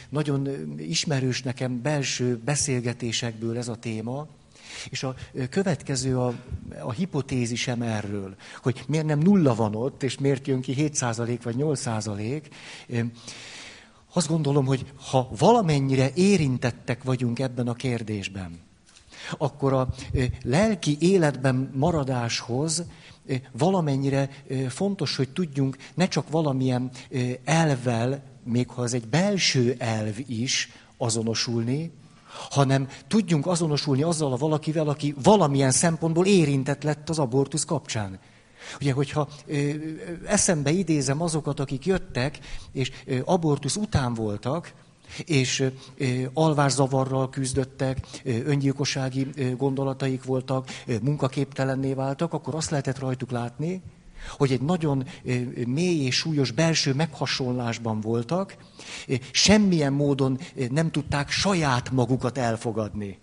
nagyon 0.08 0.48
ismerős 0.78 1.42
nekem 1.42 1.82
belső 1.82 2.40
beszélgetésekből 2.44 3.58
ez 3.58 3.68
a 3.68 3.76
téma, 3.76 4.26
és 4.90 5.02
a 5.02 5.14
következő 5.50 6.18
a, 6.18 6.34
a 6.80 6.92
hipotézisem 6.92 7.82
erről, 7.82 8.34
hogy 8.62 8.84
miért 8.88 9.06
nem 9.06 9.18
nulla 9.18 9.54
van 9.54 9.74
ott, 9.74 10.02
és 10.02 10.18
miért 10.18 10.46
jön 10.46 10.60
ki 10.60 10.74
7% 10.78 11.38
vagy 11.42 11.54
8%. 11.58 12.42
Azt 14.12 14.28
gondolom, 14.28 14.66
hogy 14.66 14.86
ha 15.10 15.28
valamennyire 15.38 16.10
érintettek 16.14 17.02
vagyunk 17.02 17.38
ebben 17.38 17.68
a 17.68 17.74
kérdésben, 17.74 18.60
akkor 19.38 19.72
a 19.72 19.88
lelki 20.42 20.96
életben 21.00 21.70
maradáshoz 21.74 22.84
valamennyire 23.52 24.30
fontos, 24.68 25.16
hogy 25.16 25.28
tudjunk 25.28 25.76
ne 25.94 26.08
csak 26.08 26.30
valamilyen 26.30 26.90
elvvel, 27.44 28.22
még 28.44 28.68
ha 28.68 28.82
ez 28.84 28.92
egy 28.92 29.08
belső 29.08 29.74
elv 29.78 30.18
is, 30.26 30.70
azonosulni, 30.96 31.90
hanem 32.50 32.88
tudjunk 33.08 33.46
azonosulni 33.46 34.02
azzal 34.02 34.32
a 34.32 34.36
valakivel, 34.36 34.88
aki 34.88 35.14
valamilyen 35.22 35.70
szempontból 35.70 36.26
érintett 36.26 36.82
lett 36.82 37.08
az 37.08 37.18
abortusz 37.18 37.64
kapcsán. 37.64 38.18
Ugye, 38.80 38.92
hogyha 38.92 39.28
ö, 39.46 39.70
eszembe 40.26 40.70
idézem 40.70 41.22
azokat, 41.22 41.60
akik 41.60 41.86
jöttek, 41.86 42.38
és 42.72 42.90
ö, 43.06 43.18
abortusz 43.24 43.76
után 43.76 44.14
voltak, 44.14 44.72
és 45.24 45.60
ö, 45.96 46.06
alvászavarral 46.32 47.30
küzdöttek, 47.30 48.06
ö, 48.24 48.30
öngyilkossági 48.30 49.26
ö, 49.36 49.56
gondolataik 49.56 50.24
voltak, 50.24 50.68
ö, 50.86 50.94
munkaképtelenné 51.02 51.92
váltak, 51.92 52.32
akkor 52.32 52.54
azt 52.54 52.70
lehetett 52.70 52.98
rajtuk 52.98 53.30
látni, 53.30 53.82
hogy 54.28 54.52
egy 54.52 54.60
nagyon 54.60 55.06
mély 55.66 56.04
és 56.04 56.16
súlyos 56.16 56.50
belső 56.50 56.94
meghasonlásban 56.94 58.00
voltak, 58.00 58.56
semmilyen 59.30 59.92
módon 59.92 60.38
nem 60.70 60.90
tudták 60.90 61.30
saját 61.30 61.90
magukat 61.90 62.38
elfogadni. 62.38 63.18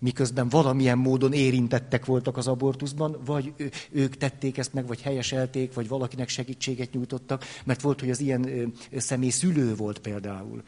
Miközben 0.00 0.48
valamilyen 0.48 0.98
módon 0.98 1.32
érintettek 1.32 2.04
voltak 2.04 2.36
az 2.36 2.46
abortuszban, 2.46 3.16
vagy 3.24 3.54
ők 3.90 4.16
tették 4.16 4.58
ezt 4.58 4.72
meg, 4.72 4.86
vagy 4.86 5.02
helyeselték, 5.02 5.74
vagy 5.74 5.88
valakinek 5.88 6.28
segítséget 6.28 6.92
nyújtottak, 6.92 7.44
mert 7.64 7.80
volt, 7.80 8.00
hogy 8.00 8.10
az 8.10 8.20
ilyen 8.20 8.72
személy 8.96 9.30
szülő 9.30 9.74
volt 9.74 9.98
például. 9.98 10.62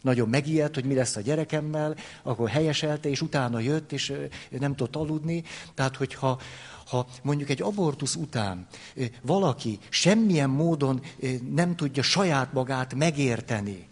Nagyon 0.00 0.28
megijedt, 0.28 0.74
hogy 0.74 0.84
mi 0.84 0.94
lesz 0.94 1.16
a 1.16 1.20
gyerekemmel, 1.20 1.96
akkor 2.22 2.48
helyeselte, 2.48 3.08
és 3.08 3.20
utána 3.20 3.58
jött, 3.58 3.92
és 3.92 4.12
nem 4.50 4.74
tudott 4.76 4.96
aludni. 4.96 5.42
Tehát, 5.74 5.96
hogyha 5.96 6.40
ha 6.92 7.06
mondjuk 7.22 7.48
egy 7.48 7.62
abortusz 7.62 8.14
után 8.14 8.66
valaki 9.22 9.78
semmilyen 9.88 10.50
módon 10.50 11.00
nem 11.54 11.76
tudja 11.76 12.02
saját 12.02 12.52
magát 12.52 12.94
megérteni, 12.94 13.88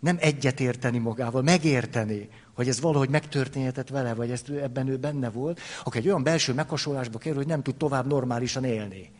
nem 0.00 0.16
egyetérteni 0.20 0.98
magával, 0.98 1.42
megérteni, 1.42 2.28
hogy 2.54 2.68
ez 2.68 2.80
valahogy 2.80 3.08
megtörténhetett 3.08 3.88
vele, 3.88 4.14
vagy 4.14 4.30
ezt 4.30 4.48
ebben 4.48 4.88
ő 4.88 4.96
benne 4.96 5.30
volt, 5.30 5.60
akkor 5.80 5.96
egy 5.96 6.06
olyan 6.06 6.22
belső 6.22 6.54
meghasolásba 6.54 7.18
kerül, 7.18 7.36
hogy 7.36 7.46
nem 7.46 7.62
tud 7.62 7.76
tovább 7.76 8.06
normálisan 8.06 8.64
élni. 8.64 9.10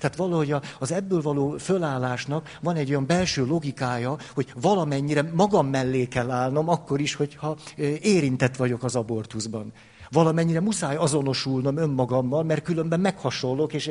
Tehát 0.00 0.16
valahogy 0.16 0.54
az 0.78 0.92
ebből 0.92 1.22
való 1.22 1.56
fölállásnak 1.58 2.58
van 2.60 2.76
egy 2.76 2.90
olyan 2.90 3.06
belső 3.06 3.46
logikája, 3.46 4.16
hogy 4.34 4.52
valamennyire 4.60 5.22
magam 5.22 5.66
mellé 5.66 6.04
kell 6.04 6.30
állnom, 6.30 6.68
akkor 6.68 7.00
is, 7.00 7.14
hogyha 7.14 7.56
érintett 8.00 8.56
vagyok 8.56 8.84
az 8.84 8.96
abortuszban. 8.96 9.72
Valamennyire 10.12 10.60
muszáj 10.60 10.96
azonosulnom 10.96 11.76
önmagammal, 11.76 12.42
mert 12.42 12.62
különben 12.62 13.00
meghasonlok, 13.00 13.72
és 13.72 13.90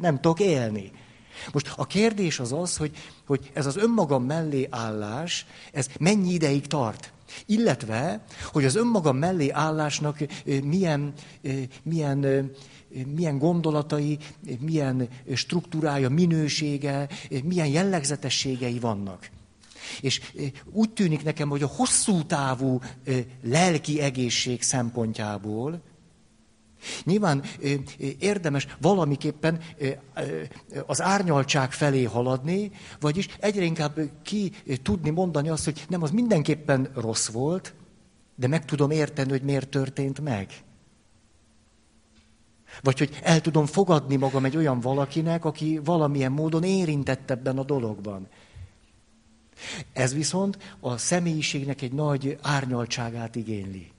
nem 0.00 0.20
tudok 0.20 0.40
élni. 0.40 0.92
Most 1.52 1.72
a 1.76 1.86
kérdés 1.86 2.40
az 2.40 2.52
az, 2.52 2.76
hogy, 2.76 2.96
hogy 3.26 3.50
ez 3.52 3.66
az 3.66 3.76
önmagam 3.76 4.24
mellé 4.24 4.66
állás, 4.70 5.46
ez 5.72 5.88
mennyi 5.98 6.32
ideig 6.32 6.66
tart? 6.66 7.12
Illetve, 7.46 8.24
hogy 8.52 8.64
az 8.64 8.76
önmagam 8.76 9.16
mellé 9.16 9.50
állásnak 9.50 10.18
milyen, 10.64 11.12
milyen, 11.82 12.50
milyen 13.14 13.38
gondolatai, 13.38 14.18
milyen 14.60 15.08
struktúrája, 15.34 16.08
minősége, 16.08 17.08
milyen 17.44 17.66
jellegzetességei 17.66 18.78
vannak. 18.78 19.30
És 20.00 20.20
úgy 20.72 20.90
tűnik 20.90 21.24
nekem, 21.24 21.48
hogy 21.48 21.62
a 21.62 21.70
hosszú 21.76 22.22
távú 22.22 22.80
lelki 23.42 24.00
egészség 24.00 24.62
szempontjából 24.62 25.82
Nyilván 27.04 27.42
érdemes 28.18 28.66
valamiképpen 28.80 29.60
az 30.86 31.02
árnyaltság 31.02 31.72
felé 31.72 32.04
haladni, 32.04 32.70
vagyis 33.00 33.28
egyre 33.40 33.64
inkább 33.64 34.00
ki 34.22 34.52
tudni 34.82 35.10
mondani 35.10 35.48
azt, 35.48 35.64
hogy 35.64 35.84
nem, 35.88 36.02
az 36.02 36.10
mindenképpen 36.10 36.90
rossz 36.94 37.28
volt, 37.28 37.74
de 38.34 38.46
meg 38.46 38.64
tudom 38.64 38.90
érteni, 38.90 39.30
hogy 39.30 39.42
miért 39.42 39.68
történt 39.68 40.20
meg. 40.20 40.48
Vagy 42.82 42.98
hogy 42.98 43.20
el 43.22 43.40
tudom 43.40 43.66
fogadni 43.66 44.16
magam 44.16 44.44
egy 44.44 44.56
olyan 44.56 44.80
valakinek, 44.80 45.44
aki 45.44 45.80
valamilyen 45.84 46.32
módon 46.32 46.62
érintett 46.62 47.30
ebben 47.30 47.58
a 47.58 47.64
dologban. 47.64 48.28
Ez 49.92 50.14
viszont 50.14 50.58
a 50.80 50.96
személyiségnek 50.96 51.82
egy 51.82 51.92
nagy 51.92 52.38
árnyaltságát 52.42 53.36
igényli. 53.36 53.90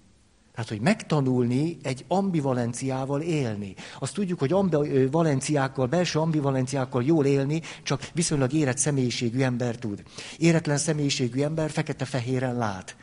Tehát, 0.58 0.72
hogy 0.72 0.82
megtanulni 0.82 1.78
egy 1.84 2.05
ambivalenciával 2.08 3.22
élni. 3.22 3.76
Azt 3.99 4.14
tudjuk, 4.14 4.39
hogy 4.39 4.51
ambivalenciákkal, 4.51 5.86
belső 5.86 6.20
ambivalenciákkal 6.20 7.03
jól 7.03 7.26
élni, 7.26 7.62
csak 7.84 8.10
viszonylag 8.14 8.53
érett 8.53 8.78
személyiségű 8.78 9.41
ember 9.41 9.76
tud. 9.76 10.03
Éretlen 10.38 10.78
személyiségű 10.78 11.41
ember 11.41 11.70
fekete-fehéren 11.70 12.55
lát. 12.55 12.95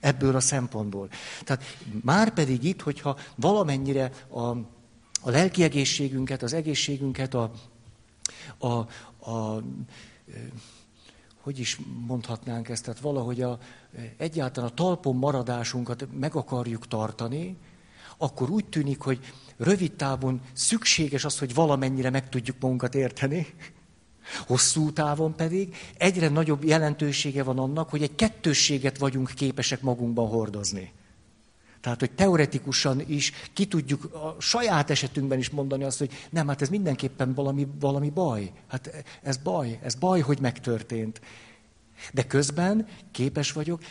Ebből 0.00 0.36
a 0.36 0.40
szempontból. 0.40 1.08
Tehát 1.44 1.62
már 2.02 2.32
pedig 2.32 2.64
itt, 2.64 2.80
hogyha 2.80 3.18
valamennyire 3.34 4.10
a, 4.28 4.40
a 5.20 5.30
lelki 5.30 5.62
egészségünket, 5.62 6.42
az 6.42 6.52
egészségünket, 6.52 7.34
a, 7.34 7.50
a, 8.58 8.72
a 9.30 9.62
hogy 11.44 11.58
is 11.58 11.78
mondhatnánk 12.06 12.68
ezt, 12.68 12.84
tehát 12.84 13.00
valahogy 13.00 13.42
a, 13.42 13.58
egyáltalán 14.16 14.70
a 14.70 14.74
talpon 14.74 15.16
maradásunkat 15.16 16.06
meg 16.18 16.34
akarjuk 16.34 16.88
tartani, 16.88 17.56
akkor 18.18 18.50
úgy 18.50 18.64
tűnik, 18.64 19.00
hogy 19.00 19.18
rövid 19.56 19.92
távon 19.92 20.40
szükséges 20.52 21.24
az, 21.24 21.38
hogy 21.38 21.54
valamennyire 21.54 22.10
meg 22.10 22.28
tudjuk 22.28 22.56
magunkat 22.60 22.94
érteni, 22.94 23.46
hosszú 24.46 24.92
távon 24.92 25.34
pedig 25.36 25.76
egyre 25.96 26.28
nagyobb 26.28 26.64
jelentősége 26.64 27.42
van 27.42 27.58
annak, 27.58 27.90
hogy 27.90 28.02
egy 28.02 28.14
kettősséget 28.14 28.98
vagyunk 28.98 29.30
képesek 29.34 29.80
magunkban 29.80 30.28
hordozni. 30.28 30.92
Tehát, 31.84 32.00
hogy 32.00 32.10
teoretikusan 32.10 33.00
is 33.06 33.32
ki 33.52 33.66
tudjuk 33.66 34.04
a 34.04 34.36
saját 34.38 34.90
esetünkben 34.90 35.38
is 35.38 35.50
mondani 35.50 35.84
azt, 35.84 35.98
hogy 35.98 36.12
nem, 36.30 36.48
hát 36.48 36.62
ez 36.62 36.68
mindenképpen 36.68 37.34
valami, 37.34 37.68
valami 37.80 38.10
baj. 38.10 38.52
Hát 38.68 39.04
ez 39.22 39.36
baj, 39.36 39.78
ez 39.82 39.94
baj, 39.94 40.20
hogy 40.20 40.38
megtörtént. 40.40 41.20
De 42.12 42.26
közben 42.26 42.86
képes 43.10 43.52
vagyok 43.52 43.82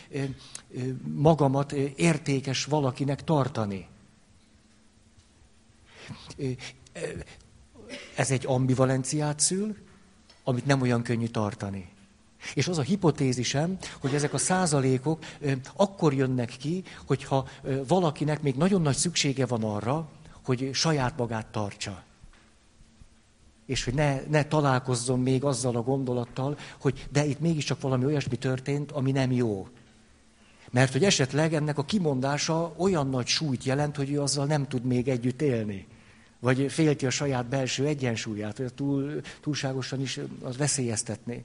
magamat 1.14 1.72
értékes 1.96 2.64
valakinek 2.64 3.24
tartani. 3.24 3.86
Ez 8.16 8.30
egy 8.30 8.46
ambivalenciát 8.46 9.40
szül, 9.40 9.76
amit 10.44 10.66
nem 10.66 10.80
olyan 10.80 11.02
könnyű 11.02 11.26
tartani. 11.26 11.88
És 12.54 12.68
az 12.68 12.78
a 12.78 12.82
hipotézisem, 12.82 13.76
hogy 14.00 14.14
ezek 14.14 14.34
a 14.34 14.38
százalékok 14.38 15.24
akkor 15.76 16.14
jönnek 16.14 16.56
ki, 16.58 16.82
hogyha 17.06 17.48
valakinek 17.86 18.42
még 18.42 18.54
nagyon 18.54 18.82
nagy 18.82 18.96
szüksége 18.96 19.46
van 19.46 19.62
arra, 19.62 20.08
hogy 20.44 20.70
saját 20.72 21.16
magát 21.16 21.46
tartsa. 21.46 22.02
És 23.66 23.84
hogy 23.84 23.94
ne, 23.94 24.20
ne 24.28 24.44
találkozzon 24.44 25.20
még 25.20 25.44
azzal 25.44 25.76
a 25.76 25.82
gondolattal, 25.82 26.58
hogy 26.80 27.06
de 27.12 27.24
itt 27.24 27.40
mégiscsak 27.40 27.80
valami 27.80 28.04
olyasmi 28.04 28.36
történt, 28.36 28.92
ami 28.92 29.12
nem 29.12 29.32
jó. 29.32 29.68
Mert 30.70 30.92
hogy 30.92 31.04
esetleg 31.04 31.54
ennek 31.54 31.78
a 31.78 31.84
kimondása 31.84 32.74
olyan 32.76 33.08
nagy 33.08 33.26
súlyt 33.26 33.64
jelent, 33.64 33.96
hogy 33.96 34.10
ő 34.10 34.22
azzal 34.22 34.46
nem 34.46 34.68
tud 34.68 34.84
még 34.84 35.08
együtt 35.08 35.42
élni. 35.42 35.86
Vagy 36.40 36.72
félti 36.72 37.06
a 37.06 37.10
saját 37.10 37.46
belső 37.46 37.86
egyensúlyát, 37.86 38.58
vagy 38.58 38.74
túl, 38.74 39.20
túlságosan 39.40 40.00
is 40.00 40.20
az 40.42 40.56
veszélyeztetné. 40.56 41.44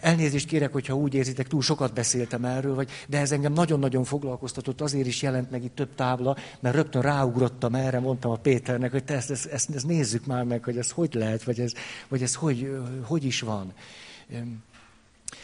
Elnézést 0.00 0.46
kérek, 0.46 0.72
hogyha 0.72 0.94
úgy 0.94 1.14
érzitek, 1.14 1.46
túl 1.46 1.62
sokat 1.62 1.94
beszéltem 1.94 2.44
erről, 2.44 2.74
vagy, 2.74 2.90
de 3.08 3.18
ez 3.18 3.32
engem 3.32 3.52
nagyon-nagyon 3.52 4.04
foglalkoztatott, 4.04 4.80
azért 4.80 5.06
is 5.06 5.22
jelent 5.22 5.50
meg 5.50 5.64
itt 5.64 5.74
több 5.74 5.94
tábla, 5.94 6.36
mert 6.60 6.74
rögtön 6.74 7.02
ráugrottam 7.02 7.74
erre, 7.74 7.98
mondtam 7.98 8.30
a 8.30 8.36
Péternek, 8.36 8.90
hogy 8.90 9.04
te 9.04 9.14
ezt, 9.14 9.30
ezt, 9.30 9.46
ezt, 9.46 9.70
ezt 9.70 9.86
nézzük 9.86 10.26
már 10.26 10.44
meg, 10.44 10.64
hogy 10.64 10.78
ez 10.78 10.90
hogy 10.90 11.14
lehet, 11.14 11.42
vagy 11.42 11.60
ez, 11.60 11.72
vagy 12.08 12.22
ez 12.22 12.34
hogy, 12.34 12.70
hogy 13.02 13.24
is 13.24 13.40
van. 13.40 13.72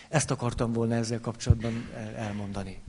Ezt 0.08 0.30
akartam 0.30 0.72
volna 0.72 0.94
ezzel 0.94 1.20
kapcsolatban 1.20 1.90
elmondani. 2.16 2.80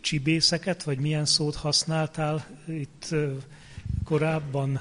Csibészeket, 0.00 0.82
vagy 0.82 0.98
milyen 0.98 1.24
szót 1.24 1.54
használtál 1.54 2.46
itt 2.66 3.14
korábban. 4.10 4.80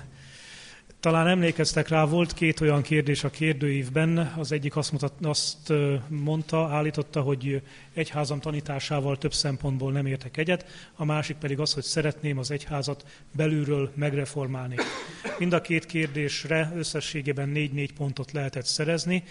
Talán 1.00 1.28
emlékeztek 1.28 1.88
rá, 1.88 2.06
volt 2.06 2.34
két 2.34 2.60
olyan 2.60 2.82
kérdés 2.82 3.24
a 3.24 3.30
kérdőívben. 3.30 4.18
Az 4.38 4.52
egyik 4.52 4.76
azt, 4.76 4.92
mutat, 4.92 5.14
azt 5.22 5.74
mondta, 6.08 6.68
állította, 6.68 7.22
hogy 7.22 7.62
egyházam 7.94 8.40
tanításával 8.40 9.18
több 9.18 9.34
szempontból 9.34 9.92
nem 9.92 10.06
értek 10.06 10.38
egyet, 10.38 10.66
a 10.96 11.06
másik 11.06 11.36
pedig 11.36 11.60
az, 11.60 11.74
hogy 11.74 11.84
szeretném 11.84 12.38
az 12.38 12.52
egyházat 12.52 13.06
belülről 13.32 13.92
megreformálni. 13.96 14.76
Mind 15.38 15.54
a 15.54 15.62
két 15.62 15.86
kérdésre 15.86 16.72
összességében 16.76 17.50
négy-négy 17.50 17.94
pontot 17.94 18.32
lehetett 18.32 18.66
szerezni, 18.66 19.24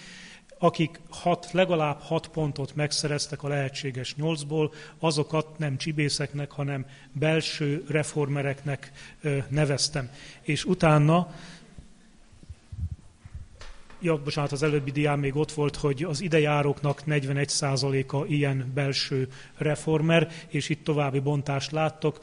akik 0.58 1.00
hat, 1.08 1.48
legalább 1.52 2.00
hat 2.00 2.28
pontot 2.28 2.74
megszereztek 2.74 3.42
a 3.42 3.48
lehetséges 3.48 4.14
nyolcból, 4.14 4.72
azokat 4.98 5.58
nem 5.58 5.76
csibészeknek, 5.76 6.50
hanem 6.50 6.86
belső 7.12 7.84
reformereknek 7.88 8.92
neveztem. 9.48 10.10
És 10.42 10.64
utána 10.64 11.28
ja, 14.00 14.16
bocsánat, 14.16 14.52
az 14.52 14.62
előbbi 14.62 14.90
dián 14.90 15.18
még 15.18 15.36
ott 15.36 15.52
volt, 15.52 15.76
hogy 15.76 16.02
az 16.02 16.20
idejáróknak 16.20 17.02
41%-a 17.06 18.24
ilyen 18.26 18.72
belső 18.74 19.28
reformer, 19.56 20.28
és 20.48 20.68
itt 20.68 20.84
további 20.84 21.18
bontást 21.18 21.70
láttok 21.70 22.18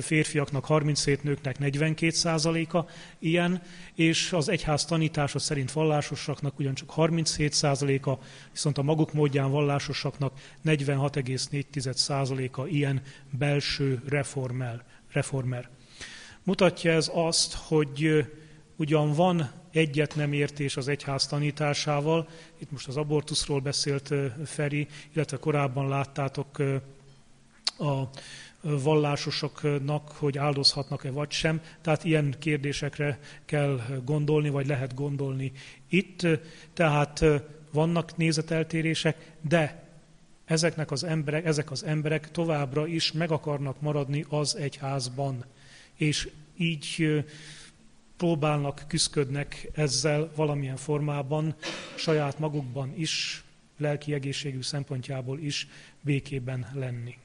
férfiaknak 0.00 0.64
37, 0.64 1.22
nőknek 1.22 1.56
42%-a 1.60 2.90
ilyen, 3.18 3.62
és 3.94 4.32
az 4.32 4.48
egyház 4.48 4.84
tanítása 4.84 5.38
szerint 5.38 5.72
vallásosaknak 5.72 6.58
ugyancsak 6.58 6.92
37%-a, 6.96 8.24
viszont 8.52 8.78
a 8.78 8.82
maguk 8.82 9.12
módján 9.12 9.50
vallásosaknak 9.50 10.32
46,4%-a 10.64 12.66
ilyen 12.66 13.02
belső 13.30 14.02
reformer. 14.08 14.84
reformer. 15.12 15.68
Mutatja 16.42 16.92
ez 16.92 17.10
azt, 17.14 17.54
hogy 17.54 18.26
ugyan 18.76 19.12
van 19.12 19.50
egyet 19.70 20.14
nem 20.14 20.32
értés 20.32 20.76
az 20.76 20.88
egyház 20.88 21.26
tanításával, 21.26 22.28
itt 22.58 22.70
most 22.70 22.88
az 22.88 22.96
abortuszról 22.96 23.60
beszélt 23.60 24.14
Feri, 24.44 24.86
illetve 25.12 25.36
korábban 25.36 25.88
láttátok 25.88 26.58
a 27.78 28.08
vallásosoknak, 28.64 30.08
hogy 30.08 30.38
áldozhatnak-e 30.38 31.10
vagy 31.10 31.30
sem. 31.30 31.60
Tehát 31.80 32.04
ilyen 32.04 32.34
kérdésekre 32.38 33.18
kell 33.44 33.80
gondolni, 34.04 34.48
vagy 34.48 34.66
lehet 34.66 34.94
gondolni 34.94 35.52
itt. 35.88 36.26
Tehát 36.72 37.24
vannak 37.72 38.16
nézeteltérések, 38.16 39.32
de 39.40 39.88
ezeknek 40.44 40.90
az 40.90 41.04
emberek, 41.04 41.44
ezek 41.44 41.70
az 41.70 41.84
emberek 41.84 42.30
továbbra 42.30 42.86
is 42.86 43.12
meg 43.12 43.30
akarnak 43.30 43.80
maradni 43.80 44.24
az 44.28 44.56
egyházban. 44.56 45.44
És 45.94 46.28
így 46.56 47.24
próbálnak, 48.16 48.84
küzdködnek 48.88 49.70
ezzel 49.74 50.30
valamilyen 50.36 50.76
formában, 50.76 51.54
saját 51.96 52.38
magukban 52.38 52.92
is, 52.96 53.44
lelki 53.78 54.14
egészségű 54.14 54.62
szempontjából 54.62 55.38
is 55.38 55.68
békében 56.00 56.66
lenni. 56.74 57.16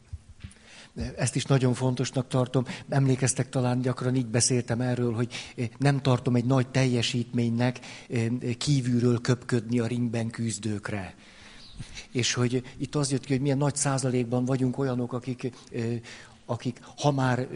Ezt 1.18 1.36
is 1.36 1.46
nagyon 1.46 1.74
fontosnak 1.74 2.28
tartom. 2.28 2.66
Emlékeztek 2.90 3.50
talán, 3.50 3.82
gyakran 3.82 4.16
így 4.16 4.28
beszéltem 4.28 4.82
erről, 4.82 5.14
hogy 5.14 5.34
nem 5.78 6.02
tartom 6.02 6.36
egy 6.36 6.46
nagy 6.46 6.68
teljesítménynek 6.68 7.80
kívülről 8.58 9.22
köpködni 9.22 9.80
a 9.80 9.88
ringben 9.88 10.30
küzdőkre. 10.30 11.16
És 12.12 12.34
hogy 12.34 12.64
itt 12.78 12.96
az 12.96 13.12
jött 13.12 13.26
ki, 13.26 13.32
hogy 13.32 13.42
milyen 13.42 13.58
nagy 13.58 13.76
százalékban 13.76 14.46
vagyunk 14.46 14.78
olyanok, 14.78 15.14
akik 15.14 15.52
akik 16.50 16.80
ha 16.98 17.12
már 17.12 17.48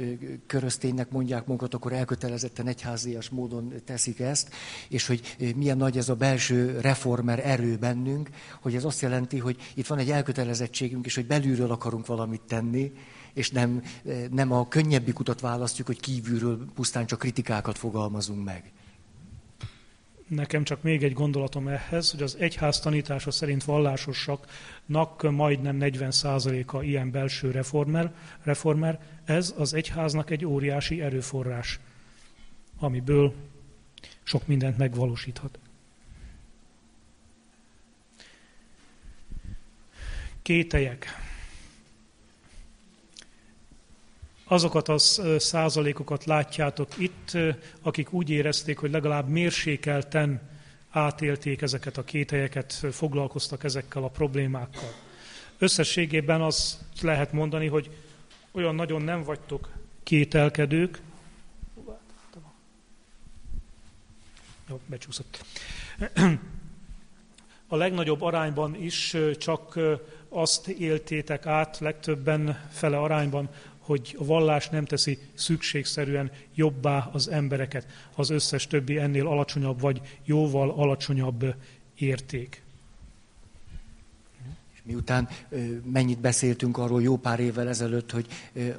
körözténynek 0.47 1.11
mondják 1.11 1.45
magukat, 1.45 1.73
akkor 1.73 1.93
elkötelezetten 1.93 2.67
egyházias 2.67 3.29
módon 3.29 3.73
teszik 3.85 4.19
ezt, 4.19 4.49
és 4.89 5.07
hogy 5.07 5.35
milyen 5.55 5.77
nagy 5.77 5.97
ez 5.97 6.09
a 6.09 6.15
belső 6.15 6.79
reformer 6.79 7.41
erő 7.47 7.77
bennünk, 7.77 8.29
hogy 8.61 8.75
ez 8.75 8.83
azt 8.83 9.01
jelenti, 9.01 9.37
hogy 9.37 9.57
itt 9.75 9.87
van 9.87 9.97
egy 9.97 10.11
elkötelezettségünk, 10.11 11.05
és 11.05 11.15
hogy 11.15 11.25
belülről 11.25 11.71
akarunk 11.71 12.05
valamit 12.05 12.41
tenni, 12.41 12.91
és 13.33 13.49
nem, 13.49 13.83
nem 14.31 14.51
a 14.51 14.67
könnyebbik 14.67 15.19
utat 15.19 15.39
választjuk, 15.39 15.87
hogy 15.87 15.99
kívülről 15.99 16.65
pusztán 16.75 17.05
csak 17.05 17.19
kritikákat 17.19 17.77
fogalmazunk 17.77 18.43
meg. 18.43 18.71
Nekem 20.27 20.63
csak 20.63 20.81
még 20.81 21.03
egy 21.03 21.13
gondolatom 21.13 21.67
ehhez, 21.67 22.11
hogy 22.11 22.23
az 22.23 22.35
egyház 22.39 22.79
tanítása 22.79 23.31
szerint 23.31 23.63
vallásosaknak 23.63 25.31
majdnem 25.31 25.77
40%-a 25.79 26.81
ilyen 26.81 27.11
belső 27.11 27.51
reformer, 27.51 28.13
reformer. 28.43 28.99
Ez 29.25 29.53
az 29.57 29.73
egyháznak 29.73 30.29
egy 30.29 30.45
óriási 30.45 31.01
erőforrás, 31.01 31.79
amiből 32.79 33.33
sok 34.23 34.47
mindent 34.47 34.77
megvalósíthat. 34.77 35.59
Kételyek. 40.41 41.22
Azokat 44.53 44.89
a 44.89 44.97
százalékokat 45.37 46.25
látjátok 46.25 46.89
itt, 46.97 47.31
akik 47.81 48.13
úgy 48.13 48.29
érezték, 48.29 48.77
hogy 48.77 48.91
legalább 48.91 49.27
mérsékelten 49.27 50.41
átélték 50.89 51.61
ezeket 51.61 51.97
a 51.97 52.03
kételyeket, 52.03 52.73
foglalkoztak 52.91 53.63
ezekkel 53.63 54.03
a 54.03 54.07
problémákkal. 54.07 54.89
Összességében 55.57 56.41
azt 56.41 56.77
lehet 57.01 57.31
mondani, 57.31 57.67
hogy 57.67 57.89
olyan 58.51 58.75
nagyon 58.75 59.01
nem 59.01 59.23
vagytok 59.23 59.69
kételkedők. 60.03 61.01
Jó, 64.69 64.79
becsúszott. 64.85 65.45
A 67.67 67.75
legnagyobb 67.75 68.21
arányban 68.21 68.75
is 68.75 69.17
csak 69.37 69.79
azt 70.29 70.67
éltétek 70.67 71.45
át, 71.45 71.79
legtöbben 71.79 72.67
fele 72.71 72.97
arányban, 72.97 73.49
hogy 73.83 74.15
a 74.19 74.25
vallás 74.25 74.69
nem 74.69 74.85
teszi 74.85 75.17
szükségszerűen 75.33 76.31
jobbá 76.55 77.09
az 77.13 77.29
embereket, 77.29 77.87
az 78.15 78.29
összes 78.29 78.67
többi 78.67 78.97
ennél 78.97 79.27
alacsonyabb 79.27 79.79
vagy 79.79 80.01
jóval 80.25 80.69
alacsonyabb 80.69 81.55
érték. 81.95 82.61
És 84.73 84.79
Miután 84.83 85.29
mennyit 85.91 86.19
beszéltünk 86.19 86.77
arról 86.77 87.01
jó 87.01 87.17
pár 87.17 87.39
évvel 87.39 87.67
ezelőtt, 87.67 88.11
hogy 88.11 88.27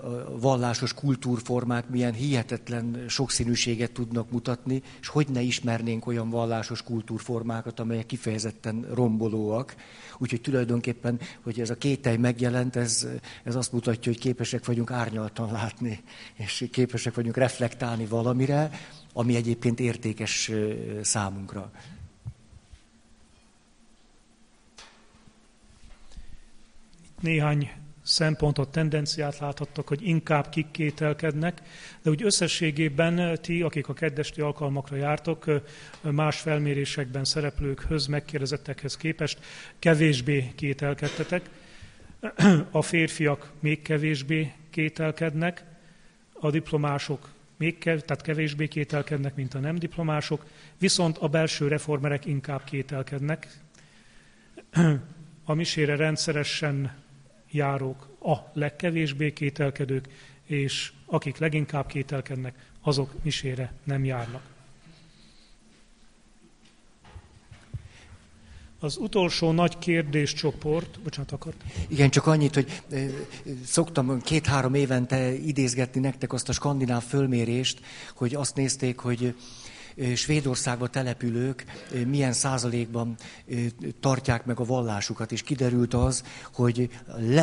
a 0.03 0.39
vallásos 0.39 0.95
kultúrformák 0.95 1.89
milyen 1.89 2.13
hihetetlen 2.13 3.05
sokszínűséget 3.09 3.93
tudnak 3.93 4.31
mutatni, 4.31 4.83
és 5.01 5.09
hogy 5.09 5.29
ne 5.29 5.41
ismernénk 5.41 6.07
olyan 6.07 6.31
vallásos 6.31 6.83
kultúrformákat, 6.83 7.81
amelyek 7.81 8.07
kifejezetten 8.07 8.87
rombolóak. 8.95 9.75
Úgyhogy 10.19 10.41
tulajdonképpen, 10.41 11.21
hogy 11.43 11.61
ez 11.61 11.71
a 11.71 11.75
kételj 11.75 12.17
megjelent, 12.17 12.77
ez, 12.77 13.07
ez 13.43 13.55
azt 13.55 13.73
mutatja, 13.73 14.13
hogy 14.13 14.21
képesek 14.21 14.65
vagyunk 14.65 14.91
árnyaltan 14.91 15.53
látni, 15.53 16.03
és 16.35 16.69
képesek 16.73 17.15
vagyunk 17.15 17.37
reflektálni 17.37 18.07
valamire, 18.07 18.71
ami 19.13 19.37
egyébként 19.37 19.81
értékes 19.81 20.51
számunkra. 21.03 21.71
néhány 27.25 27.71
szempontot, 28.05 28.71
tendenciát 28.71 29.39
láthattak, 29.39 29.89
hogy 29.89 30.07
inkább 30.07 30.49
kik 30.49 30.71
kételkednek, 30.71 31.63
de 32.03 32.11
úgy 32.11 32.23
összességében 32.23 33.39
ti, 33.41 33.63
akik 33.63 33.89
a 33.89 33.93
keddesti 33.93 34.41
alkalmakra 34.41 34.97
jártok, 34.97 35.45
más 36.01 36.41
felmérésekben 36.41 37.25
szereplőkhöz, 37.25 38.07
megkérdezettekhez 38.07 38.97
képest 38.97 39.39
kevésbé 39.79 40.53
kételkedtetek. 40.55 41.51
A 42.71 42.83
férfiak 42.83 43.51
még 43.61 43.83
kevésbé 43.83 44.53
kételkednek, 44.71 45.65
a 46.33 46.51
diplomások 46.51 47.29
még 47.57 47.79
kev, 47.79 47.99
tehát 47.99 48.23
kevésbé 48.23 48.69
kételkednek, 48.69 49.35
mint 49.35 49.55
a 49.55 49.59
nem 49.59 49.79
diplomások, 49.79 50.45
viszont 50.79 51.19
a 51.19 51.29
belső 51.29 51.69
reformerek 51.69 52.25
inkább 52.25 52.65
kételkednek. 52.65 53.49
A 55.45 55.55
misére 55.55 55.97
rendszeresen 55.97 57.04
járók 57.55 58.09
a 58.21 58.37
legkevésbé 58.53 59.33
kételkedők, 59.33 60.09
és 60.45 60.93
akik 61.07 61.39
leginkább 61.39 61.87
kételkednek, 61.87 62.71
azok 62.83 63.13
misére 63.23 63.73
nem 63.85 64.05
járnak. 64.05 64.43
Az 68.79 68.97
utolsó 68.97 69.51
nagy 69.51 69.79
kérdéscsoport, 69.79 71.01
bocsánat, 71.01 71.33
akart? 71.33 71.65
Igen, 71.89 72.11
csak 72.11 72.27
annyit, 72.27 72.55
hogy 72.55 72.83
szoktam 73.65 74.21
két-három 74.21 74.75
évente 74.75 75.33
idézgetni 75.33 76.01
nektek 76.01 76.33
azt 76.33 76.49
a 76.49 76.53
skandináv 76.53 77.03
fölmérést, 77.03 77.81
hogy 78.15 78.35
azt 78.35 78.57
nézték, 78.57 78.99
hogy 78.99 79.35
Svédországba 80.15 80.89
települők 80.89 81.65
milyen 82.07 82.33
százalékban 82.33 83.15
tartják 84.01 84.45
meg 84.45 84.61
a 84.61 84.65
vallásukat, 84.65 85.33
és 85.33 85.43
kiderült 85.43 85.95
az, 85.95 86.23
hogy 86.53 86.91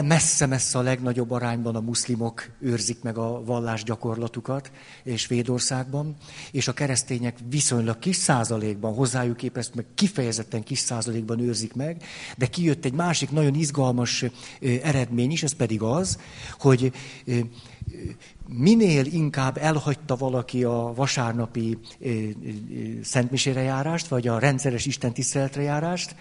messze-messze 0.04 0.78
a 0.78 0.82
legnagyobb 0.82 1.32
arányban 1.32 1.76
a 1.76 1.80
muszlimok 1.80 2.50
őrzik 2.60 3.02
meg 3.02 3.18
a 3.18 3.44
vallás 3.44 3.84
gyakorlatukat 3.84 4.72
Svédországban, 5.16 6.16
és 6.52 6.68
a 6.68 6.74
keresztények 6.74 7.38
viszonylag 7.50 8.00
kis 8.00 8.16
százalékban, 8.16 8.94
hozzájuk 8.94 9.38
képest 9.38 9.76
meg 9.76 9.86
kifejezetten 9.96 10.64
kis 10.64 10.80
százalékban 10.80 11.40
őrzik 11.40 11.74
meg, 11.74 12.04
de 12.38 12.46
kijött 12.46 12.86
egy 12.86 12.94
másik 12.94 13.32
nagyon 13.32 13.56
izgalmas 13.56 14.26
eredmény 14.84 15.32
is, 15.32 15.44
ez 15.44 15.54
pedig 15.54 15.82
az, 15.82 16.20
hogy 16.60 16.92
minél 18.48 19.06
inkább 19.06 19.58
elhagyta 19.58 20.16
valaki 20.16 20.64
a 20.64 20.94
vasárnapi 20.96 21.78
szentmisére 23.02 23.62
járást, 23.62 24.08
vagy 24.08 24.28
a 24.28 24.40
rendszeres 24.40 24.86
Isten 24.86 25.14
tiszteletre 25.14 25.62
járást, 25.62 26.16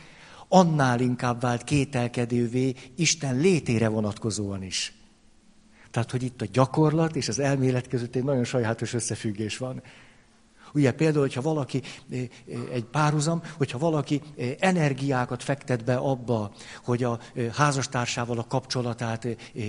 annál 0.48 1.00
inkább 1.00 1.40
vált 1.40 1.64
kételkedővé 1.64 2.74
Isten 2.96 3.36
létére 3.36 3.88
vonatkozóan 3.88 4.62
is. 4.62 4.92
Tehát, 5.90 6.10
hogy 6.10 6.22
itt 6.22 6.42
a 6.42 6.46
gyakorlat 6.52 7.16
és 7.16 7.28
az 7.28 7.38
elmélet 7.38 7.88
között 7.88 8.14
egy 8.14 8.24
nagyon 8.24 8.44
sajátos 8.44 8.94
összefüggés 8.94 9.58
van. 9.58 9.82
Ugye 10.74 10.92
például, 10.92 11.20
hogyha 11.20 11.40
valaki, 11.40 11.82
eh, 12.10 12.18
eh, 12.20 12.28
egy 12.72 12.84
párhuzam, 12.84 13.42
hogyha 13.56 13.78
valaki 13.78 14.20
eh, 14.38 14.54
energiákat 14.58 15.42
fektet 15.42 15.84
be 15.84 15.94
abba, 15.96 16.50
hogy 16.84 17.04
a 17.04 17.18
házastársával 17.52 18.38
a 18.38 18.46
kapcsolatát 18.48 19.26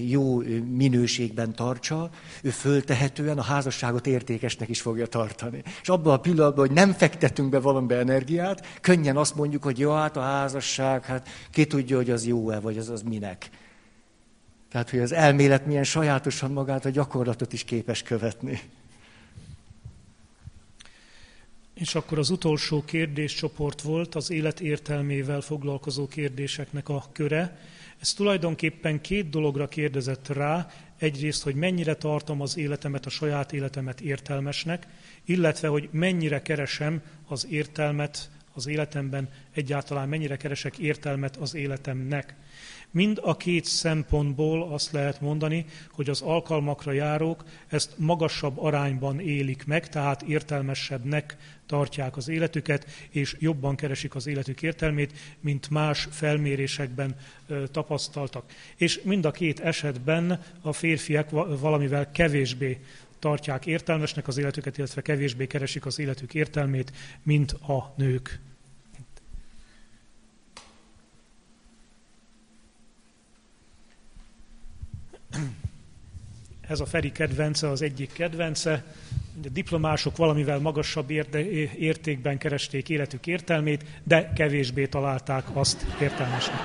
jó 0.07 0.37
minőségben 0.65 1.53
tartsa, 1.55 2.09
ő 2.41 2.49
föltehetően 2.49 3.37
a 3.37 3.41
házasságot 3.41 4.07
értékesnek 4.07 4.69
is 4.69 4.81
fogja 4.81 5.07
tartani. 5.07 5.63
És 5.81 5.89
abban 5.89 6.13
a 6.13 6.17
pillanatban, 6.17 6.65
hogy 6.67 6.75
nem 6.75 6.93
fektetünk 6.93 7.49
be 7.49 7.59
valamibe 7.59 7.97
energiát, 7.97 8.65
könnyen 8.81 9.17
azt 9.17 9.35
mondjuk, 9.35 9.63
hogy 9.63 9.79
jó, 9.79 9.91
hát 9.91 10.17
a 10.17 10.21
házasság, 10.21 11.05
hát 11.05 11.27
ki 11.51 11.65
tudja, 11.65 11.95
hogy 11.95 12.09
az 12.09 12.25
jó-e, 12.25 12.59
vagy 12.59 12.77
az 12.77 12.89
az 12.89 13.01
minek. 13.01 13.49
Tehát, 14.71 14.89
hogy 14.89 14.99
az 14.99 15.11
elmélet 15.11 15.65
milyen 15.65 15.83
sajátosan 15.83 16.51
magát 16.51 16.85
a 16.85 16.89
gyakorlatot 16.89 17.53
is 17.53 17.63
képes 17.63 18.03
követni. 18.03 18.61
És 21.81 21.95
akkor 21.95 22.19
az 22.19 22.29
utolsó 22.29 22.83
kérdéscsoport 22.83 23.81
volt 23.81 24.15
az 24.15 24.31
élet 24.31 24.59
értelmével 24.59 25.41
foglalkozó 25.41 26.07
kérdéseknek 26.07 26.89
a 26.89 27.05
köre. 27.11 27.57
Ez 27.99 28.13
tulajdonképpen 28.13 29.01
két 29.01 29.29
dologra 29.29 29.67
kérdezett 29.67 30.27
rá. 30.27 30.67
Egyrészt, 30.97 31.43
hogy 31.43 31.55
mennyire 31.55 31.95
tartom 31.95 32.41
az 32.41 32.57
életemet, 32.57 33.05
a 33.05 33.09
saját 33.09 33.53
életemet 33.53 34.01
értelmesnek, 34.01 34.87
illetve, 35.25 35.67
hogy 35.67 35.89
mennyire 35.91 36.41
keresem 36.41 37.01
az 37.27 37.47
értelmet 37.49 38.29
az 38.53 38.67
életemben, 38.67 39.29
egyáltalán 39.53 40.09
mennyire 40.09 40.37
keresek 40.37 40.77
értelmet 40.77 41.37
az 41.37 41.55
életemnek. 41.55 42.35
Mind 42.91 43.19
a 43.23 43.37
két 43.37 43.65
szempontból 43.65 44.73
azt 44.73 44.91
lehet 44.91 45.21
mondani, 45.21 45.65
hogy 45.91 46.09
az 46.09 46.21
alkalmakra 46.21 46.91
járók 46.91 47.43
ezt 47.67 47.93
magasabb 47.97 48.59
arányban 48.59 49.19
élik 49.19 49.65
meg, 49.65 49.89
tehát 49.89 50.21
értelmesebbnek 50.21 51.37
tartják 51.65 52.17
az 52.17 52.27
életüket, 52.27 52.85
és 53.09 53.35
jobban 53.39 53.75
keresik 53.75 54.15
az 54.15 54.27
életük 54.27 54.61
értelmét, 54.61 55.11
mint 55.39 55.69
más 55.69 56.07
felmérésekben 56.11 57.15
tapasztaltak. 57.71 58.51
És 58.75 59.01
mind 59.03 59.25
a 59.25 59.31
két 59.31 59.59
esetben 59.59 60.43
a 60.61 60.73
férfiak 60.73 61.29
valamivel 61.59 62.11
kevésbé 62.11 62.79
tartják 63.19 63.65
értelmesnek 63.65 64.27
az 64.27 64.37
életüket, 64.37 64.77
illetve 64.77 65.01
kevésbé 65.01 65.47
keresik 65.47 65.85
az 65.85 65.99
életük 65.99 66.33
értelmét, 66.33 66.91
mint 67.23 67.51
a 67.51 67.93
nők. 67.95 68.39
Ez 76.71 76.79
a 76.79 76.85
Feri 76.85 77.11
kedvence, 77.11 77.69
az 77.69 77.81
egyik 77.81 78.13
kedvence. 78.13 78.83
A 79.43 79.47
diplomások 79.53 80.17
valamivel 80.17 80.59
magasabb 80.59 81.09
értékben 81.77 82.37
keresték 82.37 82.89
életük 82.89 83.27
értelmét, 83.27 83.83
de 84.03 84.31
kevésbé 84.35 84.85
találták 84.85 85.43
azt 85.53 85.85
értelmesnek. 86.01 86.57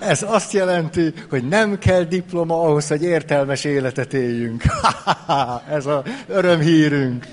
Ez 0.00 0.22
azt 0.22 0.52
jelenti, 0.52 1.12
hogy 1.28 1.48
nem 1.48 1.78
kell 1.78 2.02
diploma 2.02 2.62
ahhoz, 2.62 2.88
hogy 2.88 3.02
értelmes 3.02 3.64
életet 3.64 4.12
éljünk. 4.12 4.62
Ez 5.68 5.86
a 5.86 6.04
örömhírünk. 6.26 7.26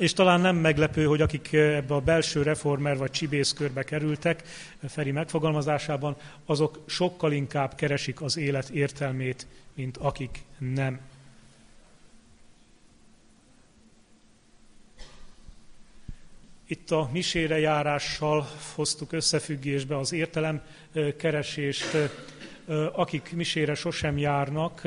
És 0.00 0.12
talán 0.12 0.40
nem 0.40 0.56
meglepő, 0.56 1.04
hogy 1.04 1.20
akik 1.20 1.52
ebbe 1.52 1.94
a 1.94 2.00
belső 2.00 2.42
reformer 2.42 2.96
vagy 2.96 3.10
csibészkörbe 3.10 3.82
kerültek, 3.82 4.42
Feri 4.88 5.10
megfogalmazásában, 5.10 6.16
azok 6.44 6.78
sokkal 6.86 7.32
inkább 7.32 7.74
keresik 7.74 8.22
az 8.22 8.36
élet 8.36 8.68
értelmét, 8.68 9.46
mint 9.74 9.96
akik 9.96 10.42
nem. 10.58 11.00
Itt 16.66 16.90
a 16.90 17.08
misére 17.12 17.58
járással 17.58 18.48
hoztuk 18.74 19.12
összefüggésbe 19.12 19.98
az 19.98 20.12
értelem 20.12 20.62
keresést. 21.16 21.96
Akik 22.92 23.32
misére 23.32 23.74
sosem 23.74 24.18
járnak, 24.18 24.82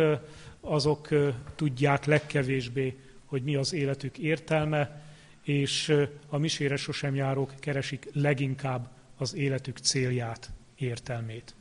azok 0.60 1.10
tudják 1.56 2.06
legkevésbé, 2.06 2.98
hogy 3.26 3.44
mi 3.44 3.56
az 3.56 3.74
életük 3.74 4.18
értelme, 4.18 5.02
és 5.44 5.94
a 6.30 6.38
misére 6.38 6.76
sosem 6.76 7.16
járók 7.16 7.54
keresik 7.60 8.10
leginkább 8.14 8.90
az 9.18 9.36
életük 9.36 9.78
célját, 9.78 10.52
értelmét. 10.76 11.56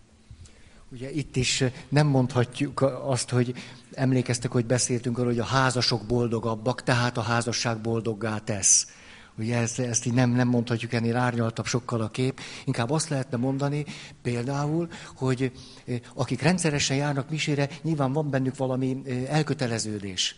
Ugye 0.93 1.11
itt 1.11 1.37
is 1.37 1.64
nem 1.89 2.07
mondhatjuk 2.07 2.80
azt, 3.05 3.30
hogy 3.30 3.55
emlékeztek, 3.93 4.51
hogy 4.51 4.66
beszéltünk 4.66 5.18
arról, 5.18 5.30
hogy 5.30 5.41
a 5.41 5.45
házasok 5.45 6.07
boldogabbak, 6.07 6.83
tehát 6.83 7.16
a 7.16 7.22
házasság 7.22 7.80
boldoggá 7.80 8.39
tesz. 8.39 8.87
Ugye 9.39 9.57
ezt, 9.57 9.78
ezt 9.78 10.07
így 10.07 10.12
nem, 10.12 10.30
nem 10.30 10.49
mondhatjuk 10.49 10.93
ennél 10.93 11.16
árnyaltabb 11.16 11.66
sokkal 11.66 12.01
a 12.01 12.11
kép. 12.11 12.41
Inkább 12.64 12.91
azt 12.91 13.09
lehetne 13.09 13.37
mondani 13.37 13.85
például, 14.22 14.89
hogy 15.14 15.53
akik 16.14 16.43
rendszeresen 16.43 16.97
járnak 16.97 17.30
misére, 17.30 17.68
nyilván 17.83 18.12
van 18.12 18.30
bennük 18.30 18.57
valami 18.57 19.03
elköteleződés 19.28 20.37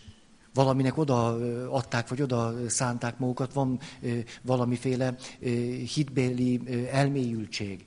valaminek 0.55 0.97
oda 0.97 1.37
adták, 1.69 2.07
vagy 2.07 2.21
oda 2.21 2.53
szánták 2.67 3.19
magukat, 3.19 3.53
van 3.53 3.79
valamiféle 4.41 5.15
hitbéli 5.93 6.61
elmélyültség. 6.91 7.85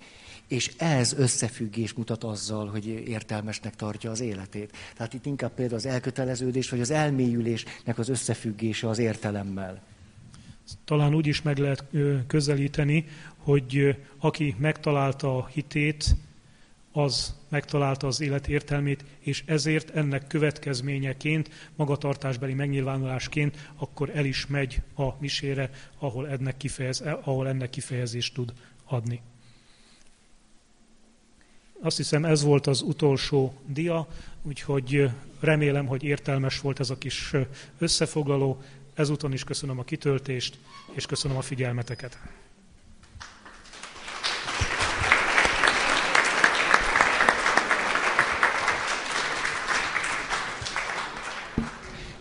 És 0.48 0.72
ez 0.76 1.12
összefüggés 1.12 1.92
mutat 1.92 2.24
azzal, 2.24 2.66
hogy 2.66 2.86
értelmesnek 2.86 3.76
tartja 3.76 4.10
az 4.10 4.20
életét. 4.20 4.76
Tehát 4.96 5.14
itt 5.14 5.26
inkább 5.26 5.54
például 5.54 5.78
az 5.78 5.86
elköteleződés, 5.86 6.70
vagy 6.70 6.80
az 6.80 6.90
elmélyülésnek 6.90 7.98
az 7.98 8.08
összefüggése 8.08 8.88
az 8.88 8.98
értelemmel. 8.98 9.82
Talán 10.84 11.14
úgy 11.14 11.26
is 11.26 11.42
meg 11.42 11.58
lehet 11.58 11.84
közelíteni, 12.26 13.04
hogy 13.36 13.96
aki 14.18 14.54
megtalálta 14.58 15.36
a 15.36 15.46
hitét, 15.46 16.16
az 16.98 17.34
megtalálta 17.48 18.06
az 18.06 18.20
élet 18.20 18.48
értelmét, 18.48 19.04
és 19.18 19.42
ezért 19.46 19.90
ennek 19.90 20.26
következményeként, 20.26 21.50
magatartásbeli 21.76 22.54
megnyilvánulásként, 22.54 23.70
akkor 23.76 24.10
el 24.14 24.24
is 24.24 24.46
megy 24.46 24.82
a 24.96 25.20
misére, 25.20 25.70
ahol 25.98 26.28
ennek, 26.28 26.56
kifejez, 26.56 27.00
ahol 27.00 27.48
ennek 27.48 27.70
kifejezést 27.70 28.34
tud 28.34 28.52
adni. 28.84 29.20
Azt 31.80 31.96
hiszem 31.96 32.24
ez 32.24 32.42
volt 32.42 32.66
az 32.66 32.80
utolsó 32.80 33.54
dia, 33.66 34.08
úgyhogy 34.42 35.10
remélem, 35.40 35.86
hogy 35.86 36.02
értelmes 36.02 36.60
volt 36.60 36.80
ez 36.80 36.90
a 36.90 36.98
kis 36.98 37.32
összefoglaló. 37.78 38.62
Ezúton 38.94 39.32
is 39.32 39.44
köszönöm 39.44 39.78
a 39.78 39.84
kitöltést, 39.84 40.58
és 40.92 41.06
köszönöm 41.06 41.36
a 41.36 41.42
figyelmeteket. 41.42 42.18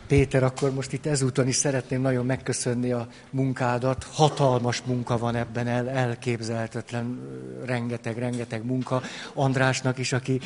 Péter, 0.08 0.44
akkor 0.44 0.74
most 0.74 0.94
itt 0.94 1.06
ezúton 1.06 1.48
is 1.48 1.56
szeretném 1.56 2.02
nagyon 2.02 2.26
megköszönni 2.26 2.92
a 2.92 3.08
munkádat. 3.30 4.04
Hatalmas 4.04 4.82
munka 4.82 5.18
van 5.18 5.36
ebben, 5.36 5.68
el, 5.68 5.90
elképzelhetetlen, 5.90 7.20
rengeteg, 7.66 8.18
rengeteg 8.18 8.66
munka. 8.66 9.02
Andrásnak 9.34 9.98
is, 9.98 10.14
aki 10.14 10.40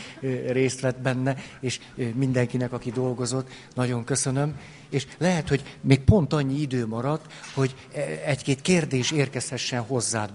részt 0.48 0.80
vett 0.80 1.00
benne, 1.00 1.36
és 1.60 1.80
mindenkinek, 2.14 2.74
aki 2.74 2.92
dolgozott. 2.92 3.50
Nagyon 3.74 4.04
köszönöm. 4.04 4.56
És 4.90 5.08
lehet, 5.18 5.50
hogy 5.50 5.78
még 5.82 6.00
pont 6.00 6.34
annyi 6.34 6.62
idő 6.62 6.88
maradt, 6.88 7.34
hogy 7.54 7.76
e, 7.94 8.02
egy-két 8.26 8.62
kérdés 8.62 9.12
érkezhessen 9.12 9.82
hozzád. 9.82 10.30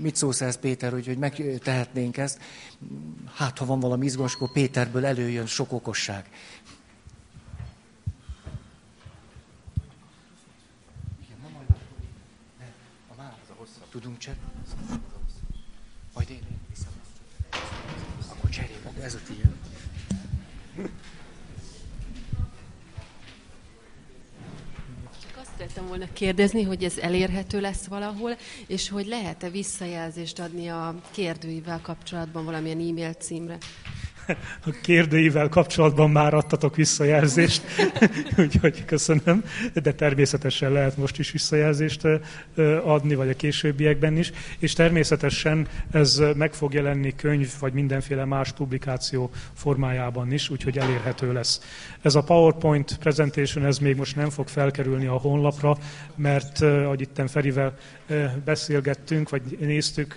Mit 0.00 0.16
szólsz 0.16 0.40
ez, 0.40 0.56
Péter, 0.56 0.92
hogy, 0.92 1.06
hogy 1.06 1.18
megtehetnénk 1.18 2.16
ezt? 2.16 2.38
Hát, 3.34 3.58
ha 3.58 3.64
van 3.64 3.80
valami 3.80 4.04
izgalmas, 4.04 4.34
akkor 4.34 4.52
Péterből 4.52 5.06
előjön 5.06 5.46
sok 5.46 5.72
okosság. 5.72 6.24
Tudunk 13.92 14.18
cserélni? 14.18 14.48
Majd 16.14 16.30
én, 16.30 16.36
én 16.36 16.58
viszem. 16.68 16.92
Akkor 18.30 18.50
cserélünk, 18.50 18.98
ez 19.02 19.14
a 19.14 19.18
tiéd. 19.26 19.54
Csak 25.22 25.36
azt 25.36 25.50
szerettem 25.56 25.86
volna 25.86 26.12
kérdezni, 26.12 26.62
hogy 26.62 26.84
ez 26.84 26.98
elérhető 26.98 27.60
lesz 27.60 27.86
valahol, 27.86 28.36
és 28.66 28.88
hogy 28.88 29.06
lehet-e 29.06 29.50
visszajelzést 29.50 30.38
adni 30.38 30.68
a 30.68 31.00
kérdőivel 31.10 31.80
kapcsolatban 31.80 32.44
valamilyen 32.44 32.80
e-mail 32.80 33.12
címre? 33.12 33.58
A 34.66 34.70
kérdőivel 34.82 35.48
kapcsolatban 35.48 36.10
már 36.10 36.34
adtatok 36.34 36.76
visszajelzést, 36.76 37.62
úgyhogy 38.38 38.84
köszönöm, 38.84 39.44
de 39.82 39.92
természetesen 39.92 40.72
lehet 40.72 40.96
most 40.96 41.18
is 41.18 41.30
visszajelzést 41.30 42.06
adni, 42.84 43.14
vagy 43.14 43.28
a 43.28 43.34
későbbiekben 43.34 44.16
is, 44.16 44.32
és 44.58 44.72
természetesen 44.72 45.68
ez 45.90 46.22
meg 46.36 46.52
fog 46.52 46.72
jelenni 46.72 47.14
könyv, 47.14 47.52
vagy 47.60 47.72
mindenféle 47.72 48.24
más 48.24 48.52
publikáció 48.52 49.30
formájában 49.54 50.32
is, 50.32 50.50
úgyhogy 50.50 50.78
elérhető 50.78 51.32
lesz. 51.32 51.60
Ez 52.02 52.14
a 52.14 52.22
PowerPoint 52.22 52.98
presentation, 52.98 53.64
ez 53.64 53.78
még 53.78 53.96
most 53.96 54.16
nem 54.16 54.30
fog 54.30 54.48
felkerülni 54.48 55.06
a 55.06 55.12
honlapra, 55.12 55.76
mert 56.14 56.60
ahogy 56.60 57.00
itten 57.00 57.26
Ferivel 57.26 57.74
beszélgettünk, 58.44 59.28
vagy 59.28 59.42
néztük, 59.60 60.14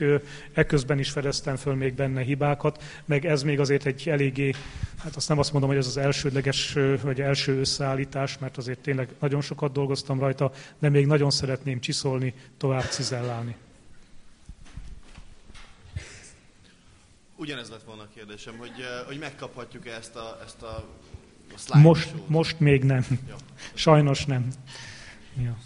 ekközben 0.54 1.00
is 1.00 1.10
fedeztem 1.10 1.56
föl 1.56 1.74
még 1.74 1.94
benne 1.94 2.22
hibákat, 2.22 2.84
meg 3.06 3.26
ez 3.26 3.44
még 3.44 3.60
azért 3.60 3.86
egy 3.86 3.95
eléggé, 4.06 4.54
hát 4.98 5.16
azt 5.16 5.30
nem 5.30 5.40
azt 5.40 5.52
mondom, 5.52 5.70
hogy 5.70 5.80
ez 5.80 5.88
az 5.88 5.98
elsődleges, 5.98 6.78
vagy 7.02 7.22
első 7.22 7.60
összeállítás, 7.60 8.38
mert 8.38 8.58
azért 8.58 8.80
tényleg 8.80 9.10
nagyon 9.20 9.42
sokat 9.42 9.72
dolgoztam 9.72 10.20
rajta, 10.20 10.52
de 10.80 10.90
még 10.90 11.06
nagyon 11.06 11.32
szeretném 11.32 11.80
csiszolni, 11.80 12.34
tovább 12.58 12.84
cizellálni. 12.84 13.56
Ugyanez 17.36 17.70
lett 17.70 17.84
volna 17.84 18.02
a 18.02 18.08
kérdésem, 18.16 18.58
hogy, 18.58 18.72
hogy 19.08 19.20
megkaphatjuk-e 19.20 19.92
ezt 19.92 20.16
a, 20.16 20.40
ezt 20.46 20.62
a, 20.62 20.86
a 21.68 21.78
most, 21.78 22.14
most 22.28 22.60
még 22.60 22.84
nem. 22.84 23.06
Ja. 23.28 23.36
Sajnos 23.74 24.26
nem. 24.26 24.48
Ja. 25.42 25.58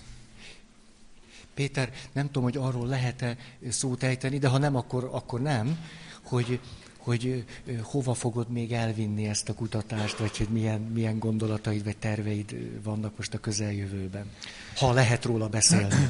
Péter, 1.54 1.94
nem 2.12 2.26
tudom, 2.26 2.44
hogy 2.44 2.58
arról 2.58 2.88
lehet-e 2.88 3.38
szót 3.70 4.04
ejteni, 4.04 4.38
de 4.38 4.48
ha 4.48 4.58
nem, 4.58 4.76
akkor, 4.76 5.10
akkor 5.12 5.42
nem, 5.42 5.86
hogy, 6.22 6.60
hogy 7.10 7.44
hova 7.82 8.14
fogod 8.14 8.50
még 8.50 8.72
elvinni 8.72 9.28
ezt 9.28 9.50
a 9.50 9.54
kutatást, 9.54 10.18
vagy 10.18 10.38
hogy 10.38 10.48
milyen, 10.50 10.82
milyen 10.82 11.20
gondolataid 11.20 11.84
vagy 11.84 11.98
terveid 11.98 12.56
vannak 12.84 13.18
most 13.18 13.34
a 13.34 13.38
közeljövőben. 13.38 14.26
Ha 14.76 14.94
lehet 14.94 15.26
róla 15.26 15.48
beszélni. 15.48 16.10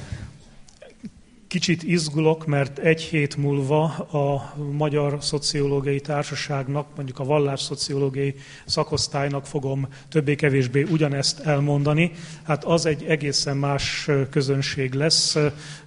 Kicsit 1.47 1.84
izgulok, 1.84 2.45
mert 2.45 2.80
egy 2.80 3.02
hét 3.02 3.36
múlva 3.36 3.84
a 3.97 4.56
Magyar 4.72 5.18
Szociológiai 5.22 6.00
Társaságnak, 6.00 6.88
mondjuk 6.95 7.20
a 7.20 7.24
vallásszociológiai 7.24 8.36
szakosztálynak 8.66 9.45
fogom 9.45 9.88
többé-kevésbé 10.10 10.82
ugyanezt 10.82 11.39
elmondani. 11.39 12.12
Hát 12.43 12.64
az 12.64 12.86
egy 12.86 13.04
egészen 13.04 13.58
más 13.58 14.10
közönség 14.30 14.93
lesz, 14.93 15.38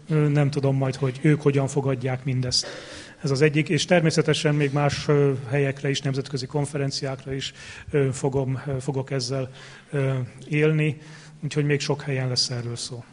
nem 0.09 0.51
tudom 0.51 0.77
majd, 0.77 0.95
hogy 0.95 1.19
ők 1.23 1.41
hogyan 1.41 1.69
fogadják 1.69 2.25
mindezt. 2.25 2.67
Ez 3.23 3.31
az 3.31 3.43
egyik, 3.43 3.69
és 3.69 3.85
természetesen 3.85 4.55
még 4.55 4.73
más 4.73 5.07
helyekre 5.49 5.91
is, 5.91 6.01
nemzetközi 6.01 6.47
konferenciákra 6.47 7.33
is 7.33 7.53
fogom, 8.13 8.63
fogok 8.81 9.11
ezzel 9.11 9.51
élni, 10.49 11.01
úgyhogy 11.43 11.65
még 11.65 11.81
sok 11.81 12.03
helyen 12.03 12.29
lesz 12.29 12.51
erről 12.51 12.77
szó. 12.77 13.05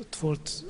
Ott 0.00 0.16
volt 0.16 0.64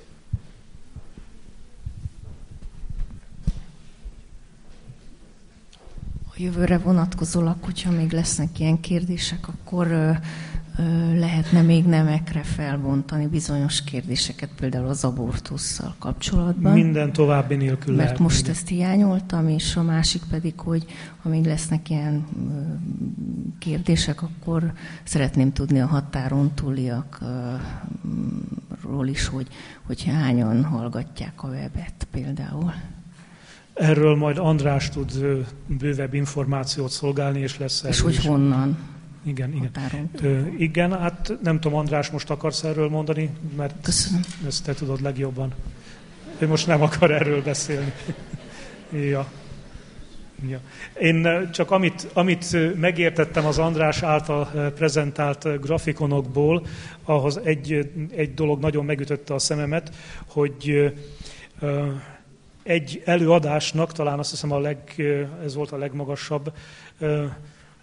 A 6.35 6.35
jövőre 6.37 6.79
vonatkozólag, 6.79 7.57
hogyha 7.61 7.91
még 7.91 8.13
lesznek 8.13 8.59
ilyen 8.59 8.81
kérdések, 8.81 9.49
akkor 9.49 10.19
lehetne 11.15 11.63
még 11.63 11.85
nemekre 11.85 12.43
felbontani 12.43 13.27
bizonyos 13.27 13.85
kérdéseket, 13.85 14.51
például 14.61 14.87
az 14.89 15.05
abortussal 15.05 15.95
kapcsolatban. 15.99 16.73
Minden 16.73 17.13
további 17.13 17.55
nélkül 17.55 17.95
Mert 17.95 18.05
lehet 18.05 18.19
most 18.19 18.37
minden. 18.37 18.53
ezt 18.55 18.69
hiányoltam, 18.69 19.49
és 19.49 19.77
a 19.77 19.83
másik 19.83 20.23
pedig, 20.31 20.61
hogy 20.61 20.85
ha 21.23 21.29
még 21.29 21.45
lesznek 21.45 21.91
ilyen 21.91 22.27
kérdések, 23.59 24.23
akkor 24.23 24.73
szeretném 25.05 25.53
tudni 25.53 25.81
a 25.81 25.87
határon 25.87 26.55
túliakról 26.55 27.61
is, 29.07 29.27
hogy, 29.27 29.47
hogy 29.83 30.05
hányan 30.05 30.65
hallgatják 30.65 31.43
a 31.43 31.49
webet 31.49 32.07
például. 32.11 32.73
Erről 33.75 34.17
majd 34.17 34.39
András 34.39 34.89
tud 34.89 35.13
bővebb 35.67 36.15
információt 36.15 36.91
szolgálni, 36.91 37.41
és 37.41 37.59
lesz 37.59 37.83
És 37.83 38.01
hogy 38.01 38.13
is. 38.13 38.27
honnan? 38.27 38.79
Igen, 39.23 39.53
igen. 39.53 40.11
Ö, 40.23 40.47
igen, 40.59 40.99
hát 40.99 41.33
nem 41.43 41.61
tudom, 41.61 41.79
András, 41.79 42.11
most 42.11 42.31
akarsz 42.31 42.63
erről 42.65 42.89
mondani, 42.89 43.31
mert 43.57 43.75
Köszönöm. 43.83 44.23
ezt 44.47 44.65
te 44.65 44.75
tudod 44.75 45.01
legjobban. 45.01 45.53
Ő 46.39 46.47
most 46.49 46.67
nem 46.67 46.83
akar 46.83 47.11
erről 47.11 47.43
beszélni. 47.43 47.93
ja. 49.11 49.31
Ja. 50.49 50.61
Én 51.01 51.49
csak 51.53 51.71
amit, 51.71 52.09
amit 52.13 52.77
megértettem 52.81 53.47
az 53.47 53.59
András 53.59 54.03
által 54.03 54.45
prezentált 54.75 55.61
grafikonokból, 55.61 56.67
ahhoz 57.05 57.37
egy, 57.37 57.93
egy 58.15 58.35
dolog 58.35 58.61
nagyon 58.61 58.85
megütötte 58.85 59.35
a 59.35 59.39
szememet, 59.39 59.95
hogy 60.27 60.93
egy 62.63 63.03
előadásnak, 63.05 63.93
talán 63.93 64.19
azt 64.19 64.31
hiszem 64.31 64.53
a 64.53 64.59
leg, 64.59 64.79
ez 65.45 65.55
volt 65.55 65.73
a 65.73 65.77
legmagasabb, 65.77 66.53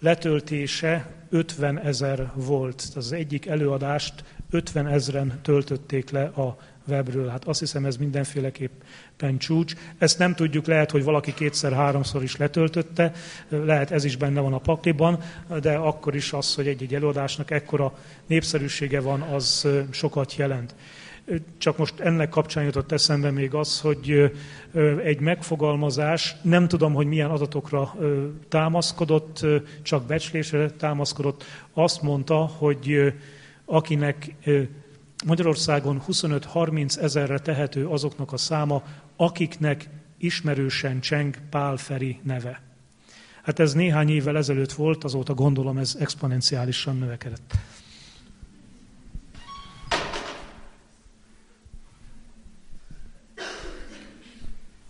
letöltése 0.00 1.10
50 1.30 1.78
ezer 1.78 2.30
volt. 2.34 2.88
Az 2.94 3.12
egyik 3.12 3.46
előadást 3.46 4.24
50 4.50 4.86
ezren 4.86 5.38
töltötték 5.42 6.10
le 6.10 6.22
a 6.24 6.56
webről. 6.88 7.28
Hát 7.28 7.44
azt 7.44 7.60
hiszem, 7.60 7.84
ez 7.84 7.96
mindenféleképpen 7.96 9.38
csúcs. 9.38 9.74
Ezt 9.98 10.18
nem 10.18 10.34
tudjuk, 10.34 10.66
lehet, 10.66 10.90
hogy 10.90 11.04
valaki 11.04 11.34
kétszer-háromszor 11.34 12.22
is 12.22 12.36
letöltötte, 12.36 13.12
lehet 13.48 13.90
ez 13.90 14.04
is 14.04 14.16
benne 14.16 14.40
van 14.40 14.52
a 14.52 14.58
pakliban, 14.58 15.18
de 15.60 15.74
akkor 15.74 16.14
is 16.14 16.32
az, 16.32 16.54
hogy 16.54 16.68
egy-egy 16.68 16.94
előadásnak 16.94 17.50
ekkora 17.50 17.98
népszerűsége 18.26 19.00
van, 19.00 19.20
az 19.20 19.68
sokat 19.90 20.36
jelent. 20.36 20.74
Csak 21.58 21.76
most 21.76 22.00
ennek 22.00 22.28
kapcsán 22.28 22.64
jutott 22.64 22.92
eszembe 22.92 23.30
még 23.30 23.54
az, 23.54 23.80
hogy 23.80 24.32
egy 25.04 25.20
megfogalmazás, 25.20 26.36
nem 26.42 26.68
tudom, 26.68 26.94
hogy 26.94 27.06
milyen 27.06 27.30
adatokra 27.30 27.94
támaszkodott, 28.48 29.46
csak 29.82 30.06
becslésre 30.06 30.70
támaszkodott, 30.70 31.44
azt 31.72 32.02
mondta, 32.02 32.36
hogy 32.36 33.14
akinek 33.64 34.34
Magyarországon 35.26 36.02
25-30 36.08 36.98
ezerre 36.98 37.38
tehető 37.38 37.86
azoknak 37.86 38.32
a 38.32 38.36
száma, 38.36 38.82
akiknek 39.16 39.88
ismerősen 40.18 41.00
cseng 41.00 41.36
Pál 41.50 41.76
Feri 41.76 42.20
neve. 42.22 42.62
Hát 43.42 43.58
ez 43.58 43.72
néhány 43.72 44.08
évvel 44.08 44.36
ezelőtt 44.36 44.72
volt, 44.72 45.04
azóta 45.04 45.34
gondolom 45.34 45.78
ez 45.78 45.96
exponenciálisan 46.00 46.98
növekedett. 46.98 47.54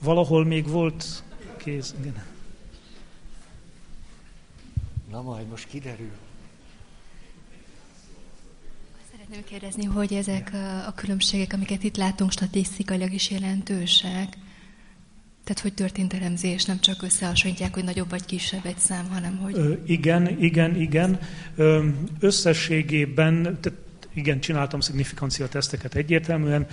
Valahol 0.03 0.45
még 0.45 0.69
volt 0.69 1.23
kéz, 1.57 1.95
igen. 2.01 2.23
Na 5.11 5.23
majd 5.23 5.47
most 5.47 5.69
kiderül. 5.69 6.11
Szeretném 9.13 9.45
kérdezni, 9.45 9.85
hogy 9.85 10.13
ezek 10.13 10.51
a, 10.53 10.87
a 10.87 10.93
különbségek, 10.95 11.53
amiket 11.53 11.83
itt 11.83 11.97
látunk, 11.97 12.31
statisztikailag 12.31 13.13
is 13.13 13.31
jelentősek? 13.31 14.37
Tehát, 15.45 15.63
hogy 15.63 15.75
történt 15.75 16.15
elemzés, 16.15 16.65
nem 16.65 16.81
csak 16.81 17.03
összehasonlítják, 17.03 17.75
hogy 17.75 17.85
nagyobb 17.85 18.11
vagy 18.11 18.25
kisebb 18.25 18.67
egy 18.67 18.79
szám, 18.79 19.09
hanem 19.09 19.37
hogy... 19.37 19.55
Ö, 19.57 19.75
igen, 19.85 20.43
igen, 20.43 20.81
igen. 20.81 21.19
Ö, 21.57 21.89
összességében, 22.21 23.43
tehát 23.43 23.79
igen, 24.13 24.41
csináltam 24.41 24.81
szignifikancia 24.81 25.49
teszteket 25.49 25.95
egyértelműen. 25.95 26.67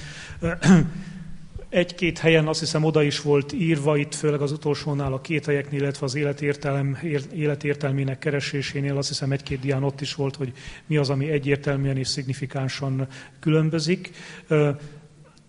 Egy-két 1.70 2.20
helyen 2.20 2.48
azt 2.48 2.60
hiszem 2.60 2.84
oda 2.84 3.02
is 3.04 3.22
volt 3.22 3.54
írva, 3.54 3.98
itt 3.98 4.16
főleg 4.16 4.42
az 4.42 4.52
utolsónál 4.52 5.14
a 5.14 5.22
két 5.22 5.46
helyeknél, 5.46 5.82
illetve 5.82 6.06
az 6.06 6.16
életértelem, 6.16 6.98
életértelmének 7.34 8.20
keresésénél 8.20 8.98
azt 8.98 9.08
hiszem 9.08 9.32
egy-két 9.32 9.60
dián 9.60 9.84
ott 9.84 10.02
is 10.02 10.16
volt, 10.16 10.36
hogy 10.36 10.54
mi 10.86 10.98
az, 10.98 11.10
ami 11.10 11.30
egyértelműen 11.30 11.98
és 11.98 12.08
szignifikánsan 12.08 13.08
különbözik. 13.40 14.12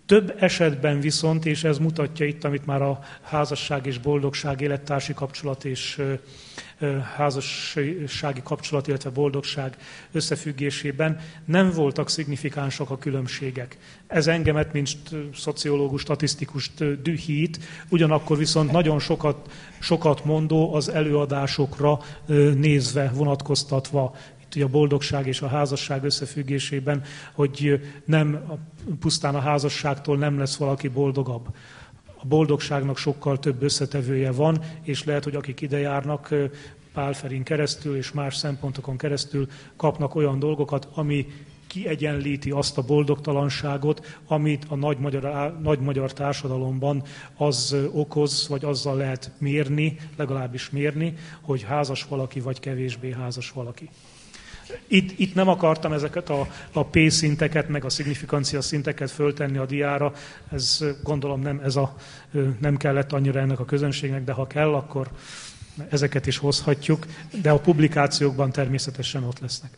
Több 0.08 0.34
esetben 0.38 1.00
viszont, 1.00 1.46
és 1.46 1.64
ez 1.64 1.78
mutatja 1.78 2.26
itt, 2.26 2.44
amit 2.44 2.66
már 2.66 2.82
a 2.82 3.00
házasság 3.22 3.86
és 3.86 3.98
boldogság, 3.98 4.60
élettársi 4.60 5.14
kapcsolat 5.14 5.64
és 5.64 6.02
házassági 7.16 8.42
kapcsolat, 8.42 8.86
illetve 8.86 9.10
boldogság 9.10 9.76
összefüggésében 10.12 11.20
nem 11.44 11.70
voltak 11.70 12.10
szignifikánsak 12.10 12.90
a 12.90 12.98
különbségek. 12.98 13.78
Ez 14.06 14.26
engemet, 14.26 14.72
mint 14.72 14.90
szociológus, 15.34 16.00
statisztikust 16.00 17.02
dühít, 17.02 17.58
ugyanakkor 17.88 18.36
viszont 18.36 18.72
nagyon 18.72 18.98
sokat, 18.98 19.52
sokat 19.78 20.24
mondó 20.24 20.74
az 20.74 20.88
előadásokra 20.88 22.00
nézve, 22.56 23.10
vonatkoztatva 23.14 24.14
ugye 24.56 24.64
a 24.64 24.68
boldogság 24.68 25.26
és 25.26 25.40
a 25.40 25.48
házasság 25.48 26.04
összefüggésében, 26.04 27.02
hogy 27.32 27.80
nem 28.04 28.58
pusztán 29.00 29.34
a 29.34 29.40
házasságtól 29.40 30.16
nem 30.16 30.38
lesz 30.38 30.56
valaki 30.56 30.88
boldogabb. 30.88 31.46
A 32.20 32.26
boldogságnak 32.26 32.96
sokkal 32.96 33.38
több 33.38 33.62
összetevője 33.62 34.32
van, 34.32 34.60
és 34.82 35.04
lehet, 35.04 35.24
hogy 35.24 35.34
akik 35.34 35.60
ide 35.60 35.78
járnak, 35.78 36.34
Pálferin 36.92 37.42
keresztül 37.42 37.96
és 37.96 38.12
más 38.12 38.36
szempontokon 38.36 38.96
keresztül 38.96 39.48
kapnak 39.76 40.14
olyan 40.14 40.38
dolgokat, 40.38 40.88
ami 40.94 41.26
kiegyenlíti 41.66 42.50
azt 42.50 42.78
a 42.78 42.82
boldogtalanságot, 42.82 44.20
amit 44.26 44.64
a 44.68 44.74
nagy 44.74 44.98
magyar, 44.98 45.56
nagy 45.62 45.80
magyar 45.80 46.12
társadalomban 46.12 47.02
az 47.36 47.76
okoz, 47.92 48.48
vagy 48.48 48.64
azzal 48.64 48.96
lehet 48.96 49.30
mérni, 49.38 49.96
legalábbis 50.16 50.70
mérni, 50.70 51.14
hogy 51.40 51.62
házas 51.62 52.04
valaki, 52.04 52.40
vagy 52.40 52.60
kevésbé 52.60 53.12
házas 53.12 53.50
valaki. 53.50 53.88
Itt, 54.86 55.18
itt 55.18 55.34
nem 55.34 55.48
akartam 55.48 55.92
ezeket 55.92 56.30
a, 56.30 56.46
a 56.72 56.84
P-szinteket, 56.84 57.68
meg 57.68 57.84
a 57.84 57.90
szignifikancia 57.90 58.60
szinteket 58.60 59.10
föltenni 59.10 59.58
a 59.58 59.66
diára, 59.66 60.12
ez 60.52 60.84
gondolom 61.02 61.40
nem, 61.40 61.60
ez 61.64 61.76
a, 61.76 61.96
nem 62.60 62.76
kellett 62.76 63.12
annyira 63.12 63.40
ennek 63.40 63.60
a 63.60 63.64
közönségnek, 63.64 64.24
de 64.24 64.32
ha 64.32 64.46
kell, 64.46 64.74
akkor 64.74 65.08
ezeket 65.88 66.26
is 66.26 66.38
hozhatjuk, 66.38 67.06
de 67.42 67.50
a 67.50 67.58
publikációkban 67.60 68.52
természetesen 68.52 69.24
ott 69.24 69.38
lesznek. 69.38 69.70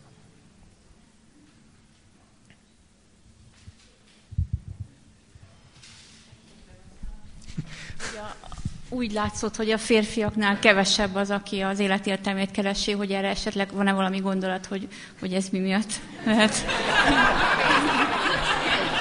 Úgy 8.91 9.13
látszott, 9.13 9.57
hogy 9.57 9.71
a 9.71 9.79
férfiaknál 9.79 10.59
kevesebb 10.59 11.15
az, 11.15 11.31
aki 11.31 11.61
az 11.61 11.79
életértelmét 11.79 12.51
keresi, 12.51 12.93
hogy 12.93 13.13
erre 13.13 13.29
esetleg 13.29 13.69
van-e 13.73 13.93
valami 13.93 14.19
gondolat, 14.19 14.67
hogy, 14.67 14.89
hogy 15.21 15.33
ez 15.33 15.49
mi 15.49 15.59
miatt 15.59 15.93
lehet? 16.25 16.65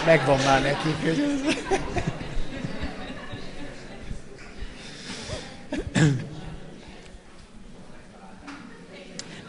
Megvan 0.06 0.38
már 0.38 0.62
nekik, 0.62 0.96
hogy 1.02 1.24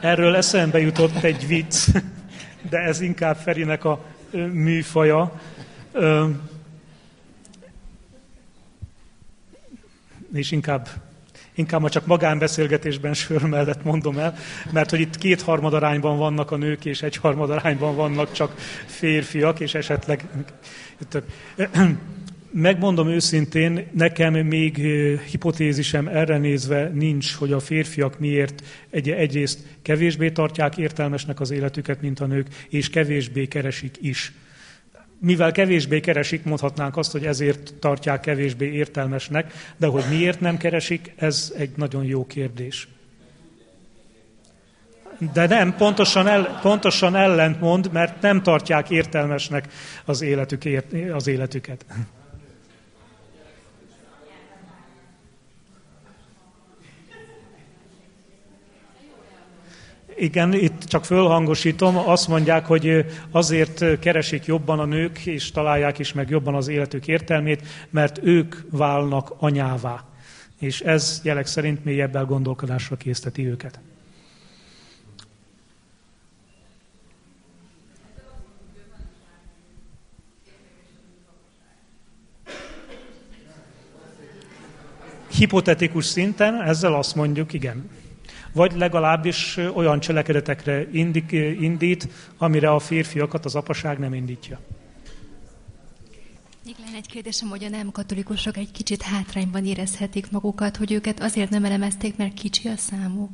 Erről 0.00 0.36
eszembe 0.36 0.80
jutott 0.80 1.22
egy 1.22 1.46
vicc, 1.46 1.88
de 2.70 2.78
ez 2.78 3.00
inkább 3.00 3.36
Ferinek 3.36 3.84
a 3.84 4.04
műfaja 4.52 5.40
és 10.32 10.51
inkább, 10.51 10.89
inkább 11.55 11.81
ma 11.81 11.89
csak 11.89 12.07
magánbeszélgetésben 12.07 13.15
sör 13.15 13.43
mellett 13.43 13.85
mondom 13.85 14.19
el, 14.19 14.35
mert 14.73 14.90
hogy 14.90 15.01
itt 15.01 15.19
kétharmad 15.19 15.74
arányban 15.74 16.19
vannak 16.19 16.51
a 16.51 16.57
nők, 16.57 16.85
és 16.85 17.02
egyharmad 17.02 17.51
arányban 17.51 17.97
vannak 17.97 18.32
csak 18.32 18.55
férfiak, 18.86 19.61
és 19.61 19.74
esetleg 19.74 20.28
több. 21.09 21.24
Megmondom 22.52 23.09
őszintén, 23.09 23.86
nekem 23.93 24.32
még 24.35 24.77
hipotézisem 25.31 26.09
erre 26.09 26.39
nézve 26.39 26.89
nincs, 26.89 27.35
hogy 27.35 27.52
a 27.52 27.61
férfiak 27.61 28.19
miért 28.19 28.62
egy, 28.90 29.11
egyrészt 29.11 29.59
kevésbé 29.82 30.31
tartják 30.31 30.77
értelmesnek 30.77 31.40
az 31.40 31.51
életüket, 31.51 32.01
mint 32.01 32.20
a 32.20 32.27
nők, 32.27 32.47
és 32.69 32.90
kevésbé 32.90 33.47
keresik 33.47 33.97
is 34.01 34.32
mivel 35.20 35.52
kevésbé 35.52 36.01
keresik, 36.01 36.44
mondhatnánk 36.44 36.97
azt, 36.97 37.12
hogy 37.12 37.26
ezért 37.26 37.74
tartják 37.74 38.20
kevésbé 38.20 38.72
értelmesnek, 38.72 39.52
de 39.76 39.86
hogy 39.86 40.05
miért 40.10 40.40
nem 40.40 40.56
keresik, 40.56 41.12
ez 41.16 41.52
egy 41.56 41.70
nagyon 41.76 42.05
jó 42.05 42.26
kérdés. 42.26 42.88
De 45.32 45.47
nem, 45.47 45.74
pontosan, 45.76 46.26
el, 46.26 46.59
pontosan 46.62 47.16
ellentmond, 47.16 47.92
mert 47.92 48.22
nem 48.22 48.42
tartják 48.42 48.90
értelmesnek 48.90 49.68
az, 50.05 50.20
életük, 50.20 50.62
az 51.12 51.26
életüket. 51.26 51.84
Igen, 60.20 60.52
itt 60.52 60.84
csak 60.84 61.05
fölhangosítom, 61.05 61.97
azt 61.97 62.28
mondják, 62.28 62.66
hogy 62.66 63.05
azért 63.30 63.98
keresik 63.98 64.44
jobban 64.44 64.78
a 64.78 64.84
nők, 64.84 65.26
és 65.26 65.51
találják 65.51 65.98
is 65.98 66.12
meg 66.12 66.28
jobban 66.30 66.55
az 66.55 66.68
életük 66.68 67.09
értelmét, 67.09 67.66
mert 67.90 68.20
ők 68.22 68.56
válnak 68.70 69.34
anyává. 69.38 70.05
És 70.59 70.80
ez 70.80 71.20
jelek 71.24 71.47
szerint 71.47 71.84
mélyebb 71.84 72.16
elgondolkodásra 72.16 72.97
készteti 72.97 73.47
őket. 73.47 73.80
Hipotetikus 85.30 86.05
szinten 86.05 86.62
ezzel 86.62 86.94
azt 86.94 87.14
mondjuk, 87.14 87.52
igen 87.52 87.98
vagy 88.52 88.77
legalábbis 88.77 89.56
olyan 89.74 90.01
cselekedetekre 90.01 90.90
indít, 91.60 92.09
amire 92.39 92.70
a 92.70 92.78
férfiakat 92.78 93.44
az 93.44 93.55
apaság 93.55 93.98
nem 93.98 94.14
indítja. 94.14 94.60
Még 96.64 96.74
lenne 96.85 96.97
egy 96.97 97.06
kérdésem, 97.06 97.48
hogy 97.48 97.64
a 97.64 97.68
nem 97.68 97.90
katolikusok 97.90 98.56
egy 98.56 98.70
kicsit 98.70 99.02
hátrányban 99.02 99.66
érezhetik 99.66 100.31
magukat, 100.31 100.77
hogy 100.77 100.93
őket 100.93 101.20
azért 101.20 101.51
nem 101.51 101.64
elemezték, 101.64 102.16
mert 102.16 102.35
kicsi 102.35 102.68
a 102.68 102.77
számuk? 102.77 103.31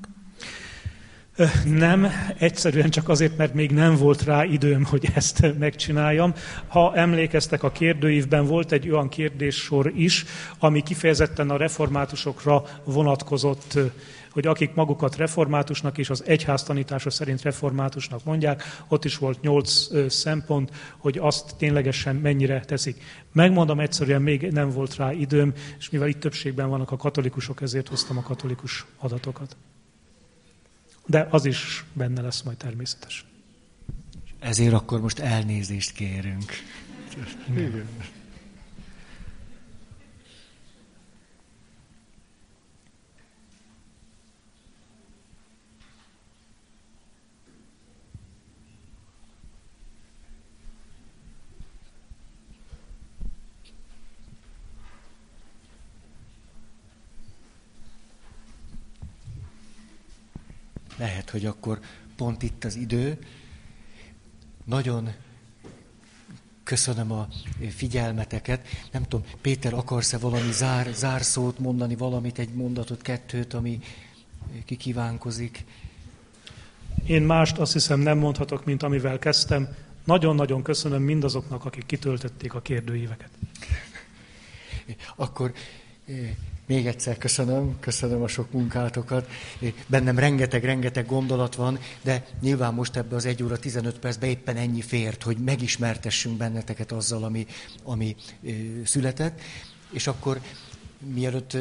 Nem, 1.64 2.06
egyszerűen 2.38 2.90
csak 2.90 3.08
azért, 3.08 3.36
mert 3.36 3.54
még 3.54 3.70
nem 3.70 3.96
volt 3.96 4.22
rá 4.22 4.44
időm, 4.44 4.84
hogy 4.84 5.08
ezt 5.14 5.58
megcsináljam. 5.58 6.34
Ha 6.66 6.94
emlékeztek, 6.94 7.62
a 7.62 7.72
kérdőívben 7.72 8.46
volt 8.46 8.72
egy 8.72 8.90
olyan 8.90 9.08
kérdéssor 9.08 9.92
is, 9.96 10.24
ami 10.58 10.82
kifejezetten 10.82 11.50
a 11.50 11.56
reformátusokra 11.56 12.64
vonatkozott, 12.84 13.78
hogy 14.36 14.46
akik 14.46 14.74
magukat 14.74 15.16
reformátusnak 15.16 15.98
és 15.98 16.10
az 16.10 16.24
egyház 16.26 16.62
tanítása 16.62 17.10
szerint 17.10 17.42
reformátusnak 17.42 18.24
mondják, 18.24 18.62
ott 18.88 19.04
is 19.04 19.18
volt 19.18 19.40
nyolc 19.40 19.88
szempont, 20.12 20.70
hogy 20.98 21.18
azt 21.18 21.54
ténylegesen 21.58 22.16
mennyire 22.16 22.60
teszik. 22.60 23.02
Megmondom 23.32 23.80
egyszerűen, 23.80 24.22
még 24.22 24.50
nem 24.50 24.70
volt 24.70 24.96
rá 24.96 25.12
időm, 25.12 25.52
és 25.78 25.90
mivel 25.90 26.08
itt 26.08 26.20
többségben 26.20 26.68
vannak 26.68 26.90
a 26.90 26.96
katolikusok, 26.96 27.62
ezért 27.62 27.88
hoztam 27.88 28.18
a 28.18 28.22
katolikus 28.22 28.84
adatokat. 28.98 29.56
De 31.06 31.26
az 31.30 31.44
is 31.44 31.84
benne 31.92 32.20
lesz 32.20 32.42
majd 32.42 32.56
természetes. 32.56 33.24
Ezért 34.38 34.72
akkor 34.72 35.00
most 35.00 35.18
elnézést 35.18 35.92
kérünk. 35.92 36.52
Igen. 37.50 37.88
Lehet, 60.96 61.30
hogy 61.30 61.46
akkor 61.46 61.80
pont 62.16 62.42
itt 62.42 62.64
az 62.64 62.76
idő. 62.76 63.18
Nagyon 64.64 65.10
köszönöm 66.62 67.12
a 67.12 67.28
figyelmeteket. 67.68 68.66
Nem 68.90 69.02
tudom, 69.02 69.26
Péter, 69.40 69.74
akarsz-e 69.74 70.18
valami 70.18 70.52
zár, 70.52 70.90
zárszót 70.94 71.58
mondani, 71.58 71.96
valamit, 71.96 72.38
egy 72.38 72.54
mondatot, 72.54 73.02
kettőt, 73.02 73.54
ami 73.54 73.80
kikívánkozik? 74.64 75.64
Én 77.06 77.22
mást 77.22 77.58
azt 77.58 77.72
hiszem 77.72 78.00
nem 78.00 78.18
mondhatok, 78.18 78.64
mint 78.64 78.82
amivel 78.82 79.18
kezdtem. 79.18 79.68
Nagyon-nagyon 80.04 80.62
köszönöm 80.62 81.02
mindazoknak, 81.02 81.64
akik 81.64 81.86
kitöltötték 81.86 82.54
a 82.54 82.60
kérdőíveket. 82.60 83.30
Akkor 85.16 85.52
még 86.66 86.86
egyszer 86.86 87.18
köszönöm, 87.18 87.76
köszönöm 87.80 88.22
a 88.22 88.28
sok 88.28 88.52
munkátokat. 88.52 89.28
Bennem 89.86 90.18
rengeteg-rengeteg 90.18 91.06
gondolat 91.06 91.54
van, 91.54 91.78
de 92.02 92.26
nyilván 92.40 92.74
most 92.74 92.96
ebbe 92.96 93.16
az 93.16 93.26
1 93.26 93.42
óra 93.42 93.58
15 93.58 93.98
percben 93.98 94.28
éppen 94.28 94.56
ennyi 94.56 94.80
fért, 94.80 95.22
hogy 95.22 95.38
megismertessünk 95.38 96.36
benneteket 96.36 96.92
azzal, 96.92 97.24
ami, 97.24 97.46
ami 97.82 98.16
született. 98.84 99.40
És 99.90 100.06
akkor 100.06 100.40
mielőtt 101.00 101.56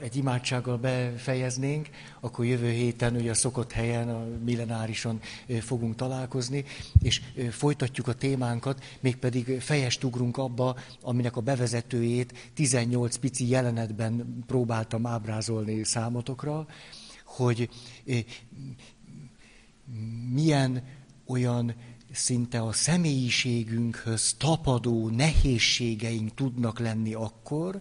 egy 0.00 0.16
imádsággal 0.16 0.76
befejeznénk, 0.76 1.88
akkor 2.20 2.44
jövő 2.44 2.70
héten 2.70 3.14
ugye 3.14 3.30
a 3.30 3.34
szokott 3.34 3.72
helyen, 3.72 4.08
a 4.08 4.26
millenárison 4.44 5.20
fogunk 5.60 5.94
találkozni, 5.94 6.64
és 7.02 7.22
folytatjuk 7.50 8.08
a 8.08 8.14
témánkat, 8.14 8.84
mégpedig 9.00 9.60
fejest 9.60 10.04
ugrunk 10.04 10.36
abba, 10.36 10.76
aminek 11.00 11.36
a 11.36 11.40
bevezetőjét 11.40 12.50
18 12.54 13.16
pici 13.16 13.48
jelenetben 13.48 14.44
próbáltam 14.46 15.06
ábrázolni 15.06 15.84
számotokra, 15.84 16.66
hogy 17.24 17.68
milyen 20.32 20.82
olyan 21.26 21.74
szinte 22.12 22.60
a 22.60 22.72
személyiségünkhöz 22.72 24.34
tapadó 24.38 25.08
nehézségeink 25.08 26.34
tudnak 26.34 26.78
lenni 26.78 27.14
akkor, 27.14 27.80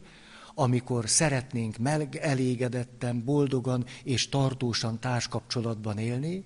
amikor 0.56 1.10
szeretnénk 1.10 1.78
megelégedetten, 1.78 3.24
boldogan 3.26 3.86
és 4.04 4.30
tartósan 4.30 5.00
társkapcsolatban 5.00 5.98
élni, 5.98 6.44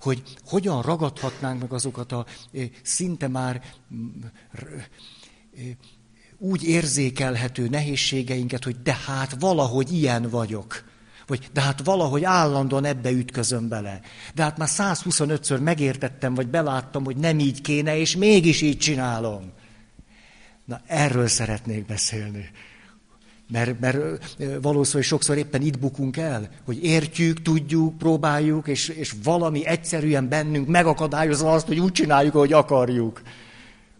hogy 0.00 0.22
hogyan 0.44 0.82
ragadhatnánk 0.82 1.60
meg 1.60 1.72
azokat 1.72 2.12
a 2.12 2.26
szinte 2.82 3.28
már 3.28 3.62
úgy 6.38 6.64
érzékelhető 6.64 7.68
nehézségeinket, 7.68 8.64
hogy 8.64 8.82
de 8.82 8.96
hát 9.06 9.36
valahogy 9.38 9.92
ilyen 9.92 10.30
vagyok. 10.30 10.84
Vagy 11.26 11.50
de 11.52 11.60
hát 11.60 11.84
valahogy 11.84 12.24
állandóan 12.24 12.84
ebbe 12.84 13.10
ütközöm 13.10 13.68
bele. 13.68 14.00
De 14.34 14.42
hát 14.42 14.58
már 14.58 14.68
125-ször 14.72 15.62
megértettem, 15.62 16.34
vagy 16.34 16.48
beláttam, 16.48 17.04
hogy 17.04 17.16
nem 17.16 17.38
így 17.38 17.60
kéne, 17.60 17.96
és 17.96 18.16
mégis 18.16 18.60
így 18.60 18.78
csinálom. 18.78 19.52
Na, 20.64 20.80
erről 20.86 21.28
szeretnék 21.28 21.86
beszélni. 21.86 22.50
Mert, 23.50 23.80
mert 23.80 23.98
valószínűleg 24.62 25.06
sokszor 25.06 25.36
éppen 25.36 25.62
itt 25.62 25.78
bukunk 25.78 26.16
el, 26.16 26.48
hogy 26.64 26.84
értjük, 26.84 27.42
tudjuk, 27.42 27.98
próbáljuk, 27.98 28.68
és, 28.68 28.88
és 28.88 29.14
valami 29.22 29.66
egyszerűen 29.66 30.28
bennünk 30.28 30.68
megakadályozza 30.68 31.52
azt, 31.52 31.66
hogy 31.66 31.78
úgy 31.78 31.92
csináljuk, 31.92 32.34
ahogy 32.34 32.52
akarjuk. 32.52 33.22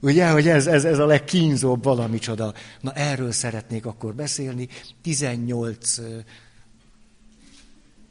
Ugye, 0.00 0.30
hogy 0.30 0.48
ez, 0.48 0.66
ez, 0.66 0.84
ez 0.84 0.98
a 0.98 1.06
legkínzóbb 1.06 1.82
valami 1.82 2.18
csoda. 2.18 2.54
Na 2.80 2.92
erről 2.92 3.32
szeretnék 3.32 3.86
akkor 3.86 4.14
beszélni. 4.14 4.68
18 5.02 6.00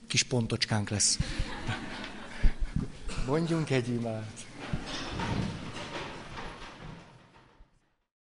kis 0.07 0.23
pontocskánk 0.23 0.89
lesz. 0.89 1.19
Mondjunk 3.27 3.69
egy 3.69 3.87
imád. 3.89 4.25